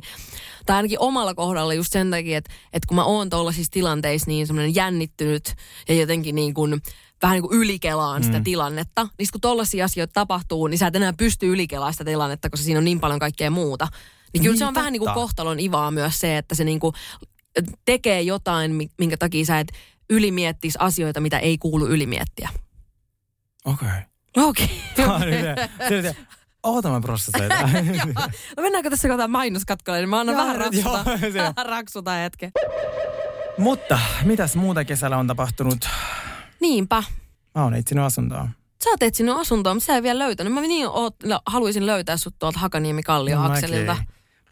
tai 0.65 0.75
ainakin 0.75 0.99
omalla 0.99 1.33
kohdalla 1.33 1.73
just 1.73 1.91
sen 1.91 2.11
takia, 2.11 2.37
että, 2.37 2.53
että 2.73 2.87
kun 2.87 2.95
mä 2.95 3.05
oon 3.05 3.29
tuollaisissa 3.29 3.71
tilanteissa 3.71 4.27
niin 4.27 4.47
semmoinen 4.47 4.75
jännittynyt 4.75 5.55
ja 5.89 5.95
jotenkin 5.95 6.35
niin 6.35 6.53
kuin 6.53 6.81
vähän 7.21 7.35
niin 7.35 7.47
kuin 7.49 7.59
ylikelaan 7.59 8.23
sitä 8.23 8.37
mm. 8.37 8.43
tilannetta. 8.43 9.07
Niin 9.19 9.27
kun 9.31 9.41
tollaisia 9.41 9.85
asioita 9.85 10.13
tapahtuu, 10.13 10.67
niin 10.67 10.77
sä 10.77 10.87
et 10.87 10.95
enää 10.95 11.13
pysty 11.13 11.47
ylikelaamaan 11.53 11.93
sitä 11.93 12.05
tilannetta, 12.05 12.49
koska 12.49 12.63
siinä 12.63 12.77
on 12.77 12.85
niin 12.85 12.99
paljon 12.99 13.19
kaikkea 13.19 13.51
muuta. 13.51 13.87
Niin 14.33 14.43
kyllä 14.43 14.53
niin, 14.53 14.59
se 14.59 14.65
on 14.65 14.69
totta. 14.69 14.79
vähän 14.79 14.93
niin 14.93 14.99
kuin 14.99 15.13
kohtalon 15.13 15.59
ivaa 15.59 15.91
myös 15.91 16.19
se, 16.19 16.37
että 16.37 16.55
se 16.55 16.63
niin 16.63 16.79
kuin 16.79 16.93
tekee 17.85 18.21
jotain, 18.21 18.89
minkä 18.97 19.17
takia 19.17 19.45
sä 19.45 19.59
et 19.59 19.71
ylimiettis 20.09 20.77
asioita, 20.77 21.19
mitä 21.21 21.39
ei 21.39 21.57
kuulu 21.57 21.87
ylimiettiä. 21.87 22.49
Okei. 23.65 23.87
Okay. 24.37 24.49
Okei. 24.49 24.81
Okay. 25.85 26.13
Oota 26.63 26.89
mä 26.89 27.01
prosessoin. 27.01 27.49
no 28.57 28.63
mennäänkö 28.63 28.89
tässä 28.89 29.07
kohtaan 29.07 29.31
mainoskatkolle, 29.31 29.99
niin 29.99 30.09
mä 30.09 30.19
annan 30.19 30.35
vähän 30.35 30.55
raksuta, 30.55 31.03
raksuta 31.63 32.11
hetken. 32.11 32.51
Mutta 33.57 33.99
mitäs 34.23 34.55
muuta 34.55 34.85
kesällä 34.85 35.17
on 35.17 35.27
tapahtunut? 35.27 35.89
Niinpä. 36.61 37.03
Mä 37.55 37.63
oon 37.63 37.73
etsinyt 37.73 38.03
asuntoa. 38.03 38.47
Sä 38.83 38.89
oot 38.89 39.03
etsinyt 39.03 39.35
asuntoa, 39.37 39.73
mutta 39.73 39.85
sä 39.87 39.95
ei 39.95 40.03
vielä 40.03 40.19
löytänyt. 40.19 40.53
Mä 40.53 40.61
niin 40.61 40.87
oot, 40.87 41.15
haluaisin 41.45 41.85
löytää 41.85 42.17
sut 42.17 42.35
tuolta 42.39 42.59
Hakaniemi 42.59 43.03
Kallio 43.03 43.37
no, 43.37 43.51
Akselilta. 43.51 43.97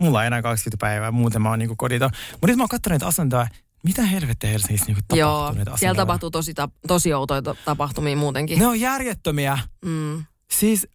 Mulla 0.04 0.20
on 0.20 0.26
enää 0.26 0.42
20 0.42 0.82
päivää, 0.86 1.12
muuten 1.12 1.42
mä 1.42 1.50
oon 1.50 1.60
niinku 1.60 1.76
kodito. 1.76 2.10
Mutta 2.32 2.48
nyt 2.48 2.58
mä 2.58 2.64
oon 2.64 2.70
katsonut 2.70 3.04
asuntoa, 3.04 3.48
mitä 3.84 4.02
helvettiä 4.02 4.50
Helsingissä 4.50 4.86
niinku 4.86 5.02
tapahtuu 5.08 5.20
Joo, 5.20 5.44
asuntoja? 5.44 5.78
siellä 5.78 5.96
tapahtuu 5.96 6.32
tosi, 6.32 6.54
ta- 6.54 6.70
tosi 6.88 7.14
outoja 7.14 7.42
tapahtumia 7.66 8.18
muutenkin. 8.18 8.60
Ne 8.60 8.68
on 8.68 8.80
järjettömiä. 8.80 9.60
Mm. 9.86 10.26
Siis 10.52 10.88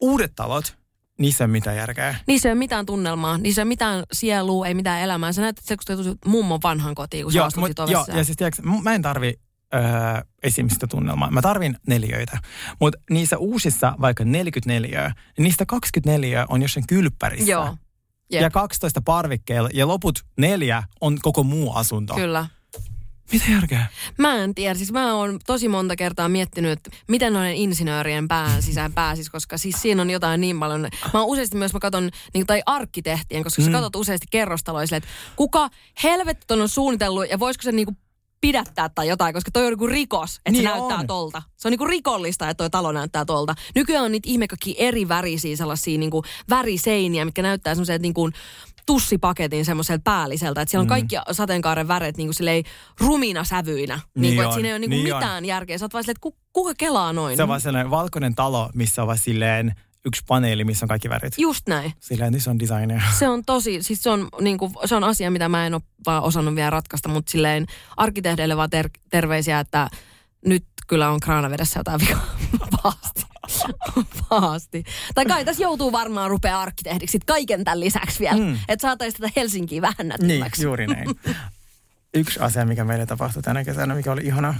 uudet 0.00 0.32
talot, 0.36 0.76
niissä 1.18 1.44
ei 1.44 1.46
ole 1.46 1.52
mitään 1.52 1.76
järkeä. 1.76 2.14
Niissä 2.26 2.48
ei 2.48 2.52
ole 2.52 2.58
mitään 2.58 2.86
tunnelmaa, 2.86 3.38
niissä 3.38 3.60
ei 3.60 3.64
ole 3.64 3.68
mitään 3.68 4.04
sielua, 4.12 4.66
ei 4.66 4.74
mitään 4.74 5.00
elämää. 5.00 5.32
Sä 5.32 5.42
näet, 5.42 5.58
että 5.58 5.76
se 5.86 5.96
kun 5.96 6.18
mummon 6.26 6.60
vanhan 6.62 6.94
kotiin, 6.94 7.24
kun 7.24 7.34
joo, 7.34 7.50
sä 7.50 7.60
mut, 7.60 7.70
Joo, 7.90 8.06
ja 8.14 8.24
siis 8.24 8.36
tiedätkö, 8.36 8.62
mä 8.82 8.94
en 8.94 9.02
tarvi 9.02 9.34
öö, 9.74 9.80
esimistä 10.42 10.86
tunnelmaa. 10.86 11.30
Mä 11.30 11.42
tarvin 11.42 11.76
neljöitä. 11.86 12.38
Mutta 12.80 12.98
niissä 13.10 13.38
uusissa, 13.38 13.94
vaikka 14.00 14.24
44, 14.24 15.12
niin 15.38 15.42
niistä 15.42 15.66
24 15.66 16.46
on 16.48 16.62
jossain 16.62 16.86
kylppärissä. 16.86 17.50
Joo. 17.50 17.76
Yep. 18.32 18.42
Ja 18.42 18.50
12 18.50 19.00
parvikkeella 19.00 19.68
ja 19.72 19.88
loput 19.88 20.24
neljä 20.38 20.82
on 21.00 21.18
koko 21.22 21.42
muu 21.42 21.72
asunto. 21.72 22.14
Kyllä. 22.14 22.46
Mitä 23.32 23.44
järkeä? 23.50 23.86
Mä 24.18 24.36
en 24.36 24.54
tiedä. 24.54 24.74
Siis 24.74 24.92
mä 24.92 25.14
oon 25.14 25.38
tosi 25.46 25.68
monta 25.68 25.96
kertaa 25.96 26.28
miettinyt, 26.28 26.72
että 26.72 26.90
miten 27.08 27.32
noiden 27.32 27.54
insinöörien 27.54 28.28
pään 28.28 28.62
sisään 28.62 28.92
pääsis, 28.92 29.30
koska 29.30 29.58
siis 29.58 29.82
siinä 29.82 30.02
on 30.02 30.10
jotain 30.10 30.40
niin 30.40 30.60
paljon. 30.60 30.80
Mä 31.14 31.20
oon 31.20 31.28
useasti 31.28 31.56
myös, 31.56 31.72
mä 31.72 31.80
katon, 31.80 32.10
niin, 32.34 32.46
tai 32.46 32.62
arkkitehtien, 32.66 33.44
koska 33.44 33.62
mm. 33.62 33.66
sä 33.66 33.72
katsot 33.72 33.96
useasti 33.96 34.26
kerrostaloja 34.30 34.96
että 34.96 35.08
kuka 35.36 35.70
helvetti 36.02 36.54
on 36.54 36.68
suunnitellut 36.68 37.30
ja 37.30 37.38
voisiko 37.38 37.62
se 37.62 37.72
niinku 37.72 37.96
pidättää 38.46 38.88
tai 38.88 39.08
jotain, 39.08 39.34
koska 39.34 39.50
toi 39.50 39.64
on 39.64 39.70
niinku 39.70 39.86
rikos, 39.86 40.36
että 40.36 40.50
niin 40.50 40.62
se 40.62 40.68
näyttää 40.68 40.98
on. 40.98 41.06
tolta. 41.06 41.42
Se 41.56 41.68
on 41.68 41.72
niinku 41.72 41.84
rikollista, 41.84 42.50
että 42.50 42.58
toi 42.58 42.70
talo 42.70 42.92
näyttää 42.92 43.24
tolta. 43.24 43.54
Nykyään 43.74 44.04
on 44.04 44.12
niitä 44.12 44.28
ihme 44.28 44.46
eri 44.76 45.08
värisiä 45.08 45.56
sellaisia 45.56 45.98
niinku 45.98 46.22
väriseiniä, 46.50 47.24
mitkä 47.24 47.42
näyttää 47.42 47.74
semmoiset 47.74 48.02
niinku 48.02 48.30
tussipaketin 48.86 49.64
semmoiselta 49.64 50.02
päälliseltä, 50.04 50.60
että 50.60 50.70
siellä 50.70 50.82
on 50.82 50.86
mm. 50.86 50.88
kaikki 50.88 51.16
sateenkaaren 51.32 51.88
väret 51.88 52.16
niin 52.16 52.30
kuin 52.38 52.64
rumina 53.00 53.44
sävyinä. 53.44 53.94
Niin, 53.94 54.22
niin 54.22 54.34
kuin, 54.34 54.44
että 54.44 54.54
siinä 54.54 54.68
ei 54.68 54.72
ole 54.72 54.78
niin 54.78 54.90
kuin 54.90 55.04
niin 55.04 55.16
mitään 55.16 55.36
on. 55.36 55.44
järkeä. 55.44 55.78
Sä 55.78 55.84
oot 55.84 55.92
vaan 55.92 56.04
silleen, 56.04 56.16
että 56.16 56.38
kuka 56.52 56.74
kelaa 56.78 57.12
noin? 57.12 57.36
Se 57.36 57.42
on 57.42 57.48
vaan 57.48 57.60
sellainen 57.60 57.90
valkoinen 57.90 58.34
talo, 58.34 58.70
missä 58.74 59.02
on 59.02 59.06
vaan 59.06 59.18
silleen 59.18 59.74
yksi 60.04 60.22
paneeli, 60.26 60.64
missä 60.64 60.84
on 60.84 60.88
kaikki 60.88 61.10
värit. 61.10 61.34
Just 61.38 61.68
näin. 61.68 61.92
Silleen, 62.00 62.32
niin 62.32 62.40
se 62.40 62.50
on 62.50 62.58
designer. 62.58 63.00
Se 63.18 63.28
on 63.28 63.44
tosi, 63.44 63.82
siis 63.82 64.02
se 64.02 64.10
on, 64.10 64.28
niin 64.40 64.58
kuin, 64.58 64.72
se 64.84 64.94
on 64.94 65.04
asia, 65.04 65.30
mitä 65.30 65.48
mä 65.48 65.66
en 65.66 65.74
ole 65.74 65.82
vaan 66.06 66.22
osannut 66.22 66.54
vielä 66.54 66.70
ratkaista, 66.70 67.08
mutta 67.08 67.30
silleen 67.30 67.66
arkkitehdeille 67.96 68.56
vaan 68.56 68.70
ter- 68.70 68.90
terveisiä, 69.10 69.60
että 69.60 69.90
nyt 70.46 70.64
kyllä 70.86 71.10
on 71.10 71.20
kraanavedessä 71.20 71.80
jotain 71.80 72.00
vikaa 72.00 72.36
pahasti. 72.82 73.22
pahasti. 74.28 74.84
Tai 75.14 75.26
kai 75.26 75.44
tässä 75.44 75.62
joutuu 75.62 75.92
varmaan 75.92 76.30
rupea 76.30 76.60
arkkitehdiksi 76.60 77.18
kaiken 77.26 77.64
tämän 77.64 77.80
lisäksi 77.80 78.20
vielä, 78.20 78.36
mm. 78.36 78.58
että 78.68 78.82
saataisiin 78.82 79.20
tätä 79.20 79.32
Helsinkiä 79.36 79.82
vähän 79.82 80.08
näkyväksi. 80.08 80.60
Niin, 80.60 80.66
juuri 80.66 80.86
näin. 80.86 81.08
Yksi 82.14 82.40
asia, 82.40 82.64
mikä 82.64 82.84
meille 82.84 83.06
tapahtui 83.06 83.42
tänä 83.42 83.64
kesänä, 83.64 83.94
mikä 83.94 84.12
oli 84.12 84.20
ihana, 84.24 84.54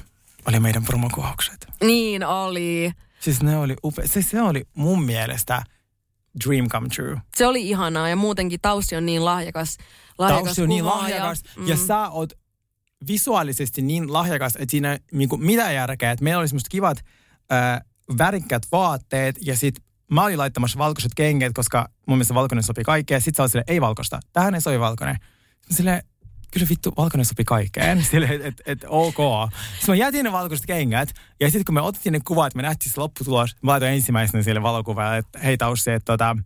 oli 0.49 0.61
meidän 0.61 0.85
promokuvaukset. 0.85 1.67
Niin 1.81 2.27
oli. 2.27 2.93
Siis 3.25 3.43
ne 3.43 3.57
oli 3.57 3.77
upea. 3.85 4.09
Se, 4.09 4.23
se 4.23 4.43
oli 4.43 4.65
mun 4.75 5.05
mielestä 5.05 5.63
dream 6.45 6.69
come 6.69 6.89
true. 6.89 7.21
Se 7.37 7.47
oli 7.47 7.69
ihanaa 7.69 8.09
ja 8.09 8.17
muutenkin 8.17 8.61
Taussi 8.63 8.97
on 8.97 9.07
niin 9.07 9.25
lahjakas. 9.25 9.77
lahjakas 10.19 10.45
Taussi 10.45 10.63
on 10.63 10.69
niin 10.69 10.87
lahjakas 10.87 11.43
ja, 11.43 11.63
mm. 11.63 11.69
ja 11.69 11.77
sä 11.77 12.09
oot 12.09 12.33
visuaalisesti 13.09 13.83
niin 13.83 14.13
lahjakas, 14.13 14.57
että 14.57 14.71
siinä 14.71 14.99
niin 15.13 15.29
mitä 15.37 15.73
järkeä, 15.73 16.11
että 16.11 16.25
meillä 16.25 16.41
oli 16.41 16.49
semmoista 16.49 16.69
kivat 16.71 16.99
äh, 17.53 17.81
värikkäät 18.19 18.63
vaatteet 18.73 19.37
ja 19.41 19.57
sitten 19.57 19.85
mä 20.11 20.25
olin 20.25 20.39
laittamassa 20.39 20.79
valkoiset 20.79 21.13
kengät, 21.17 21.53
koska 21.55 21.89
mun 22.07 22.19
mielestä 22.19 22.35
valkoinen 22.35 22.63
sopii 22.63 22.85
kaikkeen. 22.85 23.21
Sitten 23.21 23.37
sä 23.37 23.43
olit 23.43 23.53
silleen, 23.53 23.75
ei 23.75 23.81
valkoista. 23.81 24.21
Tähän 24.33 24.55
ei 24.55 24.61
sovi 24.61 24.81
valkoinen. 24.81 25.17
Silleen, 25.71 26.03
kyllä 26.55 26.67
vittu, 26.71 26.93
valkoinen 26.97 27.25
sopi 27.25 27.45
kaikkeen. 27.45 28.05
Silleen, 28.11 28.33
että 28.33 28.49
et, 28.49 28.63
et, 28.67 28.85
ok. 28.89 29.17
Sitten 29.77 29.93
mä 29.93 29.95
jätin 29.95 30.25
ne 30.25 30.33
valkoiset 30.33 30.67
kengät. 30.67 31.15
Ja 31.41 31.51
sitten 31.51 31.65
kun 31.65 31.75
me 31.75 31.81
otettiin 31.81 32.13
ne 32.13 32.21
kuvat, 32.25 32.55
me 32.55 32.63
nähtiin 32.63 32.93
se 32.93 33.01
lopputulos. 33.01 33.57
Mä 33.63 33.71
laitoin 33.71 33.93
ensimmäisenä 33.93 34.43
sille 34.43 34.63
valokuvalle, 34.63 35.19
että 35.19 35.39
hei 35.39 35.57
Taussi, 35.57 35.91
että 35.91 36.13
tota, 36.13 36.37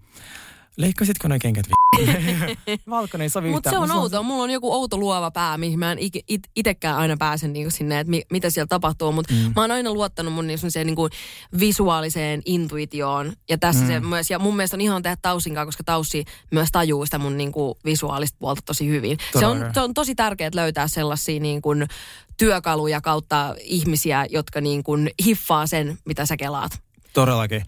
Leikkasitko 0.78 1.28
ne 1.28 1.38
kengät 1.38 1.66
Valkoinen 2.90 3.30
sovi 3.30 3.50
Mutta 3.50 3.70
se 3.70 3.78
on 3.78 3.90
outoa. 3.90 4.22
Mulla 4.22 4.42
on 4.42 4.50
joku 4.50 4.72
outo 4.72 4.98
luova 4.98 5.30
pää, 5.30 5.58
mihin 5.58 5.78
mä 5.78 5.92
en 5.92 5.98
it, 5.98 6.12
it, 6.28 6.42
itekään 6.56 6.96
aina 6.96 7.16
pääsen 7.16 7.52
niinku 7.52 7.70
sinne, 7.70 8.00
että 8.00 8.10
mi, 8.10 8.22
mitä 8.30 8.50
siellä 8.50 8.66
tapahtuu. 8.66 9.12
Mutta 9.12 9.34
mm. 9.34 9.52
mä 9.56 9.60
oon 9.60 9.70
aina 9.70 9.92
luottanut 9.92 10.32
mun 10.32 10.46
niinku, 10.46 10.66
niinku 10.84 11.08
visuaaliseen 11.58 12.42
intuitioon. 12.44 13.32
Ja 13.48 13.58
tässä 13.58 13.82
mm. 13.82 13.88
se 13.88 14.00
myös, 14.00 14.30
ja 14.30 14.38
mun 14.38 14.56
mielestä 14.56 14.76
on 14.76 14.80
ihan 14.80 15.02
tehdä 15.02 15.16
Tausinkaan, 15.22 15.66
koska 15.66 15.84
Taussi 15.84 16.24
myös 16.50 16.68
tajuu 16.72 17.04
sitä 17.04 17.18
mun 17.18 17.36
niinku 17.36 17.78
visuaalista 17.84 18.36
puolta 18.38 18.62
tosi 18.64 18.88
hyvin. 18.88 19.18
Se 19.38 19.46
on, 19.46 19.70
se 19.74 19.80
on 19.80 19.94
tosi 19.94 20.14
tärkeää 20.14 20.50
löytää 20.54 20.88
sellaisia 20.88 21.40
niinku 21.40 21.70
työkaluja 22.36 23.00
kautta 23.00 23.54
ihmisiä, 23.60 24.26
jotka 24.30 24.60
niinku 24.60 24.92
hiffaa 25.24 25.66
sen, 25.66 25.98
mitä 26.04 26.26
sä 26.26 26.36
kelaat. 26.36 26.82
Todellakin. 27.12 27.62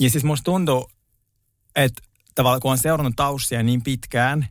Ja 0.00 0.10
siis 0.10 0.24
musta 0.24 0.44
tuntuu, 0.44 0.90
että 1.76 2.02
tavallaan 2.34 2.60
kun 2.60 2.70
on 2.70 2.78
seurannut 2.78 3.16
taustia 3.16 3.62
niin 3.62 3.82
pitkään, 3.82 4.46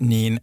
niin 0.00 0.40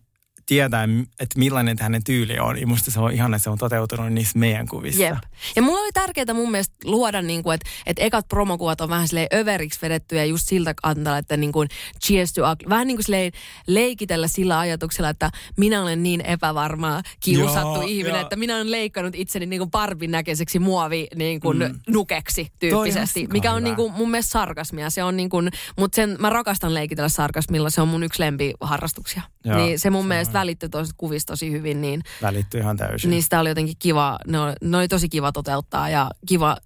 tietää, 0.50 0.84
että 1.20 1.40
millainen 1.40 1.78
hänen 1.80 2.04
tyyli 2.04 2.40
on. 2.40 2.60
Ja 2.60 2.68
musta 2.68 2.92
se 2.92 3.00
on 3.00 3.12
ihan, 3.12 3.34
että 3.34 3.44
se 3.44 3.50
on 3.50 3.58
toteutunut 3.58 4.14
niissä 4.14 4.40
meidän 4.40 4.68
kuvissa. 4.68 5.02
Jep. 5.02 5.18
Ja 5.56 5.62
mulla 5.62 5.80
oli 5.80 5.92
tärkeää 5.92 6.34
mun 6.34 6.52
mielestä 6.52 6.76
luoda, 6.84 7.22
niin 7.22 7.44
kuin, 7.44 7.54
että, 7.54 7.70
että 7.86 8.04
ekat 8.04 8.28
promokuvat 8.28 8.82
on 8.82 8.90
vähän 8.90 9.08
silleen 9.08 9.28
överiksi 9.34 9.80
vedettyjä 9.82 10.26
just 10.26 10.48
siltä 10.48 10.74
kantaa, 10.74 11.18
että 11.18 11.38
niin 11.38 11.52
kuin 11.52 11.70
cheers 12.06 12.34
to 12.34 12.52
ugly. 12.52 12.70
Vähän 12.70 12.88
niin 12.88 12.98
kuin 12.98 13.04
silleen 13.04 13.32
leikitellä 13.68 14.28
sillä 14.28 14.60
ajatuksella, 14.60 15.10
että 15.10 15.32
minä 15.58 15.82
olen 15.82 16.04
niin 16.04 16.22
epävarma, 16.22 17.02
kiusattu 17.24 17.74
Joo, 17.74 17.88
ihminen, 17.88 18.20
jo. 18.20 18.22
että 18.22 18.36
minä 18.36 18.56
olen 18.56 18.72
leikannut 18.72 19.16
itseni 19.16 19.46
niin 19.46 19.60
kuin 19.60 19.72
parvin 19.72 20.12
näköiseksi 20.12 20.60
muovi 20.60 21.08
niin 21.16 21.40
kuin 21.40 21.58
mm. 21.58 21.80
nukeksi 21.88 22.48
tyyppisesti, 22.60 23.28
mikä 23.34 23.54
on 23.54 23.64
niin 23.64 23.76
kuin 23.76 23.94
mun 23.94 24.12
mielestä 24.12 24.32
sarkasmia. 24.32 24.90
Se 24.90 25.04
on 25.04 25.18
niin 25.18 25.30
kuin, 25.30 25.50
mutta 25.78 25.96
sen, 25.96 26.16
mä 26.20 26.30
rakastan 26.30 26.74
leikitellä 26.74 27.10
sarkasmilla, 27.10 27.70
se 27.70 27.82
on 27.82 27.88
mun 27.88 28.04
yksi 28.04 28.22
lempiharrastuksia. 28.22 29.22
Joo, 29.46 29.58
niin 29.58 29.80
se 29.80 29.90
mun 29.90 30.04
se 30.04 30.08
mielestä 30.08 30.39
välittyi 30.40 30.70
tuosta 30.70 30.94
kuvista 30.98 31.34
tosi 31.34 31.52
hyvin. 31.52 31.82
Niin, 31.82 32.02
välittyi 32.22 32.62
ihan 32.62 32.78
täysin. 32.78 33.10
Niin 33.10 33.24
sitä 33.24 33.40
oli 33.40 33.50
jotenkin 33.50 33.76
kiva, 33.80 34.18
ne 34.28 34.40
oli, 34.40 34.54
ne 34.62 34.78
oli 34.78 34.88
tosi 34.88 35.10
kiva 35.10 35.32
toteuttaa 35.32 35.90
ja 35.90 36.12
kiva. 36.28 36.58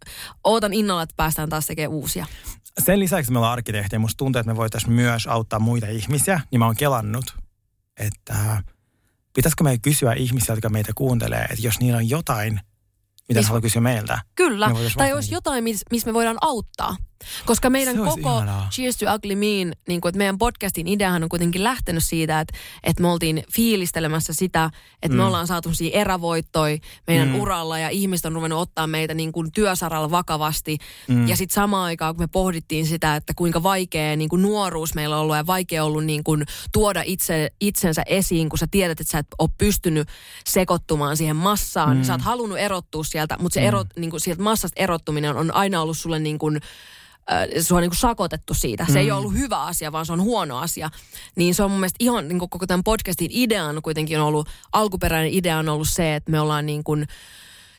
Ootan 0.44 0.74
innolla, 0.74 1.04
että 1.04 1.14
päästään 1.18 1.50
taas 1.50 1.66
tekemään 1.66 1.92
uusia. 1.92 2.26
Sen 2.80 3.00
lisäksi 3.00 3.32
me 3.32 3.38
ollaan 3.40 3.54
arkkitehtiä. 3.54 4.00
Musta 4.00 4.18
tuntuu, 4.18 4.40
että 4.40 4.52
me 4.52 4.58
voitaisiin 4.58 4.94
myös 4.94 5.28
auttaa 5.28 5.60
muita 5.60 5.88
ihmisiä. 5.88 6.42
Niin 6.52 6.60
mä 6.60 6.66
oon 6.66 6.76
kelannut, 6.76 7.26
että 7.98 8.64
pitäisikö 9.36 9.64
me 9.64 9.78
kysyä 9.78 10.14
ihmisiä, 10.14 10.56
jotka 10.56 10.70
meitä 10.70 10.92
kuuntelee, 10.96 11.44
että 11.44 11.68
jos 11.68 11.80
niillä 11.80 11.98
on 11.98 12.10
jotain, 12.10 12.60
mitä 13.30 13.40
Mis... 13.40 13.48
haluaa 13.48 13.62
kysyä 13.62 13.82
meiltä. 13.82 14.22
Kyllä, 14.36 14.72
tai 14.98 15.10
jos 15.10 15.32
jotain, 15.32 15.64
missä 15.64 15.86
mis 15.92 16.06
me 16.06 16.14
voidaan 16.14 16.38
auttaa. 16.42 16.96
Koska 17.46 17.70
meidän 17.70 17.98
koko 17.98 18.20
ihanaa. 18.20 18.68
Cheers 18.72 18.98
to 18.98 19.06
Ugly 19.16 19.36
Mean, 19.36 19.74
niin 19.88 20.02
kuin, 20.02 20.10
että 20.10 20.18
meidän 20.18 20.38
podcastin 20.38 20.88
ideahan 20.88 21.24
on 21.24 21.30
kuitenkin 21.30 21.64
lähtenyt 21.64 22.04
siitä, 22.04 22.40
että, 22.40 22.54
että 22.84 23.02
me 23.02 23.08
oltiin 23.08 23.44
fiilistelemässä 23.56 24.34
sitä, 24.34 24.70
että 25.02 25.16
mm. 25.16 25.18
me 25.18 25.24
ollaan 25.24 25.48
saatu 25.48 25.74
siihen 25.74 26.02
erävoittoi 26.02 26.80
meidän 27.08 27.28
mm. 27.28 27.40
uralla 27.40 27.80
ja 27.80 27.90
ihmiset 27.90 28.26
on 28.26 28.34
ruvennut 28.34 28.60
ottaa 28.60 28.88
meitä 28.88 29.14
niin 29.14 29.32
kuin 29.32 29.52
työsaralla 29.52 30.12
vakavasti. 30.12 30.78
Mm. 31.08 31.28
Ja 31.28 31.38
sitten 31.38 31.56
samaan 31.56 31.86
aikaan, 31.86 32.16
kun 32.16 32.24
me 32.24 32.28
pohdittiin 32.28 32.86
sitä, 32.86 33.16
että 33.16 33.34
kuinka 33.36 33.64
vaikea 33.64 34.16
niin 34.16 34.30
kuin 34.30 34.42
nuoruus 34.42 34.96
meillä 34.96 35.16
on 35.16 35.22
ollut 35.22 35.36
ja 35.36 35.46
vaikea 35.46 35.84
ollut 35.84 36.06
niin 36.06 36.24
kuin 36.24 36.46
tuoda 36.72 37.04
itse, 37.06 37.52
itsensä 37.62 38.04
esiin, 38.06 38.50
kun 38.50 38.60
sä 38.60 38.68
tiedät, 38.72 39.02
että 39.02 39.12
sä 39.12 39.18
et 39.18 39.28
ole 39.40 39.50
pystynyt 39.58 40.08
sekoittumaan 40.46 41.18
siihen 41.18 41.36
massaan. 41.36 41.98
Mm. 41.98 42.04
Sä 42.04 42.14
oot 42.14 42.22
halunnut 42.22 42.58
erottua 42.58 43.04
sieltä, 43.04 43.38
mutta 43.40 43.54
se 43.54 43.60
mm. 43.60 43.68
erot, 43.68 43.88
niin 43.98 44.10
kuin 44.10 44.22
sieltä 44.22 44.44
massasta 44.44 44.82
erottuminen 44.84 45.36
on 45.36 45.54
aina 45.54 45.82
ollut 45.82 45.98
sulle 45.98 46.20
niin 46.20 46.40
kuin 46.40 46.60
sua 47.62 47.80
niin 47.80 47.90
kuin 47.90 47.98
sakotettu 47.98 48.54
siitä. 48.54 48.86
Se 48.86 48.92
mm. 48.92 48.98
ei 48.98 49.12
ole 49.12 49.20
ollut 49.20 49.34
hyvä 49.34 49.64
asia, 49.64 49.92
vaan 49.92 50.06
se 50.06 50.14
on 50.14 50.22
huono 50.22 50.58
asia. 50.58 50.90
Niin 51.36 51.56
se 51.56 51.64
on 51.64 51.72
mun 51.72 51.80
mielestä 51.80 51.98
ihan 52.00 52.28
niin 52.28 52.40
kuin 52.40 52.50
koko 52.50 52.68
tämän 52.68 52.84
podcastin 52.84 53.32
idean 53.32 53.82
kuitenkin 53.82 54.20
on 54.20 54.26
ollut, 54.26 54.50
alkuperäinen 54.72 55.34
idea 55.34 55.58
on 55.58 55.70
ollut 55.70 55.90
se, 55.90 56.16
että 56.16 56.32
me 56.32 56.40
ollaan 56.40 56.66
niin 56.66 56.84
kuin 56.84 57.08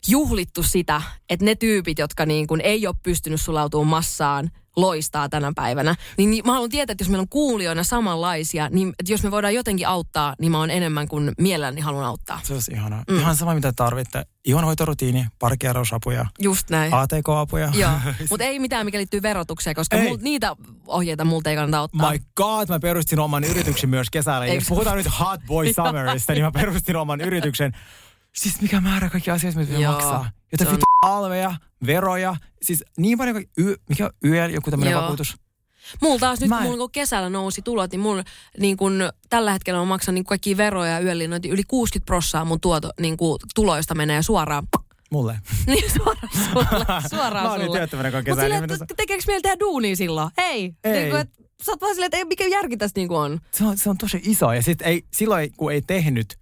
juhlittu 0.09 0.63
sitä, 0.63 1.03
että 1.31 1.45
ne 1.45 1.55
tyypit, 1.55 1.99
jotka 1.99 2.27
niin 2.27 2.47
kuin 2.47 2.61
ei 2.61 2.87
ole 2.87 2.95
pystynyt 3.03 3.41
sulautumaan 3.41 3.89
massaan– 3.89 4.51
loistaa 4.77 5.29
tänä 5.29 5.53
päivänä. 5.55 5.95
Niin, 6.19 6.31
niin 6.31 6.47
mä 6.47 6.53
haluan 6.53 6.71
tietää, 6.71 6.93
että 6.93 7.03
jos 7.03 7.09
meillä 7.09 7.23
on 7.23 7.29
kuulijoina 7.29 7.85
samanlaisia, 7.85 8.69
niin 8.69 8.93
että 8.99 9.13
jos 9.13 9.23
me 9.23 9.31
voidaan 9.31 9.55
jotenkin 9.55 9.89
auttaa, 9.89 10.35
niin 10.41 10.53
mä 10.53 10.59
oon 10.59 10.71
enemmän 10.71 11.09
kuin 11.09 11.33
mielelläni 11.39 11.81
haluan 11.81 12.05
auttaa. 12.05 12.41
Se 12.43 12.55
olisi 12.55 12.73
ihanaa. 12.73 13.05
Mm. 13.11 13.19
Ihan 13.19 13.37
sama, 13.37 13.55
mitä 13.55 13.73
tarvitte. 13.77 14.27
Ihonhoitorutiini, 14.45 15.27
parkkiarausapuja. 15.39 16.27
Just 16.39 16.71
näin. 16.71 16.95
ATK-apuja. 16.95 17.71
Joo, 17.75 17.91
mutta 18.31 18.45
ei 18.45 18.59
mitään, 18.59 18.87
mikä 18.87 18.99
liittyy 18.99 19.23
verotukseen, 19.23 19.77
koska 19.77 19.97
mul, 19.97 20.17
niitä 20.21 20.57
ohjeita 20.87 21.25
multa 21.25 21.51
ei 21.51 21.57
kannata 21.57 21.83
ottaa. 21.83 22.11
My 22.11 22.19
god, 22.37 22.69
mä 22.69 22.81
perustin 22.81 23.19
oman 23.19 23.45
yrityksen 23.45 23.91
myös 23.91 24.11
kesällä. 24.11 24.47
Jos 24.47 24.65
puhutaan 24.69 24.97
nyt 24.97 25.07
Hot 25.21 25.41
Boy 25.47 25.73
Summerista, 25.77 26.33
niin 26.33 26.45
mä 26.45 26.53
perustin 26.53 26.97
oman 26.97 27.21
yrityksen. 27.21 27.73
Siis 28.33 28.61
mikä 28.61 28.81
määrä 28.81 29.11
kaikki 29.11 29.31
asiat, 29.31 29.55
mitä 29.55 29.91
maksaa. 29.91 30.31
Joten 30.53 30.69
on... 30.69 30.79
alveja, 31.03 31.55
veroja, 31.87 32.37
siis 32.63 32.85
niin 32.97 33.19
paljon, 33.19 33.37
y, 33.59 33.75
mikä 33.89 34.05
on 34.05 34.11
YL, 34.23 34.51
joku 34.51 34.71
tämmöinen 34.71 34.97
vakuutus. 34.97 35.37
Mulla 36.03 36.19
taas 36.19 36.41
nyt, 36.41 36.53
en... 36.53 36.59
kun 36.59 36.67
mulla 36.67 36.89
kesällä 36.93 37.31
nousi 37.31 37.63
tulot, 37.63 37.91
niin 37.91 38.01
mulla 38.01 38.25
niin 38.59 38.77
kun, 38.77 39.11
tällä 39.31 39.53
hetkellä 39.53 39.81
on 39.81 39.89
maksan 39.89 40.15
niin 40.15 40.25
kaikki 40.25 40.57
veroja 40.57 40.93
ja 40.93 41.01
yöllinointi. 41.01 41.49
Yli 41.49 41.63
60 41.69 42.07
prossaa 42.07 42.45
mun 42.45 42.61
tuoto, 42.61 42.91
niin 43.01 43.17
kun, 43.17 43.39
tuloista 43.55 43.95
menee 43.95 44.23
suoraan 44.23 44.67
Mulle. 45.11 45.39
niin, 45.67 45.91
suoraan 45.91 46.29
sulle. 46.45 47.01
Suoraan 47.11 47.47
Mä 47.47 47.53
olin 47.53 47.73
työttömänä 47.73 48.11
koko 48.11 48.23
kesän. 48.23 48.37
Mutta 48.37 48.43
silleen, 48.43 48.83
että 48.83 48.95
tekeekö 48.97 49.25
meillä 49.27 49.43
tehdä 49.43 49.57
duunia 49.61 49.97
silloin? 49.97 50.31
Ei. 50.39 50.75
ei. 50.85 50.93
Niin 50.93 51.11
kuin, 51.11 51.21
että 51.21 51.35
sä 51.63 51.73
oot 51.73 51.81
vaan 51.81 51.95
silleen, 51.95 52.07
että 52.07 52.17
ei, 52.17 52.25
mikä 52.25 52.47
järki 52.47 52.77
tässä 52.77 53.01
niin 53.01 53.11
on. 53.11 53.41
Se 53.51 53.65
on, 53.65 53.79
se 53.79 53.91
on 53.91 53.99
tosi 53.99 54.21
iso. 54.25 54.53
Ja 54.53 54.63
sitten 54.63 54.89
ei, 54.89 55.05
silloin, 55.13 55.53
kun 55.57 55.73
ei 55.73 55.83
tehnyt 55.83 56.39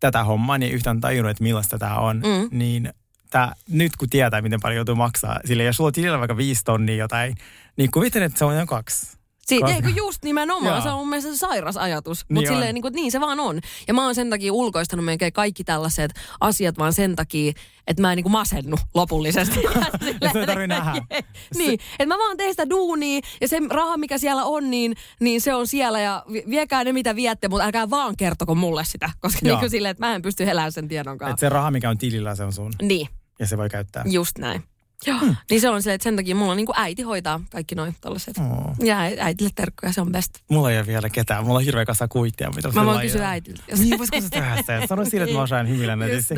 tätä 0.00 0.24
hommaa, 0.24 0.58
niin 0.58 0.72
yhtään 0.72 1.00
tajunnut, 1.00 1.30
että 1.30 1.42
millaista 1.42 1.78
tämä 1.78 1.96
on. 1.96 2.16
Mm. 2.16 2.58
Niin 2.58 2.92
tää, 3.32 3.52
nyt 3.68 3.96
kun 3.96 4.10
tietää, 4.10 4.42
miten 4.42 4.60
paljon 4.60 4.76
joutuu 4.76 4.94
maksaa, 4.94 5.40
sille 5.44 5.62
jos 5.64 5.76
sulla 5.76 5.88
on 5.88 5.92
tilillä 5.92 6.18
vaikka 6.18 6.36
viisi 6.36 6.64
tonnia 6.64 6.96
jotain, 6.96 7.34
niin 7.76 7.90
kuvittelen, 7.90 8.26
että 8.26 8.38
se 8.38 8.44
on 8.44 8.58
jo 8.58 8.66
kaksi. 8.66 9.06
Si- 9.46 9.60
Koska- 9.60 9.76
eikö 9.76 9.88
just 9.88 10.24
nimenomaan, 10.24 10.74
Joo. 10.74 10.82
se 10.82 10.88
on 10.88 10.98
mun 10.98 11.08
mielestä 11.08 11.36
sairas 11.36 11.76
ajatus. 11.76 12.24
Niin 12.28 12.34
Mutta 12.34 12.50
on. 12.50 12.54
silleen, 12.56 12.74
niin, 12.74 12.82
kuin, 12.82 12.94
niin 12.94 13.12
se 13.12 13.20
vaan 13.20 13.40
on. 13.40 13.60
Ja 13.88 13.94
mä 13.94 14.04
oon 14.04 14.14
sen 14.14 14.30
takia 14.30 14.52
ulkoistanut 14.52 15.04
melkein 15.04 15.32
kaikki 15.32 15.64
tällaiset 15.64 16.12
asiat 16.40 16.78
vaan 16.78 16.92
sen 16.92 17.16
takia, 17.16 17.52
että 17.86 18.02
mä 18.02 18.12
en 18.12 18.16
niin 18.16 18.22
kuin 18.24 18.32
masennu 18.32 18.76
lopullisesti. 18.94 19.60
Et 20.20 20.32
sun 20.32 20.40
ei 20.40 20.46
tarvi 20.46 20.66
nähdä. 20.66 20.92
niin, 21.58 21.80
että 21.98 22.06
mä 22.06 22.18
vaan 22.18 22.36
teen 22.36 22.50
sitä 22.52 22.70
duunia 22.70 23.20
ja 23.40 23.48
se 23.48 23.60
raha, 23.70 23.96
mikä 23.96 24.18
siellä 24.18 24.44
on, 24.44 24.70
niin, 24.70 24.94
niin 25.20 25.40
se 25.40 25.54
on 25.54 25.66
siellä 25.66 26.00
ja 26.00 26.24
vi- 26.32 26.44
viekää 26.50 26.84
ne, 26.84 26.92
mitä 26.92 27.16
viette, 27.16 27.48
mutta 27.48 27.64
älkää 27.64 27.90
vaan 27.90 28.16
kertoko 28.16 28.54
mulle 28.54 28.84
sitä. 28.84 29.10
Koska 29.20 29.38
Joo. 29.42 29.54
niin 29.54 29.60
kuin 29.60 29.70
silleen, 29.70 29.90
että 29.90 30.06
mä 30.06 30.14
en 30.14 30.22
pysty 30.22 30.50
elämään 30.50 30.72
sen 30.72 30.88
tiedon 30.88 31.12
Et 31.14 31.18
kanssa. 31.18 31.36
se 31.36 31.48
raha, 31.48 31.70
mikä 31.70 31.90
on 31.90 31.98
tilillä, 31.98 32.34
se 32.34 32.44
on 32.44 32.52
sun. 32.52 32.72
Niin, 32.82 33.08
Ja 33.42 33.46
se 33.46 33.58
voi 33.58 33.68
käyttää. 33.68 34.02
just 34.06 34.38
näin. 34.38 34.62
Joo. 35.06 35.18
Hmm. 35.18 35.36
Niin 35.50 35.60
se 35.60 35.70
on 35.70 35.82
silleen, 35.82 35.94
että 35.94 36.02
sen 36.04 36.16
takia 36.16 36.34
mulla 36.34 36.50
on 36.50 36.56
niin 36.56 36.66
kuin 36.66 36.78
äiti 36.78 37.02
hoitaa 37.02 37.40
kaikki 37.50 37.74
noin 37.74 37.96
tällaiset. 38.00 38.38
Oh. 38.38 38.74
Ja 38.84 38.96
äi- 38.98 39.16
äitille 39.20 39.50
terkkuja, 39.54 39.92
se 39.92 40.00
on 40.00 40.12
best. 40.12 40.30
Mulla 40.50 40.70
ei 40.70 40.78
ole 40.78 40.86
vielä 40.86 41.10
ketään. 41.10 41.44
Mulla 41.44 41.58
on 41.58 41.64
hirveä 41.64 41.84
kasa 41.84 42.08
kuittia. 42.08 42.50
Mitä 42.56 42.68
Mä 42.74 42.84
voin 42.86 43.00
kysyä 43.00 43.28
äitiltä. 43.28 43.62
jos- 43.68 43.80
Niin, 43.80 43.98
voisiko 43.98 44.20
sä 44.20 44.30
tehdä 44.30 44.62
sen? 44.66 44.88
Sano 44.88 45.04
sille, 45.04 45.24
että 45.24 45.36
mä 45.36 45.42
osaan 45.42 45.68
hymyillä 45.68 45.96
netissä. 45.96 46.34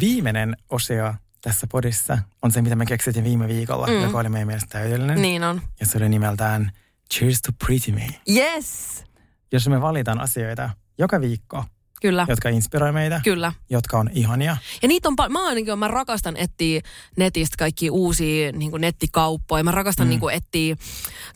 Viimeinen 0.00 0.56
osio 0.70 1.14
tässä 1.42 1.66
podissa 1.70 2.18
on 2.42 2.52
se, 2.52 2.62
mitä 2.62 2.76
me 2.76 2.86
keksittiin 2.86 3.24
viime 3.24 3.48
viikolla, 3.48 3.86
mm. 3.86 4.02
joka 4.02 4.18
oli 4.18 4.28
meidän 4.28 4.46
mielestä 4.46 4.68
täydellinen. 4.78 5.22
niin 5.22 5.44
on. 5.44 5.60
Ja 5.80 5.86
se 5.86 5.98
oli 5.98 6.08
nimeltään 6.08 6.72
Cheers 7.14 7.42
to 7.42 7.52
Pretty 7.66 7.92
Me. 7.92 8.06
Yes! 8.36 9.04
Jos 9.52 9.68
me 9.68 9.80
valitaan 9.80 10.20
asioita 10.20 10.70
joka 10.98 11.20
viikko, 11.20 11.64
Kyllä, 12.02 12.26
jotka 12.28 12.48
inspiroi 12.48 12.92
meitä, 12.92 13.20
kyllä. 13.24 13.52
jotka 13.70 13.98
on 13.98 14.10
ihania. 14.12 14.56
Ja 14.82 14.88
niitä 14.88 15.08
on 15.08 15.16
paljon, 15.16 15.32
mä 15.32 15.48
ainakin 15.48 15.78
mä 15.78 15.88
rakastan 15.88 16.36
etsiä 16.36 16.80
netistä 17.16 17.56
kaikki 17.58 17.90
uusia 17.90 18.52
niin 18.52 18.70
kuin 18.70 18.80
nettikauppoja. 18.80 19.64
Mä 19.64 19.72
rakastan 19.72 20.06
mm. 20.06 20.08
niin 20.08 20.20
kuin 20.20 20.34
etsiä 20.34 20.76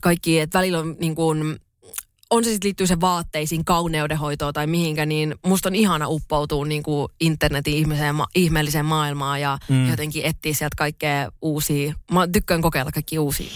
kaikki, 0.01 0.41
että 0.41 0.59
välillä 0.59 0.79
on 0.79 0.97
niin 1.01 1.15
kuin, 1.15 1.61
on 2.31 2.45
se 2.45 2.51
sitten 2.51 2.69
liittyy 2.69 2.87
se 2.87 3.01
vaatteisiin, 3.01 3.65
kauneudenhoitoon 3.65 4.55
tai 4.55 4.67
mihinkä, 4.67 5.07
niin 5.07 5.35
musta 5.47 5.69
on 5.69 5.75
ihana 5.75 6.09
uppoutua 6.09 6.65
niin 6.65 6.83
kuin 6.83 7.09
internetin 7.21 7.75
ihmiseen, 7.75 8.15
ma- 8.15 8.29
ihmeelliseen 8.35 8.87
maailmaan 8.87 9.41
ja 9.41 9.59
mm. 9.69 9.91
jotenkin 9.91 10.25
etsiä 10.25 10.55
sieltä 10.55 10.77
kaikkea 10.77 11.31
uusia. 11.43 11.95
Mä 12.13 12.29
tykkään 12.29 12.63
kokeilla 12.63 12.93
kaikki 12.93 13.19
uusia. 13.19 13.51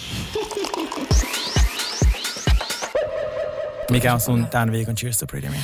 Mikä 3.90 4.14
on 4.14 4.20
sun 4.20 4.46
tämän 4.46 4.72
viikon 4.72 4.94
Cheers 4.94 5.18
to 5.18 5.26
Pretty 5.26 5.48
Me? 5.48 5.56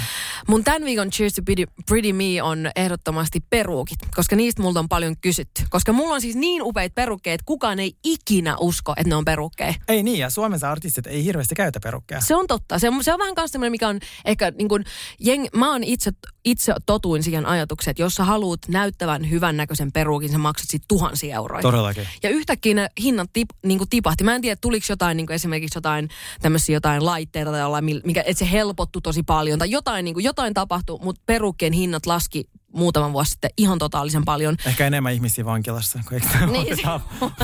Mun 0.48 0.64
tämän 0.64 0.84
viikon 0.84 1.10
Cheers 1.10 1.34
to 1.34 1.42
Pretty, 1.42 1.64
Pretty 1.86 2.12
Me 2.12 2.42
on 2.42 2.70
ehdottomasti 2.76 3.40
peruukit, 3.50 3.98
koska 4.16 4.36
niistä 4.36 4.62
multa 4.62 4.80
on 4.80 4.88
paljon 4.88 5.16
kysytty. 5.20 5.62
Koska 5.70 5.92
mulla 5.92 6.14
on 6.14 6.20
siis 6.20 6.36
niin 6.36 6.62
upeita 6.62 6.94
perukkeja, 6.94 7.34
että 7.34 7.44
kukaan 7.46 7.78
ei 7.78 7.92
ikinä 8.04 8.56
usko, 8.60 8.92
että 8.96 9.08
ne 9.08 9.14
on 9.14 9.24
perukkeja. 9.24 9.74
Ei 9.88 10.02
niin, 10.02 10.18
ja 10.18 10.30
Suomessa 10.30 10.70
artistit 10.70 11.06
ei 11.06 11.24
hirveästi 11.24 11.54
käytä 11.54 11.80
perukkeja. 11.80 12.20
Se 12.20 12.34
on 12.34 12.46
totta. 12.46 12.78
Se 12.78 12.88
on, 12.88 13.04
se 13.04 13.12
on 13.12 13.18
vähän 13.18 13.34
kanssa 13.34 13.52
semmoinen, 13.52 13.72
mikä 13.72 13.88
on 13.88 13.98
ehkä 14.24 14.50
niin 14.50 14.68
kuin, 14.68 14.84
jeng, 15.20 15.46
mä 15.56 15.72
oon 15.72 15.84
itse, 15.84 16.10
itse 16.44 16.74
totuin 16.86 17.22
siihen 17.22 17.46
ajatukseen, 17.46 17.90
että 17.90 18.02
jos 18.02 18.14
sä 18.14 18.24
haluat 18.24 18.60
näyttävän 18.68 19.30
hyvän 19.30 19.56
näköisen 19.56 19.92
peruukin, 19.92 20.32
sä 20.32 20.38
maksat 20.38 20.70
siitä 20.70 20.84
tuhansia 20.88 21.36
euroja. 21.36 21.62
Todellakin. 21.62 22.08
Ja 22.22 22.30
yhtäkkiä 22.30 22.74
ne 22.74 22.88
hinnat 23.02 23.30
tip, 23.32 23.48
niin 23.66 23.78
kuin 23.78 23.90
tipahti. 23.90 24.24
Mä 24.24 24.34
en 24.34 24.42
tiedä, 24.42 24.56
tuliko 24.60 24.86
jotain 24.88 25.16
niin 25.16 25.26
kuin 25.26 25.34
esimerkiksi 25.34 25.76
jotain 25.76 26.08
tämmöisiä 26.42 26.76
jotain 26.76 27.04
laitteita 27.04 27.50
tai 27.50 27.60
jollain, 27.60 27.84
mikä, 28.04 28.22
että 28.26 28.38
se 28.38 28.50
helpottui 28.50 29.02
tosi 29.02 29.22
paljon. 29.22 29.58
Tai 29.58 29.70
jotain, 29.70 30.04
niin 30.04 30.14
kuin, 30.14 30.24
jotain 30.30 30.54
tapahtui, 30.54 30.98
mutta 31.02 31.22
perukkien 31.26 31.72
hinnat 31.72 32.06
laski 32.06 32.44
muutaman 32.72 33.12
vuosi 33.12 33.30
sitten 33.30 33.50
ihan 33.56 33.78
totaalisen 33.78 34.24
paljon. 34.24 34.56
Ehkä 34.66 34.86
enemmän 34.86 35.12
ihmisiä 35.12 35.44
vankilassa, 35.44 35.98
kun 36.08 36.14
eikö 36.14 36.26
Niin. 36.46 36.66
niin. 36.76 36.78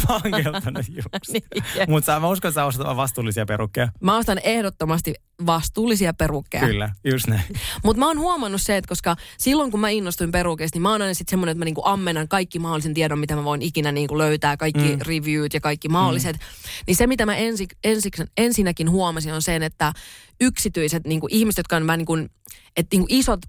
vankeltanut 0.09 0.89
just. 0.89 1.09
Niin. 1.33 1.45
Mutta 1.89 2.21
mä 2.21 2.29
uskon, 2.29 2.49
että 2.49 2.61
sä 2.61 2.65
ostat 2.65 2.97
vastuullisia 2.97 3.47
perukkeja. 3.47 3.89
Mä 4.01 4.17
ostan 4.17 4.41
ehdottomasti 4.43 5.15
vastuullisia 5.47 6.15
perukkeja. 6.15 6.67
Kyllä, 6.67 6.91
just 7.05 7.27
näin. 7.27 7.43
Mutta 7.85 8.01
mä 8.01 8.07
oon 8.07 8.19
huomannut 8.19 8.63
se, 8.63 8.77
että 8.77 8.89
koska 8.89 9.17
silloin 9.39 9.71
kun 9.71 9.81
mä 9.81 9.89
innostuin 9.89 10.33
perukeista, 10.33 10.77
niin 10.77 10.83
mä 10.83 10.93
oon 10.93 11.03
aina 11.03 11.15
sitten 11.15 11.31
semmoinen, 11.31 11.53
että 11.53 11.59
mä 11.59 11.65
niinku 11.65 11.83
ammennan 11.85 12.29
kaikki 12.29 12.59
mahdollisen 12.59 12.95
tiedon, 12.95 13.19
mitä 13.19 13.37
mä 13.37 13.45
voin 13.45 13.63
ikinä 13.63 13.93
niinku 13.93 14.19
löytää, 14.19 14.57
kaikki 14.57 14.97
mm. 14.97 14.99
reviewt 15.07 15.55
ja 15.55 15.61
kaikki 15.61 15.89
mahdolliset. 15.89 16.37
Mm. 16.37 16.43
Niin 16.87 16.97
se, 16.97 17.07
mitä 17.07 17.27
mä 17.27 17.37
ensi, 17.37 17.67
ensi, 17.85 18.11
ensinnäkin 18.37 18.91
huomasin, 18.91 19.33
on 19.33 19.43
sen, 19.43 19.63
että 19.63 19.93
yksityiset 20.41 21.07
niinku 21.07 21.29
ihmiset, 21.31 21.59
jotka 21.59 21.77
on 21.77 21.87
vähän 21.87 21.99
niin 21.99 22.07
kuin, 22.07 22.31
että 22.77 22.97
niinku 22.97 23.07
isot 23.11 23.41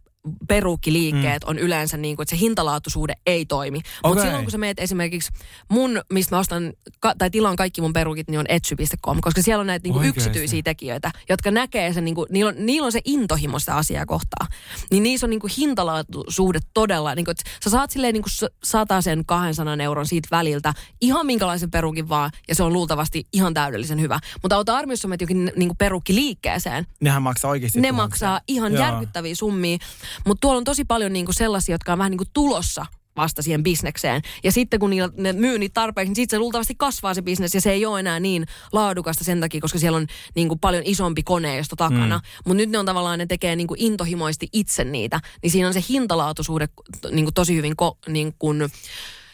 peruukkiliikkeet 0.47 1.43
mm. 1.43 1.49
on 1.49 1.59
yleensä 1.59 1.97
niin 1.97 2.15
kuin, 2.15 2.23
että 2.23 2.35
se 2.35 2.39
hintalaatuisuhde 2.39 3.13
ei 3.25 3.45
toimi. 3.45 3.77
Mutta 3.77 4.07
Okei. 4.09 4.23
silloin 4.23 4.45
kun 4.45 4.51
sä 4.51 4.57
meet 4.57 4.79
esimerkiksi 4.79 5.31
mun, 5.69 6.01
mistä 6.13 6.35
mä 6.35 6.39
ostan 6.39 6.73
ka- 6.99 7.15
tai 7.17 7.29
tilaan 7.29 7.55
kaikki 7.55 7.81
mun 7.81 7.93
perukit, 7.93 8.29
niin 8.29 8.39
on 8.39 8.45
etsy.com, 8.49 9.17
koska 9.21 9.41
siellä 9.41 9.61
on 9.61 9.67
näitä 9.67 9.83
niin 9.83 9.93
kuin 9.93 10.07
yksityisiä 10.07 10.61
tekijöitä, 10.61 11.11
jotka 11.29 11.51
näkee 11.51 11.93
sen, 11.93 12.05
niin 12.05 12.15
kuin, 12.15 12.27
niillä, 12.31 12.49
on, 12.49 12.55
niillä 12.65 12.85
on 12.85 12.91
se 12.91 13.01
intohimo 13.05 13.59
sitä 13.59 13.75
asiaa 13.75 14.05
kohtaa. 14.05 14.47
Niin 14.91 15.03
niissä 15.03 15.25
on 15.25 15.29
niin 15.29 15.39
kuin 15.39 15.51
hintalaatuisuhde 15.57 16.59
todella, 16.73 17.15
niin 17.15 17.25
kuin, 17.25 17.31
että 17.31 17.51
sä 17.63 17.69
saat 17.69 17.91
silleen 17.91 18.13
niin 18.13 18.23
kuin 18.23 18.49
sata 18.63 19.01
sen 19.01 19.25
200 19.25 19.77
euron 19.83 20.05
siitä 20.05 20.27
väliltä 20.31 20.73
ihan 21.01 21.25
minkälaisen 21.25 21.71
perukin 21.71 22.09
vaan, 22.09 22.31
ja 22.47 22.55
se 22.55 22.63
on 22.63 22.73
luultavasti 22.73 23.27
ihan 23.33 23.53
täydellisen 23.53 24.01
hyvä. 24.01 24.19
Mutta 24.41 24.57
ota 24.57 24.77
armi, 24.77 24.93
jos 24.93 24.99
sä 24.99 25.07
menet 25.07 25.21
jokin 25.21 25.51
niin 25.55 25.69
kuin 25.69 25.77
perukkiliikkeeseen, 25.77 26.87
Nehän 27.01 27.21
maksaa 27.21 27.51
oikeasti 27.51 27.81
ne 27.81 27.87
tuhansia. 27.87 28.03
maksaa 28.03 28.41
ihan 28.47 28.73
Joo. 28.73 28.81
järkyttäviä 28.83 29.35
summia, 29.35 29.77
mutta 30.25 30.41
tuolla 30.41 30.57
on 30.57 30.63
tosi 30.63 30.85
paljon 30.85 31.13
niinku 31.13 31.33
sellaisia, 31.33 31.73
jotka 31.73 31.91
on 31.91 31.97
vähän 31.97 32.11
niinku 32.11 32.25
tulossa 32.33 32.85
vasta 33.17 33.41
siihen 33.41 33.63
bisnekseen. 33.63 34.21
Ja 34.43 34.51
sitten 34.51 34.79
kun 34.79 34.89
niillä, 34.89 35.09
ne 35.17 35.33
myy 35.33 35.59
niitä 35.59 35.73
tarpeeksi, 35.73 36.09
niin 36.09 36.15
sitten 36.15 36.37
se 36.37 36.39
luultavasti 36.39 36.75
kasvaa 36.77 37.13
se 37.13 37.21
bisnes 37.21 37.55
ja 37.55 37.61
se 37.61 37.71
ei 37.71 37.85
ole 37.85 37.99
enää 37.99 38.19
niin 38.19 38.45
laadukasta 38.71 39.23
sen 39.23 39.39
takia, 39.39 39.61
koska 39.61 39.79
siellä 39.79 39.97
on 39.97 40.07
niinku 40.35 40.55
paljon 40.55 40.83
isompi 40.85 41.23
koneisto 41.23 41.75
takana. 41.75 42.17
Mm. 42.17 42.23
Mutta 42.45 42.57
nyt 42.57 42.69
ne 42.69 42.77
on 42.77 42.85
tavallaan, 42.85 43.19
ne 43.19 43.25
tekee 43.25 43.55
niinku 43.55 43.75
intohimoisesti 43.77 44.49
itse 44.53 44.83
niitä. 44.83 45.19
Niin 45.43 45.51
siinä 45.51 45.67
on 45.67 45.73
se 45.73 45.83
hintalaatuisuhde 45.89 46.69
niinku 47.11 47.31
tosi 47.31 47.55
hyvin, 47.55 47.75
ko, 47.75 47.97
niinku, 48.07 48.53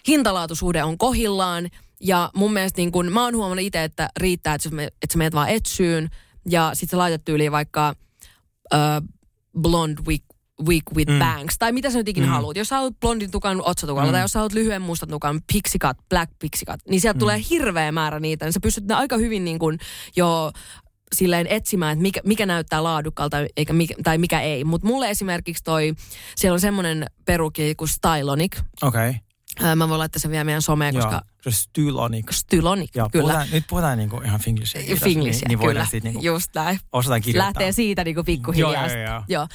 hintalaatuisuhde 0.08 0.84
on 0.84 0.98
kohillaan. 0.98 1.70
Ja 2.02 2.30
mun 2.36 2.54
mielestä 2.54 2.82
niin 2.82 2.92
kun, 2.92 3.12
mä 3.12 3.24
oon 3.24 3.36
huomannut 3.36 3.66
itse, 3.66 3.84
että 3.84 4.10
riittää, 4.18 4.56
että, 4.56 4.70
sä 4.70 4.76
me, 4.76 4.84
että 4.84 5.14
sä 5.14 5.18
meet 5.18 5.34
vaan 5.34 5.50
etsyyn 5.50 6.10
ja 6.50 6.72
sit 6.74 6.90
sä 6.90 6.98
laitat 6.98 7.26
tyyliin 7.26 7.52
vaikka 7.52 7.96
ö, 8.74 8.78
blonde 9.62 10.02
wig, 10.08 10.24
wig 10.68 10.84
with 10.96 11.12
mm. 11.12 11.20
bangs, 11.20 11.56
tai 11.60 11.72
mitä 11.72 11.90
sä 11.90 11.98
nyt 11.98 12.08
ikinä 12.08 12.28
mm. 12.28 12.34
haluat. 12.34 12.58
Jos 12.58 12.68
sä 12.68 12.76
haluat 12.76 13.00
blondin 13.00 13.32
tukan 13.32 13.62
otsatukalla, 13.66 14.10
mm. 14.10 14.12
tai 14.12 14.22
jos 14.22 14.32
sä 14.32 14.40
haluat 14.40 14.54
lyhyen 14.54 14.82
mustan 14.82 15.10
tukan, 15.10 15.42
pixie 15.54 15.80
cut, 15.80 15.98
black 16.10 16.32
pixie 16.40 16.66
cut, 16.66 16.80
niin 16.90 17.02
sieltä 17.02 17.18
mm. 17.18 17.20
tulee 17.20 17.42
hirveä 17.50 17.92
määrä 17.92 18.20
niitä, 18.20 18.46
niin 18.46 18.54
sä 18.54 18.60
pystyt 18.60 18.88
ne 18.88 18.94
aika 18.94 19.18
hyvin 19.18 19.46
niin 19.46 19.60
kuin 19.60 19.80
jo 20.16 20.52
silleen 21.14 21.48
etsimään, 21.48 21.92
että 21.92 22.02
mikä, 22.02 22.22
mikä 22.26 22.46
näyttää 22.46 22.84
laadukkaalta 22.84 23.38
eikä 23.58 23.74
mikä, 23.74 23.96
tai 24.04 24.18
mikä 24.18 24.42
ei. 24.42 24.64
Mutta 24.64 24.88
mulle 24.88 25.10
esimerkiksi 25.10 25.64
toi, 25.64 25.94
siellä 26.36 26.54
on 26.54 26.60
semmoinen 26.60 27.06
perukki 27.26 27.76
kuin 27.76 27.88
Stylonic. 27.88 28.58
Okei, 28.82 29.10
okay. 29.60 29.76
Mä 29.76 29.90
voin 29.90 30.00
laittaa 30.00 30.20
sen 30.20 30.32
vielä 30.32 30.44
meidän 30.44 30.62
someen, 30.62 30.96
koska 30.96 31.12
joo. 31.12 31.33
Se 31.44 31.52
Stylonic. 31.52 32.32
Stylonic, 32.32 32.96
Joo, 32.96 33.10
kyllä. 33.12 33.24
Puhutaan, 33.24 33.48
nyt 33.52 33.64
puhutaan 33.70 33.98
niinku 33.98 34.22
ihan 34.26 34.40
finglishia. 34.40 34.82
tässä, 34.90 35.06
Finglishia, 35.06 35.48
niin, 35.48 35.60
niin 35.60 35.70
kyllä. 35.70 35.86
siitä 35.86 36.08
niinku 36.08 36.22
Just 36.26 36.56
näin. 36.56 36.80
osataan 36.92 37.22
kirjoittaa. 37.22 37.48
Lähtee 37.48 37.72
siitä 37.72 38.04
niinku 38.04 38.24
pikkuhiljaa. 38.24 38.88
Joo, 38.88 38.98
joo, 38.98 39.12
joo. 39.12 39.24
joo. 39.28 39.48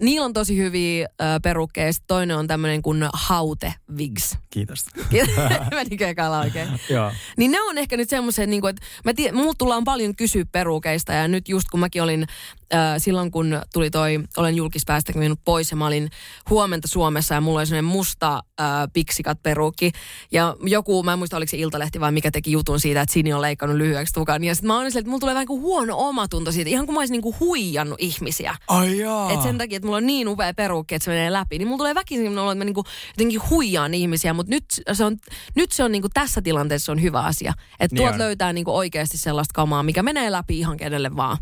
Niillä 0.00 0.24
on 0.24 0.32
tosi 0.32 0.56
hyviä 0.56 1.08
äh, 1.20 1.28
perukkeja. 1.42 1.92
Sitten 1.92 2.06
toinen 2.06 2.36
on 2.36 2.46
tämmöinen 2.46 2.82
kuin 2.82 3.04
Haute 3.12 3.74
Wigs. 3.96 4.38
Kiitos. 4.50 4.84
Menikö 5.74 6.08
ekalla 6.08 6.38
oikein? 6.40 6.68
joo. 6.90 7.12
Niin 7.36 7.50
ne 7.50 7.60
on 7.62 7.78
ehkä 7.78 7.96
nyt 7.96 8.08
semmoiset, 8.08 8.50
niin 8.50 8.68
että 8.68 8.82
mä 9.04 9.14
tiedän, 9.14 9.36
mulla 9.36 9.54
tullaan 9.58 9.84
paljon 9.84 10.16
kysyä 10.16 10.44
perukeista 10.52 11.12
ja 11.12 11.28
nyt 11.28 11.48
just 11.48 11.68
kun 11.70 11.80
mäkin 11.80 12.02
olin 12.02 12.26
äh, 12.74 12.94
silloin 12.98 13.30
kun 13.30 13.60
tuli 13.72 13.90
toi, 13.90 14.20
olen 14.36 14.56
julkispäästä 14.56 15.12
minut 15.18 15.40
pois 15.44 15.70
ja 15.70 15.76
mä 15.76 15.86
olin 15.86 16.10
huomenta 16.50 16.88
Suomessa 16.88 17.34
ja 17.34 17.40
mulla 17.40 17.60
oli 17.60 17.66
semmoinen 17.66 17.92
musta 17.92 18.34
äh, 18.60 18.66
piksikat 18.92 19.42
perukki 19.42 19.92
ja 20.32 20.56
joku, 20.62 21.02
mä 21.02 21.12
en 21.12 21.18
muista 21.30 21.36
oliko 21.36 21.50
se 21.50 21.56
Iltalehti 21.56 22.00
vai 22.00 22.12
mikä 22.12 22.30
teki 22.30 22.52
jutun 22.52 22.80
siitä, 22.80 23.00
että 23.00 23.12
Sini 23.12 23.32
on 23.32 23.40
leikannut 23.40 23.78
lyhyeksi 23.78 24.14
tukan 24.14 24.44
ja 24.44 24.54
sitten 24.54 24.68
mä 24.68 24.78
olin 24.78 24.90
silleen, 24.90 25.00
että 25.02 25.10
mulla 25.10 25.20
tulee 25.20 25.34
vähän 25.34 25.46
kuin 25.46 25.62
huono 25.62 25.94
omatunto 25.98 26.52
siitä, 26.52 26.70
ihan 26.70 26.86
kuin 26.86 26.94
mä 26.94 27.00
olisin 27.00 27.12
niin 27.12 27.22
kuin 27.22 27.36
huijannut 27.40 28.00
ihmisiä. 28.00 28.56
Ai 28.68 28.98
jaa. 28.98 29.30
Et 29.32 29.42
sen 29.42 29.58
takia, 29.58 29.76
että 29.76 29.86
mulla 29.86 29.96
on 29.96 30.06
niin 30.06 30.28
upea 30.28 30.54
perukki, 30.54 30.94
että 30.94 31.04
se 31.04 31.10
menee 31.10 31.32
läpi, 31.32 31.58
niin 31.58 31.68
mulla 31.68 31.78
tulee 31.78 31.94
väkisin 31.94 32.38
olo, 32.38 32.50
että 32.50 32.58
mä 32.58 32.64
niinku 32.64 32.84
jotenkin 33.08 33.40
huijaan 33.50 33.94
ihmisiä, 33.94 34.32
mutta 34.32 34.50
nyt 34.50 34.64
se 34.92 35.04
on, 35.04 35.16
nyt 35.54 35.72
se 35.72 35.84
on 35.84 35.92
niinku 35.92 36.08
tässä 36.14 36.42
tilanteessa 36.42 36.92
on 36.92 37.02
hyvä 37.02 37.20
asia. 37.20 37.52
Että 37.80 37.94
Niin 37.94 38.02
tuot 38.02 38.12
on. 38.12 38.18
löytää 38.18 38.52
niinku 38.52 38.76
oikeasti 38.76 39.18
sellaista 39.18 39.52
kamaa, 39.54 39.82
mikä 39.82 40.02
menee 40.02 40.32
läpi 40.32 40.58
ihan 40.58 40.76
kenelle 40.76 41.16
vaan. 41.16 41.38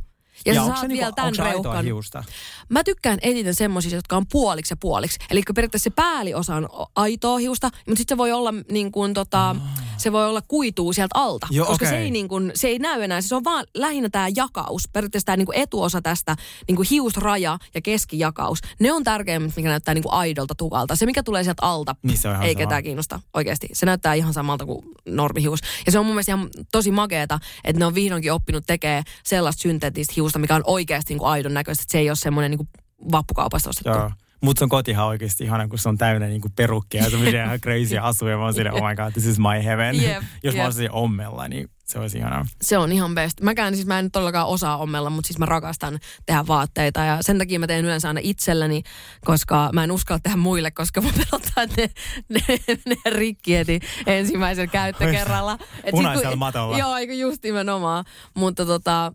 Ja, 0.46 0.54
ja 0.54 0.54
sä 0.54 0.62
onko 0.62 0.76
saat 0.76 0.80
se 0.80 0.88
vielä 0.88 1.06
niinku, 1.06 1.16
tämän 1.16 1.34
se 1.34 1.42
reuhkan. 1.42 1.84
hiusta? 1.84 2.24
Mä 2.68 2.84
tykkään 2.84 3.18
eniten 3.22 3.54
semmoisista, 3.54 3.96
jotka 3.96 4.16
on 4.16 4.26
puoliksi 4.32 4.72
ja 4.72 4.76
puoliksi. 4.80 5.18
Eli 5.30 5.42
periaatteessa 5.54 5.90
se 5.90 5.90
pääliosa 5.90 6.54
on 6.54 6.68
aitoa 6.96 7.38
hiusta, 7.38 7.70
mutta 7.86 7.98
sitten 7.98 8.14
se 8.14 8.18
voi 8.18 8.32
olla 8.32 8.54
niin 8.72 8.92
kuin, 8.92 9.14
tota, 9.14 9.56
se 9.96 10.12
voi 10.12 10.26
olla 10.26 10.42
kuituu 10.48 10.92
sieltä 10.92 11.12
alta. 11.14 11.46
Joo, 11.50 11.66
koska 11.66 11.86
se, 11.86 11.92
okei. 11.92 12.04
ei, 12.04 12.10
niin 12.10 12.28
kuin, 12.28 12.52
se 12.54 12.68
ei 12.68 12.78
näy 12.78 13.02
enää. 13.02 13.20
Se 13.20 13.34
on 13.34 13.44
vaan 13.44 13.64
lähinnä 13.74 14.08
tämä 14.08 14.28
jakaus. 14.36 14.88
Periaatteessa 14.92 15.26
tämä 15.26 15.36
niin 15.36 15.46
kuin 15.46 15.58
etuosa 15.58 16.02
tästä 16.02 16.36
niin 16.68 16.76
kuin 16.76 16.88
hiusraja 16.90 17.58
ja 17.74 17.80
keskijakaus. 17.80 18.58
Ne 18.80 18.92
on 18.92 19.04
tärkeimmät, 19.04 19.56
mikä 19.56 19.68
näyttää 19.68 19.94
niin 19.94 20.02
kuin 20.02 20.12
aidolta 20.12 20.54
tukalta. 20.54 20.96
Se, 20.96 21.06
mikä 21.06 21.22
tulee 21.22 21.44
sieltä 21.44 21.62
alta, 21.62 21.96
Niin 22.02 22.18
se 22.18 22.28
ei 22.42 22.54
ketään 22.54 22.82
kiinnosta 22.82 23.20
oikeasti. 23.34 23.68
Se 23.72 23.86
näyttää 23.86 24.14
ihan 24.14 24.32
samalta 24.32 24.66
kuin 24.66 24.84
normihius. 25.06 25.60
Ja 25.86 25.92
se 25.92 25.98
on 25.98 26.06
mun 26.06 26.14
mielestä 26.14 26.32
ihan 26.32 26.48
tosi 26.72 26.90
makeeta, 26.90 27.38
että 27.64 27.78
ne 27.78 27.86
on 27.86 27.94
vihdoinkin 27.94 28.32
oppinut 28.32 28.64
tekemään 28.66 29.04
sellaista 29.24 29.62
synteettistä 29.62 30.12
hiusta, 30.28 30.38
mikä 30.38 30.54
on 30.56 30.62
oikeasti 30.66 31.14
niin 31.14 31.18
kuin 31.18 31.28
aidon 31.30 31.54
näköistä. 31.54 31.82
Että 31.82 31.92
se 31.92 31.98
ei 31.98 32.10
ole 32.10 32.16
semmoinen 32.16 32.50
niin 32.50 32.58
kuin 32.58 32.68
vappukaupasta 33.12 33.70
ostettu. 33.70 33.88
Joo. 33.98 34.10
Mutta 34.40 34.58
sun 34.60 34.68
kotihan 34.68 35.04
on 35.04 35.08
oikeasti 35.10 35.44
ihana, 35.44 35.68
kun 35.68 35.78
se 35.78 35.88
on 35.88 35.98
täynnä 35.98 36.26
niinku 36.26 36.48
perukkia 36.56 37.04
ja 37.04 37.10
semmoisia 37.10 37.44
ihan 37.44 37.60
crazy 37.60 37.98
asuja. 38.08 38.36
Mä 38.36 38.44
oon 38.44 38.54
silleen, 38.54 38.74
oh 38.74 38.88
my 38.88 38.94
god, 38.96 39.12
this 39.12 39.26
is 39.26 39.38
my 39.38 39.64
heaven. 39.64 40.02
Jep, 40.02 40.22
Jos 40.44 40.54
mä 40.54 40.58
jep. 40.60 40.64
olisin 40.66 40.90
ommella, 40.92 41.48
niin 41.48 41.68
se 41.84 41.98
olisi 41.98 42.18
ihanaa. 42.18 42.46
Se 42.62 42.78
on 42.78 42.92
ihan 42.92 43.14
best. 43.14 43.40
Mäkään 43.40 43.74
siis 43.74 43.86
mä 43.86 43.98
en 43.98 44.10
todellakaan 44.10 44.46
osaa 44.46 44.76
ommella, 44.76 45.10
mutta 45.10 45.28
siis 45.28 45.38
mä 45.38 45.46
rakastan 45.46 45.98
tehdä 46.26 46.46
vaatteita 46.46 47.00
ja 47.00 47.18
sen 47.20 47.38
takia 47.38 47.58
mä 47.58 47.66
teen 47.66 47.84
yleensä 47.84 48.08
aina 48.08 48.20
itselleni, 48.22 48.82
koska 49.24 49.70
mä 49.72 49.84
en 49.84 49.92
uskalla 49.92 50.20
tehdä 50.22 50.36
muille, 50.36 50.70
koska 50.70 51.00
mä 51.00 51.08
pelottaa, 51.16 51.62
että 51.62 51.76
ne, 51.82 51.90
ne, 52.28 52.58
ne 52.86 52.96
rikki 53.10 53.54
heti 53.56 53.80
ensimmäisellä 54.06 54.66
käyttökerralla. 54.66 55.58
Et 55.84 55.90
Punaisella 55.90 56.30
kun- 56.30 56.38
matolla. 56.38 56.78
Joo, 56.78 56.96
eikö 56.96 57.14
just 57.14 57.42
nimenomaan. 57.44 58.04
Mutta 58.34 58.66
tota, 58.66 59.12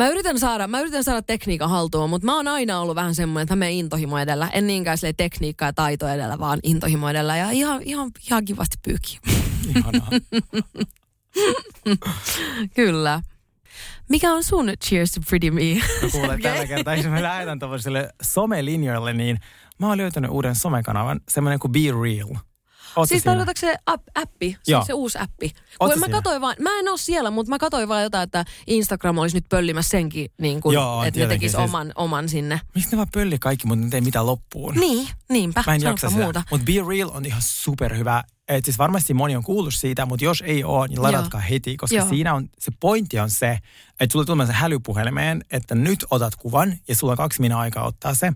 Mä 0.00 0.08
yritän 0.08 0.38
saada, 0.38 0.66
mä 0.66 0.80
yritän 0.80 1.04
saada 1.04 1.22
tekniikan 1.22 1.70
haltuun, 1.70 2.10
mutta 2.10 2.26
mä 2.26 2.36
oon 2.36 2.48
aina 2.48 2.80
ollut 2.80 2.96
vähän 2.96 3.14
semmoinen, 3.14 3.42
että 3.42 3.56
mä 3.56 3.58
menen 3.58 3.74
intohimo 3.74 4.18
edellä. 4.18 4.48
En 4.52 4.66
niinkään 4.66 4.98
silleen 4.98 5.16
tekniikkaa 5.16 5.68
ja 5.68 5.72
taito 5.72 6.08
edellä, 6.08 6.38
vaan 6.38 6.58
intohimo 6.62 7.08
edellä. 7.08 7.36
Ja 7.36 7.50
ihan, 7.50 7.82
ihan, 7.82 8.10
ihan 8.26 8.44
kivasti. 8.44 8.78
Ihanaa. 9.68 10.10
Kyllä. 12.76 13.22
Mikä 14.08 14.32
on 14.32 14.44
sun 14.44 14.72
Cheers 14.84 15.12
to 15.12 15.20
Pretty 15.28 15.50
Me? 15.50 15.74
No 16.02 16.08
kuule, 16.12 16.38
tällä 16.42 16.66
kertaa, 16.66 16.96
jos 16.96 17.06
mä 17.06 17.22
lähetän 17.22 17.58
tuollaiselle 17.58 18.10
somelinjoille, 18.22 19.12
niin 19.12 19.38
mä 19.78 19.88
oon 19.88 19.98
löytänyt 19.98 20.30
uuden 20.30 20.54
somekanavan, 20.54 21.20
semmoinen 21.28 21.58
kuin 21.58 21.72
Be 21.72 21.80
Real. 22.02 22.36
Ootko 22.96 23.06
siis 23.06 23.22
tarkoitatko 23.24 23.60
se 23.60 23.76
app, 23.86 24.08
appi? 24.14 24.56
Joo. 24.66 24.80
Siis 24.80 24.86
se 24.86 24.92
uusi 24.92 25.18
appi. 25.18 25.52
Kun 25.78 25.98
mä 26.00 26.08
katsoin 26.08 26.40
vaan, 26.40 26.56
mä 26.60 26.78
en 26.78 26.88
ole 26.88 26.98
siellä, 26.98 27.30
mutta 27.30 27.50
mä 27.50 27.58
katsoin 27.58 27.88
vaan 27.88 28.02
jotain, 28.02 28.22
että 28.24 28.44
Instagram 28.66 29.18
olisi 29.18 29.36
nyt 29.36 29.48
pöllimässä 29.48 29.90
senkin, 29.90 30.30
niin 30.40 30.60
kuin, 30.60 30.74
Joo, 30.74 31.02
että 31.04 31.20
ne 31.20 31.26
tekisi 31.26 31.52
siis- 31.56 31.64
oman, 31.68 31.92
oman 31.94 32.28
sinne. 32.28 32.60
Miksi 32.74 32.90
ne 32.90 32.96
vaan 32.96 33.08
pölli 33.12 33.38
kaikki, 33.38 33.66
mutta 33.66 33.84
ne 33.86 33.90
ei 33.94 34.00
mitään 34.00 34.26
loppuun? 34.26 34.74
Niin, 34.74 35.08
niinpä. 35.28 35.64
Mä 35.66 35.74
en 35.74 35.80
jaksa 35.82 36.08
sitä. 36.08 36.22
muuta. 36.22 36.42
Mutta 36.50 36.64
Be 36.64 36.72
Real 36.88 37.10
on 37.14 37.24
ihan 37.26 37.42
superhyvä. 37.44 38.24
Et 38.48 38.64
siis 38.64 38.78
varmasti 38.78 39.14
moni 39.14 39.36
on 39.36 39.42
kuullut 39.44 39.74
siitä, 39.74 40.06
mutta 40.06 40.24
jos 40.24 40.42
ei 40.46 40.64
ole, 40.64 40.88
niin 40.88 41.02
ladatkaa 41.02 41.40
heti, 41.40 41.76
koska 41.76 41.96
Joo. 41.96 42.08
siinä 42.08 42.34
on, 42.34 42.48
se 42.58 42.72
pointti 42.80 43.18
on 43.20 43.30
se, 43.30 43.58
että 44.00 44.12
sulle 44.12 44.24
tulee 44.24 44.46
se 44.46 44.52
hälypuhelimeen, 44.52 45.44
että 45.50 45.74
nyt 45.74 46.04
otat 46.10 46.36
kuvan 46.36 46.78
ja 46.88 46.94
sulla 46.94 47.12
on 47.12 47.16
kaksi 47.16 47.40
minä 47.40 47.58
aikaa 47.58 47.84
ottaa 47.86 48.14
se. 48.14 48.32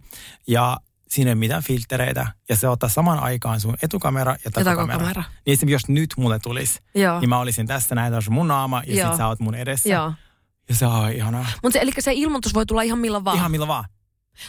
Ja 0.46 0.76
siinä 1.14 1.28
ei 1.28 1.32
ole 1.32 1.38
mitään 1.38 1.62
filtereitä 1.62 2.26
ja 2.48 2.56
se 2.56 2.68
ottaa 2.68 2.88
saman 2.88 3.18
aikaan 3.18 3.60
sun 3.60 3.76
etukamera 3.82 4.36
ja 4.44 4.50
takakamera. 4.50 4.98
takakamera. 4.98 5.24
Niin 5.46 5.68
jos 5.68 5.88
nyt 5.88 6.10
mulle 6.16 6.38
tulisi, 6.38 6.80
Joo. 6.94 7.20
niin 7.20 7.28
mä 7.28 7.38
olisin 7.38 7.66
tässä 7.66 7.94
näin, 7.94 8.12
tässä 8.12 8.30
mun 8.30 8.48
naama 8.48 8.82
ja 8.86 8.94
Joo. 8.94 9.08
sit 9.08 9.16
sä 9.16 9.26
oot 9.26 9.40
mun 9.40 9.54
edessä. 9.54 9.88
Joo. 9.88 10.12
Ja 10.68 10.74
se 10.74 10.86
on 10.86 11.12
ihanaa. 11.12 11.46
Mutta 11.62 11.78
eli 11.78 11.90
se 11.98 12.12
ilmoitus 12.12 12.54
voi 12.54 12.66
tulla 12.66 12.82
ihan 12.82 12.98
milloin 12.98 13.24
vaan. 13.24 13.36
Ihan 13.36 13.50
milloin 13.50 13.68
vaan. 13.68 13.84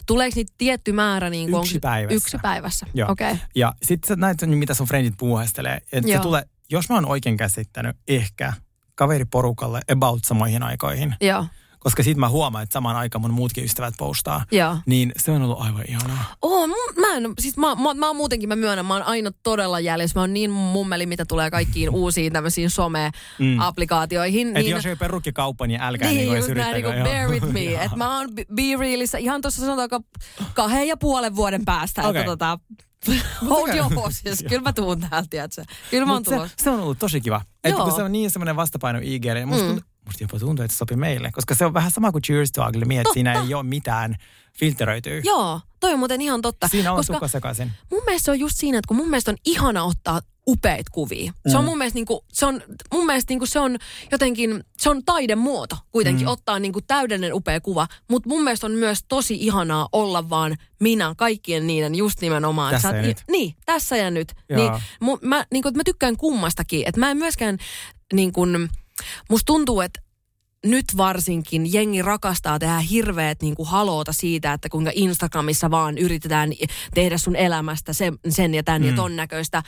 Tuleeko 0.06 0.34
niitä 0.36 0.54
tietty 0.58 0.92
määrä? 0.92 1.30
Niin 1.30 1.52
kuin, 1.52 1.62
Yksi 1.62 1.80
päivässä. 1.80 2.16
Yksi 2.16 2.38
päivässä, 2.42 2.86
Joo. 2.94 3.12
okei. 3.12 3.32
Okay. 3.32 3.46
Ja 3.56 3.74
sitten 3.84 4.20
näet, 4.20 4.38
mitä 4.46 4.74
sun 4.74 4.88
frendit 4.88 5.14
puuhastelee. 5.18 5.82
Että 5.92 6.12
se 6.12 6.20
tulee, 6.20 6.44
jos 6.70 6.90
mä 6.90 6.96
oon 6.96 7.06
oikein 7.06 7.38
käsittänyt, 7.38 7.98
ehkä 8.08 8.54
kaveriporukalle 8.96 9.82
about 9.92 10.24
samoihin 10.24 10.64
aikoihin. 10.64 11.16
Joo, 11.22 11.46
Koska 11.86 12.04
sit 12.04 12.18
mä 12.18 12.30
huomaan, 12.30 12.64
että 12.64 12.74
samaan 12.74 12.96
aikaan 12.96 13.22
mun 13.22 13.34
muutkin 13.34 13.64
ystävät 13.66 13.94
postaa. 13.98 14.46
joo. 14.52 14.78
Niin 14.86 15.12
se 15.18 15.32
on 15.32 15.42
ollut 15.42 15.62
aivan 15.62 15.84
ihanaa. 15.88 16.36
Oo, 16.42 16.68
mu- 16.68 17.00
mä 17.00 17.14
en, 17.18 17.34
siis 17.40 17.58
mä, 17.58 17.76
mä, 17.76 17.94
mä 17.94 18.08
oon 18.08 18.16
muutenkin, 18.16 18.50
mä 18.50 18.56
myönnän, 18.56 18.86
mä 18.86 18.94
oon 18.94 19.04
aina 19.04 19.32
todella 19.44 19.80
jäljessä. 19.80 20.20
Mä 20.20 20.22
oon 20.22 20.34
niin 20.34 20.52
mummeli, 20.52 21.06
mitä 21.06 21.26
tulee 21.26 21.52
kaikkiin 21.52 21.90
uusiin 22.00 22.34
tämmöisiin 22.34 22.70
some-applikaatioihin. 22.70 24.48
Mm. 24.48 24.56
Et 24.56 24.64
niin, 24.64 24.76
jos 24.76 24.86
ei 24.86 24.96
perukkikauppa, 24.96 25.68
niin 25.68 25.82
älkää 25.82 26.10
niin, 26.12 26.32
edes 26.34 26.48
just 26.48 26.58
näin, 26.58 26.74
niin 26.74 26.86
kuin 26.86 27.04
bear 27.04 27.30
with 27.30 27.46
me. 27.52 27.74
Et 27.86 27.96
mä 27.96 28.18
oon 28.18 28.30
Be- 28.36 28.78
Realissä 28.80 29.18
ihan 29.18 29.42
tuossa 29.42 29.62
sanotaanko 29.62 30.00
kahden 30.54 30.88
ja 30.88 30.98
puolen 30.98 31.36
vuoden 31.36 31.66
päästä. 31.66 32.02
Okei. 32.08 32.20
Että 32.22 32.32
tota, 32.32 32.60
hold 33.50 33.76
your 33.76 33.94
horses. 33.96 34.44
Kyllä 34.50 34.62
mä 34.62 34.74
tuun 34.74 35.00
täältä, 35.02 35.28
tiedätkö? 35.30 35.64
Kyllä 35.92 36.06
mä 36.06 36.14
oon 36.14 36.26
se, 36.26 36.40
se, 36.58 36.70
on 36.70 36.80
ollut 36.80 37.00
tosi 37.00 37.22
kiva. 37.22 37.42
Että 37.64 37.82
kun 37.84 37.92
se 37.92 38.04
on 38.04 38.12
niin 38.12 38.32
semmoinen 38.32 38.56
vastapaino 38.56 39.00
IGlle, 39.04 39.34
niin 39.34 39.48
musta, 39.48 39.66
Mm. 39.74 39.82
Mm. 40.06 40.10
musta 40.10 40.24
jopa 40.24 40.40
tuntuu, 40.40 40.66
että 40.66 40.74
se 40.76 40.78
sopii 40.78 40.98
meille. 40.98 41.32
Koska 41.32 41.56
se 41.56 41.66
on 41.66 41.74
vähän 41.74 41.92
sama 41.92 42.12
kuin 42.12 42.22
Cheers 42.22 42.52
to 42.52 42.66
Ugly 42.68 42.86
Me, 42.86 42.98
että 43.00 43.14
siinä 43.14 43.34
ei 43.42 43.54
ole 43.54 43.64
mitään 43.64 44.16
filteröityä. 44.60 45.22
Joo, 45.24 45.62
toi 45.80 45.94
on 45.94 46.00
muuten 46.00 46.22
ihan 46.22 46.42
totta. 46.42 46.68
Siinä 46.68 46.92
on 46.94 46.98
koska 46.98 47.28
sekaisin. 47.28 47.72
mun 47.92 48.02
mielestä 48.06 48.26
se 48.26 48.32
on 48.32 48.40
just 48.40 48.58
siinä, 48.58 48.78
että 48.78 48.88
kun 48.88 48.98
mun 48.98 49.10
mielestä 49.10 49.32
on 49.32 49.38
ihana 49.46 49.84
ottaa 49.84 50.22
upeita 50.48 50.92
kuvia. 50.92 51.34
Se 51.52 51.58
on 51.58 51.64
Mm. 51.64 51.70
mun 51.70 51.78
mielestä, 51.78 51.98
niinku, 51.98 52.26
se 52.34 52.46
on, 52.46 52.62
mun 52.94 53.06
mielestä 53.06 53.32
niinku, 53.32 53.46
se 53.46 53.60
on 53.60 53.78
jotenkin, 54.12 54.64
se 54.78 54.90
on 54.90 55.02
taidemuoto 55.06 55.78
kuitenkin 55.92 56.26
Mm. 56.28 56.32
ottaa 56.32 56.60
niinku 56.60 56.82
täydellinen 56.82 57.34
upea 57.34 57.62
kuva. 57.62 57.88
Mutta 58.10 58.30
mun 58.30 58.44
mielestä 58.44 58.68
on 58.68 58.72
myös 58.72 59.00
tosi 59.08 59.36
ihanaa 59.36 59.90
olla 59.92 60.30
vaan 60.30 60.56
minä 60.80 61.14
kaikkien 61.18 61.68
niiden 61.68 61.96
just 61.96 62.22
nimenomaan. 62.22 62.72
Tässä 62.74 62.90
sä 62.90 62.96
ja 62.96 63.02
nyt. 63.02 63.18
Niin, 63.32 63.56
tässä 63.66 63.98
ja 63.98 64.12
nyt. 64.12 64.34
Joo. 64.50 64.60
Niin, 64.60 64.84
mu, 65.00 65.18
mä, 65.22 65.46
niinku, 65.52 65.68
että 65.70 65.80
mä 65.80 65.84
tykkään 65.86 66.18
kummastakin. 66.18 66.84
Että 66.88 67.00
mä 67.00 67.12
en 67.12 67.18
myöskään, 67.18 67.58
niinku, 68.14 68.42
musta 69.30 69.46
tuntuu, 69.46 69.82
että 69.82 70.02
nyt 70.66 70.86
varsinkin 70.98 71.74
jengi 71.74 72.02
rakastaa 72.02 72.60
tehdä 72.60 72.80
hirveät 72.80 73.42
niin 73.42 73.56
kuin 73.56 73.68
haloota 73.70 74.14
siitä, 74.14 74.54
että 74.54 74.70
kuinka 74.70 74.92
Instagramissa 74.94 75.72
vaan 75.72 75.98
yritetään 75.98 76.52
tehdä 76.94 77.18
sun 77.18 77.36
elämästä 77.36 77.94
sen, 77.94 78.20
sen 78.30 78.54
ja 78.54 78.64
tämän 78.64 78.82
mm. 78.82 78.86
ja 78.86 78.92
Mm. 78.92 78.96
ton 78.96 79.16
näköistä. 79.16 79.64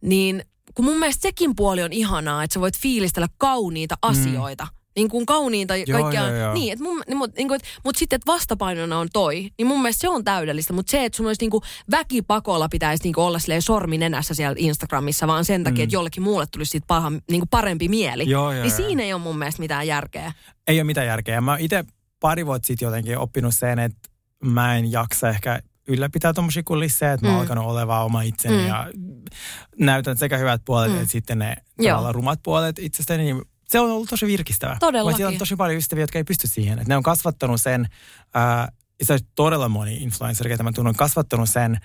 Niin 0.00 0.44
kun 0.74 0.84
mun 0.84 0.98
mielestä 0.98 1.22
sekin 1.22 1.56
puoli 1.56 1.82
on 1.82 1.92
ihanaa, 1.92 2.44
että 2.44 2.54
sä 2.54 2.60
voit 2.60 2.78
fiilistellä 2.78 3.28
kauniita 3.38 3.98
asioita. 4.02 4.66
Niin 5.00 5.08
kuin 5.10 5.26
kauniita 5.26 5.76
ja 5.76 5.84
Mm. 5.86 5.90
Joo, 5.90 6.02
kaikkea. 6.02 6.26
joo, 6.28 6.36
joo. 6.36 6.54
Niin, 6.54 6.72
että 6.72 6.84
mun, 6.84 7.02
niin, 7.08 7.16
mutta 7.18 7.34
niin 7.40 7.52
et, 7.52 7.62
mut 7.84 7.96
sitten, 7.96 8.16
että 8.16 8.32
vastapainona 8.32 8.98
on 8.98 9.08
toi, 9.12 9.50
niin 9.58 9.66
mun 9.66 9.82
mielestä 9.82 10.00
se 10.00 10.08
on 10.08 10.24
täydellistä. 10.24 10.72
Mutta 10.72 10.90
se, 10.90 11.04
että 11.04 11.16
sun 11.16 11.26
olisi 11.26 11.40
niin 11.40 11.50
kuin 11.50 11.62
väkipakolla 11.90 12.68
pitäisi 12.68 13.02
niin 13.04 13.14
kuin 13.14 13.24
olla 13.24 13.38
silleen 13.38 13.62
sormi 13.62 13.98
nenässä 13.98 14.34
siellä 14.34 14.56
Instagramissa, 14.58 15.26
vaan 15.26 15.44
sen 15.44 15.64
takia, 15.64 15.78
Mm. 15.78 15.84
että 15.84 15.96
jollekin 15.96 16.22
muulle 16.22 16.46
tulisi 16.52 16.70
siitä 16.70 16.84
paha, 16.86 17.10
niin 17.10 17.40
kuin 17.40 17.48
parempi 17.50 17.88
mieli. 17.88 18.28
Joo, 18.30 18.42
joo, 18.52 18.62
niin 18.62 18.68
joo. 18.70 18.76
siinä 18.76 19.02
ei 19.02 19.12
ole 19.12 19.22
mun 19.22 19.38
mielestä 19.38 19.60
mitään 19.62 19.86
järkeä. 19.86 20.32
ei 20.66 20.76
ole 20.78 20.84
mitään 20.84 21.06
järkeä. 21.06 21.40
Mä 21.40 21.56
itse 21.58 21.84
pari 22.20 22.46
vuotta 22.46 22.66
sitten 22.66 22.86
jotenkin 22.86 23.18
oppinut 23.18 23.54
sen, 23.54 23.78
että 23.78 24.08
mä 24.44 24.76
en 24.76 24.92
jaksa 24.92 25.28
ehkä 25.28 25.60
ylläpitää 25.88 26.32
tuommoisia 26.32 26.62
kulisseja, 26.62 27.12
että 27.12 27.26
mä 27.26 27.30
Mm. 27.30 27.34
oon 27.36 27.42
alkanut 27.42 27.64
olemaan 27.66 28.04
oma 28.04 28.22
itseni 28.22 28.56
Mm. 28.62 28.66
ja 28.68 28.86
näytän 29.78 30.16
sekä 30.16 30.36
hyvät 30.36 30.62
puolet 30.64 30.90
Mm. 30.92 30.96
että 30.96 31.08
sitten 31.10 31.38
ne 31.38 31.56
Joo. 31.78 32.12
rumat 32.12 32.40
puolet 32.42 32.78
itsestäni. 32.78 33.22
Niin 33.24 33.42
se 33.70 33.80
on 33.80 33.90
ollut 33.90 34.08
tosi 34.08 34.26
virkistävää. 34.26 34.76
Todellakin. 34.80 35.26
On 35.26 35.38
tosi 35.38 35.56
paljon 35.56 35.78
ystäviä, 35.78 36.02
jotka 36.02 36.18
ei 36.18 36.24
pysty 36.24 36.46
siihen. 36.46 36.78
Että 36.78 36.88
ne 36.88 36.96
on 36.96 37.02
kasvattanut 37.02 37.60
sen, 37.60 37.88
ää, 38.34 38.72
se 39.02 39.12
on 39.12 39.18
todella 39.34 39.68
moni 39.68 39.96
influencer, 39.96 40.48
ketä 40.48 40.62
mä 40.62 40.72
tunnen, 40.72 40.88
on 40.88 40.96
kasvattanut 40.96 41.50
sen 41.50 41.76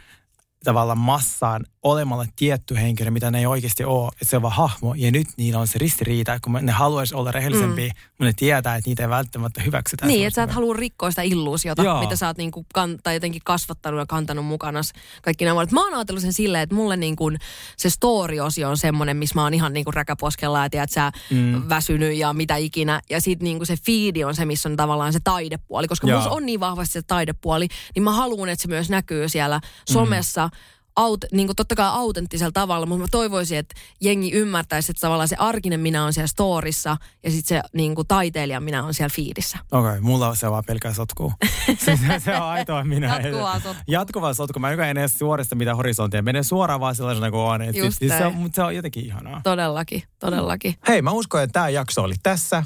tavallaan 0.63 0.97
massaan 0.97 1.65
olemalla 1.85 2.25
tietty 2.35 2.75
henkilö, 2.75 3.11
mitä 3.11 3.31
ne 3.31 3.39
ei 3.39 3.45
oikeasti 3.45 3.83
ole. 3.83 4.07
Että 4.07 4.25
se 4.25 4.35
on 4.35 4.41
vaan 4.41 4.53
hahmo. 4.53 4.93
Ja 4.93 5.11
nyt 5.11 5.27
niillä 5.37 5.59
on 5.59 5.67
se 5.67 5.79
ristiriita, 5.79 6.39
kun 6.39 6.59
ne 6.61 6.71
haluaisi 6.71 7.15
olla 7.15 7.31
rehellisempiä, 7.31 7.87
mm. 7.87 7.99
mutta 8.09 8.23
ne 8.23 8.33
tietää, 8.35 8.75
että 8.75 8.89
niitä 8.89 9.03
ei 9.03 9.09
välttämättä 9.09 9.61
hyväksytä. 9.61 10.05
Niin, 10.05 10.27
että 10.27 10.35
sä 10.35 10.43
et 10.43 10.51
halua 10.51 10.73
rikkoa 10.73 11.09
sitä 11.09 11.21
illuusiota, 11.21 11.83
Joo. 11.83 11.99
mitä 11.99 12.15
sä 12.15 12.27
oot 12.27 12.37
niinku 12.37 12.65
kan, 12.73 12.97
tai 13.03 13.13
jotenkin 13.13 13.41
kasvattanut 13.45 13.99
ja 13.99 14.05
kantanut 14.05 14.45
mukana 14.45 14.81
kaikki 15.21 15.45
nämä 15.45 15.55
vuodet. 15.55 15.71
Mä 15.71 15.83
oon 15.83 15.93
ajatellut 15.93 16.21
sen 16.21 16.33
silleen, 16.33 16.63
että 16.63 16.75
mulle 16.75 16.97
niinku 16.97 17.31
se 17.77 17.89
story-osio 17.89 18.69
on 18.69 18.77
semmoinen, 18.77 19.17
missä 19.17 19.35
mä 19.35 19.43
oon 19.43 19.53
ihan 19.53 19.73
niinku 19.73 19.91
räkäposkella 19.91 20.63
ja 20.63 20.69
tiedät 20.69 20.91
sä 20.91 21.11
Mm. 21.31 21.63
väsynyt 21.69 22.17
ja 22.17 22.33
mitä 22.33 22.55
ikinä. 22.55 23.01
Ja 23.09 23.21
sit 23.21 23.41
niinku 23.41 23.65
se 23.65 23.75
feedi 23.85 24.23
on 24.23 24.35
se, 24.35 24.45
missä 24.45 24.69
on 24.69 24.75
tavallaan 24.75 25.13
se 25.13 25.19
taidepuoli. 25.23 25.87
Koska 25.87 26.07
Joo. 26.07 26.19
musta 26.19 26.33
on 26.33 26.45
niin 26.45 26.59
vahvasti 26.59 26.93
se 26.93 27.01
taidepuoli, 27.01 27.67
niin 27.95 28.03
mä 28.03 28.11
haluan, 28.11 28.49
että 28.49 28.61
se 28.61 28.67
myös 28.67 28.89
näkyy 28.89 29.29
siellä 29.29 29.61
somessa. 29.91 30.49
Aut, 30.95 31.25
niin 31.31 31.47
kuin 31.47 31.55
totta 31.55 31.75
kai 31.75 31.89
autenttisella 31.91 32.51
tavalla, 32.51 32.85
mutta 32.85 33.01
mä 33.01 33.07
toivoisin, 33.11 33.57
että 33.57 33.75
jengi 34.01 34.31
ymmärtäisi, 34.31 34.91
että 34.91 35.01
tavallaan 35.01 35.27
se 35.27 35.35
arkinen 35.39 35.79
minä 35.79 36.05
on 36.05 36.13
siellä 36.13 36.27
storissa 36.27 36.97
ja 37.23 37.31
sitten 37.31 37.57
se 37.57 37.69
niin 37.73 37.95
kuin 37.95 38.07
taiteilijan 38.07 38.63
minä 38.63 38.83
on 38.83 38.93
siellä 38.93 39.13
fiidissä. 39.15 39.57
Okei, 39.71 39.89
okay, 39.89 39.99
mulla 39.99 40.35
se 40.35 40.45
on 40.45 40.51
vaan 40.51 40.63
pelkää 40.67 40.93
sotkua. 40.93 41.33
se, 41.85 41.99
se, 42.19 42.35
on 42.35 42.43
aitoa 42.43 42.83
minä. 42.83 43.19
Jatkuvaa 43.19 43.59
sotkua. 43.59 43.83
Jatkuvaa 43.87 44.33
sotkua. 44.33 44.59
Mä 44.59 44.71
en 44.71 44.97
edes 44.97 45.17
suorista 45.17 45.55
mitä 45.55 45.75
horisonttia. 45.75 46.21
Menen 46.21 46.43
suoraan 46.43 46.79
vaan 46.79 46.95
sellaisena 46.95 47.31
kuin 47.31 47.41
on. 47.41 47.61
Et 47.61 47.75
Just 47.75 47.99
sit 47.99 48.09
se 48.17 48.25
on 48.25 48.35
mutta 48.35 48.55
se 48.55 48.63
on 48.63 48.75
jotenkin 48.75 49.05
ihanaa. 49.05 49.41
Todellakin, 49.43 50.03
todellakin. 50.19 50.75
Hei, 50.87 51.01
mä 51.01 51.11
uskon, 51.11 51.43
että 51.43 51.53
tämä 51.53 51.69
jakso 51.69 52.03
oli 52.03 52.15
tässä. 52.23 52.63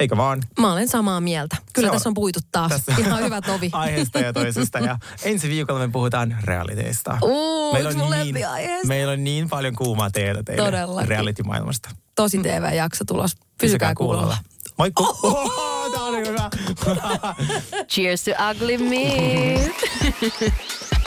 Eikö 0.00 0.16
vaan? 0.16 0.42
Mä 0.58 0.72
olen 0.72 0.88
samaa 0.88 1.20
mieltä. 1.20 1.56
Kyllä 1.72 1.86
Se 1.86 1.90
on- 1.90 1.94
tässä 1.96 2.08
on 2.08 2.14
puitu 2.14 2.40
taas. 2.52 2.70
Tässä- 2.72 2.92
Ihan 2.98 3.24
hyvä 3.24 3.40
tovi. 3.40 3.70
Aiheesta 3.72 4.18
ja 4.18 4.32
toisesta. 4.32 4.78
Ja 4.78 4.98
ensi 5.22 5.48
viikolla 5.48 5.80
me 5.80 5.88
puhutaan 5.88 6.36
realiteista. 6.44 7.18
Uu, 7.22 7.72
meillä, 7.72 7.88
on 7.90 8.10
niin, 8.24 8.36
meillä 8.86 9.12
on 9.12 9.24
niin 9.24 9.48
paljon 9.48 9.74
kuumaa 9.76 10.10
teetä 10.10 10.42
teille 10.42 10.64
Todellakin. 10.64 11.08
reality-maailmasta. 11.08 11.90
Tosi 12.14 12.38
TV-jakso 12.38 13.04
tulos. 13.04 13.36
Pysykää 13.60 13.94
kuulolla. 13.94 14.36
Moikku! 14.78 15.02
Oho, 15.22 15.90
tää 15.92 16.02
oli 16.02 16.28
hyvä. 16.28 16.50
Cheers 17.88 18.24
to 18.24 18.30
ugly 18.50 18.78
me. 18.78 19.70